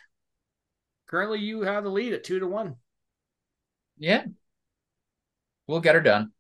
currently 1.12 1.38
you 1.38 1.60
have 1.62 1.84
the 1.84 1.90
lead 1.90 2.14
at 2.14 2.24
two 2.24 2.40
to 2.40 2.46
one. 2.46 2.74
Yeah. 3.98 4.24
We'll 5.68 5.80
get 5.80 5.94
her 5.94 6.00
done. 6.00 6.32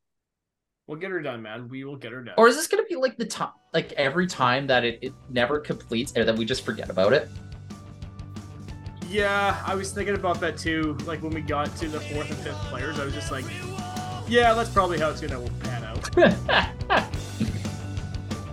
We'll 0.86 0.98
get 0.98 1.10
her 1.10 1.20
done, 1.20 1.42
man. 1.42 1.68
We 1.68 1.84
will 1.84 1.96
get 1.96 2.10
her 2.12 2.22
done. 2.24 2.34
Or 2.38 2.48
is 2.48 2.56
this 2.56 2.66
gonna 2.66 2.82
be 2.88 2.96
like 2.96 3.18
the 3.18 3.26
time 3.26 3.52
like 3.72 3.92
every 3.92 4.26
time 4.26 4.66
that 4.66 4.82
it, 4.82 4.98
it 5.02 5.12
never 5.28 5.60
completes 5.60 6.12
and 6.16 6.26
then 6.26 6.36
we 6.36 6.44
just 6.46 6.64
forget 6.64 6.88
about 6.88 7.12
it? 7.12 7.28
Yeah, 9.08 9.62
I 9.66 9.74
was 9.74 9.92
thinking 9.92 10.14
about 10.14 10.40
that 10.40 10.56
too. 10.56 10.96
Like 11.04 11.22
when 11.22 11.34
we 11.34 11.42
got 11.42 11.76
to 11.76 11.88
the 11.88 12.00
fourth 12.00 12.30
and 12.30 12.38
fifth 12.38 12.58
players, 12.70 12.98
I 12.98 13.04
was 13.04 13.12
just 13.12 13.30
like, 13.30 13.44
yeah, 14.26 14.54
that's 14.54 14.70
probably 14.70 14.98
how 14.98 15.10
it's 15.10 15.20
gonna 15.20 15.46
pan 15.60 15.84
out. 15.84 17.12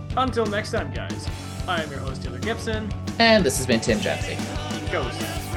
Until 0.18 0.44
next 0.44 0.72
time, 0.72 0.92
guys. 0.92 1.26
I 1.66 1.82
am 1.82 1.90
your 1.90 2.00
host, 2.00 2.22
Taylor 2.22 2.38
Gibson. 2.40 2.92
And 3.18 3.42
this 3.42 3.56
has 3.56 3.66
been 3.66 3.80
Tim 3.80 4.00
Jensen. 4.00 4.36
Ghost. 4.92 5.49